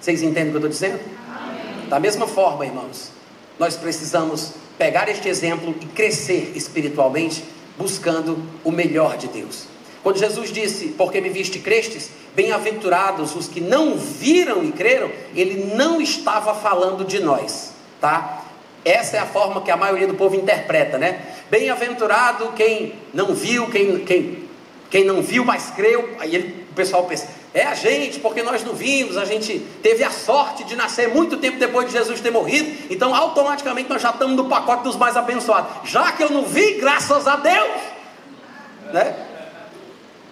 Vocês 0.01 0.22
entendem 0.22 0.48
o 0.48 0.51
que 0.51 0.64
eu 0.64 0.68
estou 0.68 0.70
dizendo? 0.70 1.01
Amém. 1.28 1.88
Da 1.88 2.01
mesma 2.01 2.26
forma, 2.26 2.64
irmãos, 2.64 3.11
nós 3.59 3.76
precisamos 3.76 4.53
pegar 4.78 5.09
este 5.09 5.28
exemplo 5.28 5.74
e 5.80 5.86
crescer 5.86 6.53
espiritualmente, 6.55 7.44
buscando 7.76 8.42
o 8.64 8.72
melhor 8.72 9.18
de 9.18 9.28
Deus. 9.28 9.64
Quando 10.03 10.18
Jesus 10.18 10.51
disse, 10.51 10.88
porque 10.96 11.20
me 11.20 11.28
viste 11.28 11.59
crestes, 11.59 12.11
bem-aventurados 12.34 13.36
os 13.36 13.46
que 13.46 13.61
não 13.61 13.96
viram 13.96 14.64
e 14.64 14.72
creram, 14.72 15.11
ele 15.34 15.74
não 15.74 16.01
estava 16.01 16.55
falando 16.55 17.05
de 17.05 17.20
nós, 17.20 17.72
tá? 18.01 18.44
Essa 18.82 19.18
é 19.18 19.20
a 19.20 19.26
forma 19.26 19.61
que 19.61 19.70
a 19.70 19.76
maioria 19.76 20.07
do 20.07 20.14
povo 20.14 20.34
interpreta, 20.34 20.96
né? 20.96 21.20
Bem-aventurado 21.51 22.53
quem 22.57 22.94
não 23.12 23.34
viu, 23.34 23.68
quem, 23.68 23.98
quem 23.98 24.48
Quem 24.90 25.05
não 25.05 25.22
viu, 25.22 25.44
mas 25.44 25.70
creu. 25.70 26.16
Aí 26.18 26.34
ele, 26.34 26.66
o 26.70 26.74
pessoal 26.74 27.05
pensa: 27.05 27.28
é 27.53 27.64
a 27.64 27.74
gente, 27.74 28.20
porque 28.20 28.42
nós 28.42 28.64
não 28.64 28.74
vimos, 28.74 29.16
a 29.16 29.24
gente 29.24 29.59
teve 29.82 30.05
a 30.05 30.11
sorte 30.11 30.62
de 30.64 30.76
nascer 30.76 31.09
muito 31.09 31.36
tempo 31.36 31.59
depois 31.59 31.86
de 31.86 31.92
Jesus 31.92 32.20
ter 32.20 32.30
morrido, 32.30 32.86
então 32.88 33.14
automaticamente 33.14 33.88
nós 33.88 34.01
já 34.01 34.11
estamos 34.11 34.36
no 34.36 34.48
pacote 34.48 34.84
dos 34.84 34.96
mais 34.96 35.16
abençoados. 35.16 35.90
Já 35.90 36.12
que 36.12 36.22
eu 36.22 36.30
não 36.30 36.44
vi, 36.44 36.74
graças 36.74 37.26
a 37.26 37.36
Deus, 37.36 37.80
né? 38.92 39.26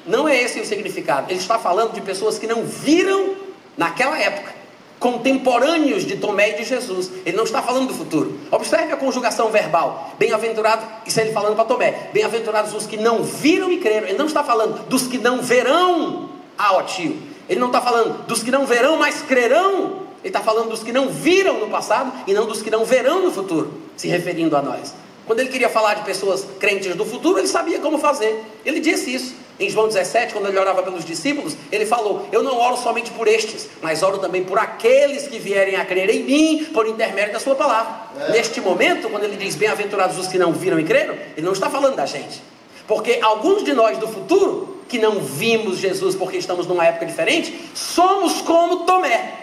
Não 0.07 0.29
é 0.29 0.41
esse 0.41 0.59
o 0.61 0.65
significado. 0.65 1.31
Ele 1.31 1.39
está 1.39 1.59
falando 1.59 1.93
de 1.93 2.01
pessoas 2.01 2.39
que 2.39 2.47
não 2.47 2.65
viram 2.65 3.35
naquela 3.77 4.19
época, 4.19 4.55
contemporâneos 4.99 6.05
de 6.05 6.17
Tomé 6.17 6.51
e 6.51 6.55
de 6.55 6.65
Jesus. 6.65 7.11
Ele 7.27 7.37
não 7.37 7.45
está 7.45 7.61
falando 7.61 7.89
do 7.89 7.95
futuro. 7.95 8.39
Observe 8.51 8.93
a 8.93 8.97
conjugação 8.97 9.51
verbal. 9.51 10.15
Bem-aventurado, 10.19 10.87
isso 11.05 11.21
é 11.21 11.25
ele 11.25 11.33
falando 11.33 11.57
para 11.57 11.65
Tomé. 11.65 12.09
Bem-aventurados 12.13 12.73
os 12.75 12.87
que 12.87 12.97
não 12.97 13.23
viram 13.23 13.71
e 13.71 13.79
creram. 13.79 14.09
Ele 14.09 14.17
não 14.17 14.27
está 14.27 14.43
falando 14.43 14.89
dos 14.89 15.07
que 15.07 15.19
não 15.19 15.43
verão. 15.43 16.38
Ah, 16.59 16.75
ó 16.75 16.83
tio. 16.83 17.17
Ele 17.49 17.61
não 17.61 17.69
está 17.69 17.81
falando 17.81 18.27
dos 18.27 18.43
que 18.43 18.51
não 18.51 18.67
verão, 18.67 18.99
mas 18.99 19.23
crerão. 19.23 20.09
Ele 20.23 20.29
está 20.29 20.41
falando 20.41 20.71
dos 20.71 20.83
que 20.83 20.93
não 20.93 21.09
viram 21.09 21.61
no 21.61 21.69
passado 21.69 22.13
e 22.27 22.35
não 22.35 22.47
dos 22.47 22.61
que 22.61 22.71
não 22.71 22.85
verão 22.85 23.23
no 23.23 23.31
futuro, 23.31 23.73
se 23.97 24.09
referindo 24.09 24.57
a 24.57 24.61
nós. 24.61 24.93
Quando 25.25 25.41
ele 25.41 25.51
queria 25.51 25.69
falar 25.69 25.95
de 25.95 26.05
pessoas 26.05 26.45
crentes 26.59 26.95
do 26.97 27.05
futuro, 27.05 27.39
ele 27.39 27.47
sabia 27.47 27.79
como 27.79 27.99
fazer. 27.99 28.43
Ele 28.65 28.81
disse 28.81 29.15
isso. 29.15 29.35
Em 29.61 29.69
João 29.69 29.89
17, 29.89 30.33
quando 30.33 30.47
ele 30.47 30.59
orava 30.59 30.83
pelos 30.83 31.05
discípulos, 31.05 31.57
ele 31.71 31.85
falou: 31.85 32.29
Eu 32.31 32.43
não 32.43 32.57
oro 32.57 32.77
somente 32.77 33.11
por 33.11 33.27
estes, 33.27 33.69
mas 33.83 34.03
oro 34.03 34.19
também 34.19 34.45
por 34.45 34.59
aqueles 34.59 35.27
que 35.27 35.39
vierem 35.39 35.77
a 35.77 35.85
crer 35.85 36.09
em 36.11 36.23
mim 36.23 36.65
por 36.73 36.87
intermédio 36.87 37.33
da 37.33 37.41
Sua 37.41 37.57
palavra. 37.57 37.93
É. 38.21 38.33
Neste 38.33 38.61
momento, 38.61 39.09
quando 39.11 39.25
ele 39.25 39.37
diz 39.37 39.57
bem-aventurados 39.57 40.17
os 40.17 40.29
que 40.29 40.39
não 40.39 40.53
viram 40.53 40.79
e 40.79 40.85
creram, 40.85 41.15
ele 41.37 41.45
não 41.45 41.53
está 41.53 41.69
falando 41.69 41.97
da 41.97 42.07
gente. 42.07 42.41
Porque 42.87 43.19
alguns 43.21 43.65
de 43.65 43.75
nós 43.75 43.99
do 43.99 44.09
futuro, 44.09 44.78
que 44.89 44.99
não 44.99 45.21
vimos 45.21 45.79
Jesus 45.79 46.15
porque 46.15 46.39
estamos 46.39 46.67
numa 46.67 46.85
época 46.85 47.07
diferente, 47.07 47.59
somos 47.75 48.41
como 48.41 48.85
Tomé. 48.85 49.35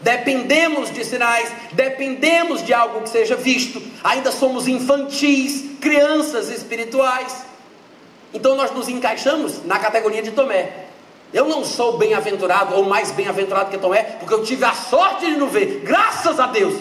Dependemos 0.00 0.92
de 0.92 1.04
sinais, 1.04 1.50
dependemos 1.72 2.64
de 2.64 2.72
algo 2.72 3.00
que 3.02 3.08
seja 3.08 3.34
visto, 3.34 3.82
ainda 4.02 4.30
somos 4.30 4.68
infantis, 4.68 5.64
crianças 5.80 6.50
espirituais. 6.50 7.44
Então 8.32 8.54
nós 8.54 8.70
nos 8.72 8.88
encaixamos 8.88 9.64
na 9.64 9.78
categoria 9.78 10.22
de 10.22 10.30
Tomé. 10.30 10.86
Eu 11.32 11.46
não 11.46 11.64
sou 11.64 11.98
bem-aventurado 11.98 12.74
ou 12.74 12.84
mais 12.84 13.10
bem-aventurado 13.10 13.70
que 13.70 13.78
Tomé, 13.78 14.02
porque 14.02 14.32
eu 14.32 14.42
tive 14.42 14.64
a 14.64 14.72
sorte 14.72 15.26
de 15.26 15.36
não 15.36 15.48
ver, 15.48 15.82
graças 15.84 16.38
a 16.38 16.46
Deus. 16.46 16.74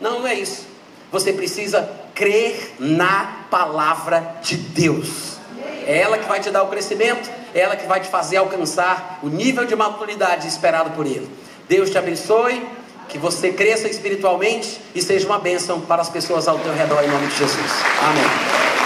Não, 0.00 0.20
não 0.20 0.26
é 0.26 0.34
isso. 0.34 0.66
Você 1.12 1.32
precisa 1.32 1.88
crer 2.14 2.74
na 2.80 3.44
palavra 3.50 4.38
de 4.42 4.56
Deus. 4.56 5.21
É 5.86 6.00
ela 6.00 6.18
que 6.18 6.28
vai 6.28 6.40
te 6.40 6.50
dar 6.50 6.62
o 6.62 6.68
crescimento, 6.68 7.30
é 7.54 7.60
ela 7.60 7.76
que 7.76 7.86
vai 7.86 8.00
te 8.00 8.08
fazer 8.08 8.36
alcançar 8.36 9.18
o 9.22 9.28
nível 9.28 9.64
de 9.64 9.74
maturidade 9.74 10.46
esperado 10.46 10.90
por 10.90 11.06
Ele. 11.06 11.28
Deus 11.68 11.90
te 11.90 11.98
abençoe, 11.98 12.66
que 13.08 13.18
você 13.18 13.52
cresça 13.52 13.88
espiritualmente 13.88 14.80
e 14.94 15.02
seja 15.02 15.26
uma 15.26 15.38
bênção 15.38 15.80
para 15.80 16.00
as 16.00 16.08
pessoas 16.08 16.48
ao 16.48 16.58
teu 16.58 16.72
redor, 16.72 17.02
em 17.04 17.08
nome 17.08 17.26
de 17.26 17.36
Jesus. 17.36 17.70
Amém. 18.00 18.81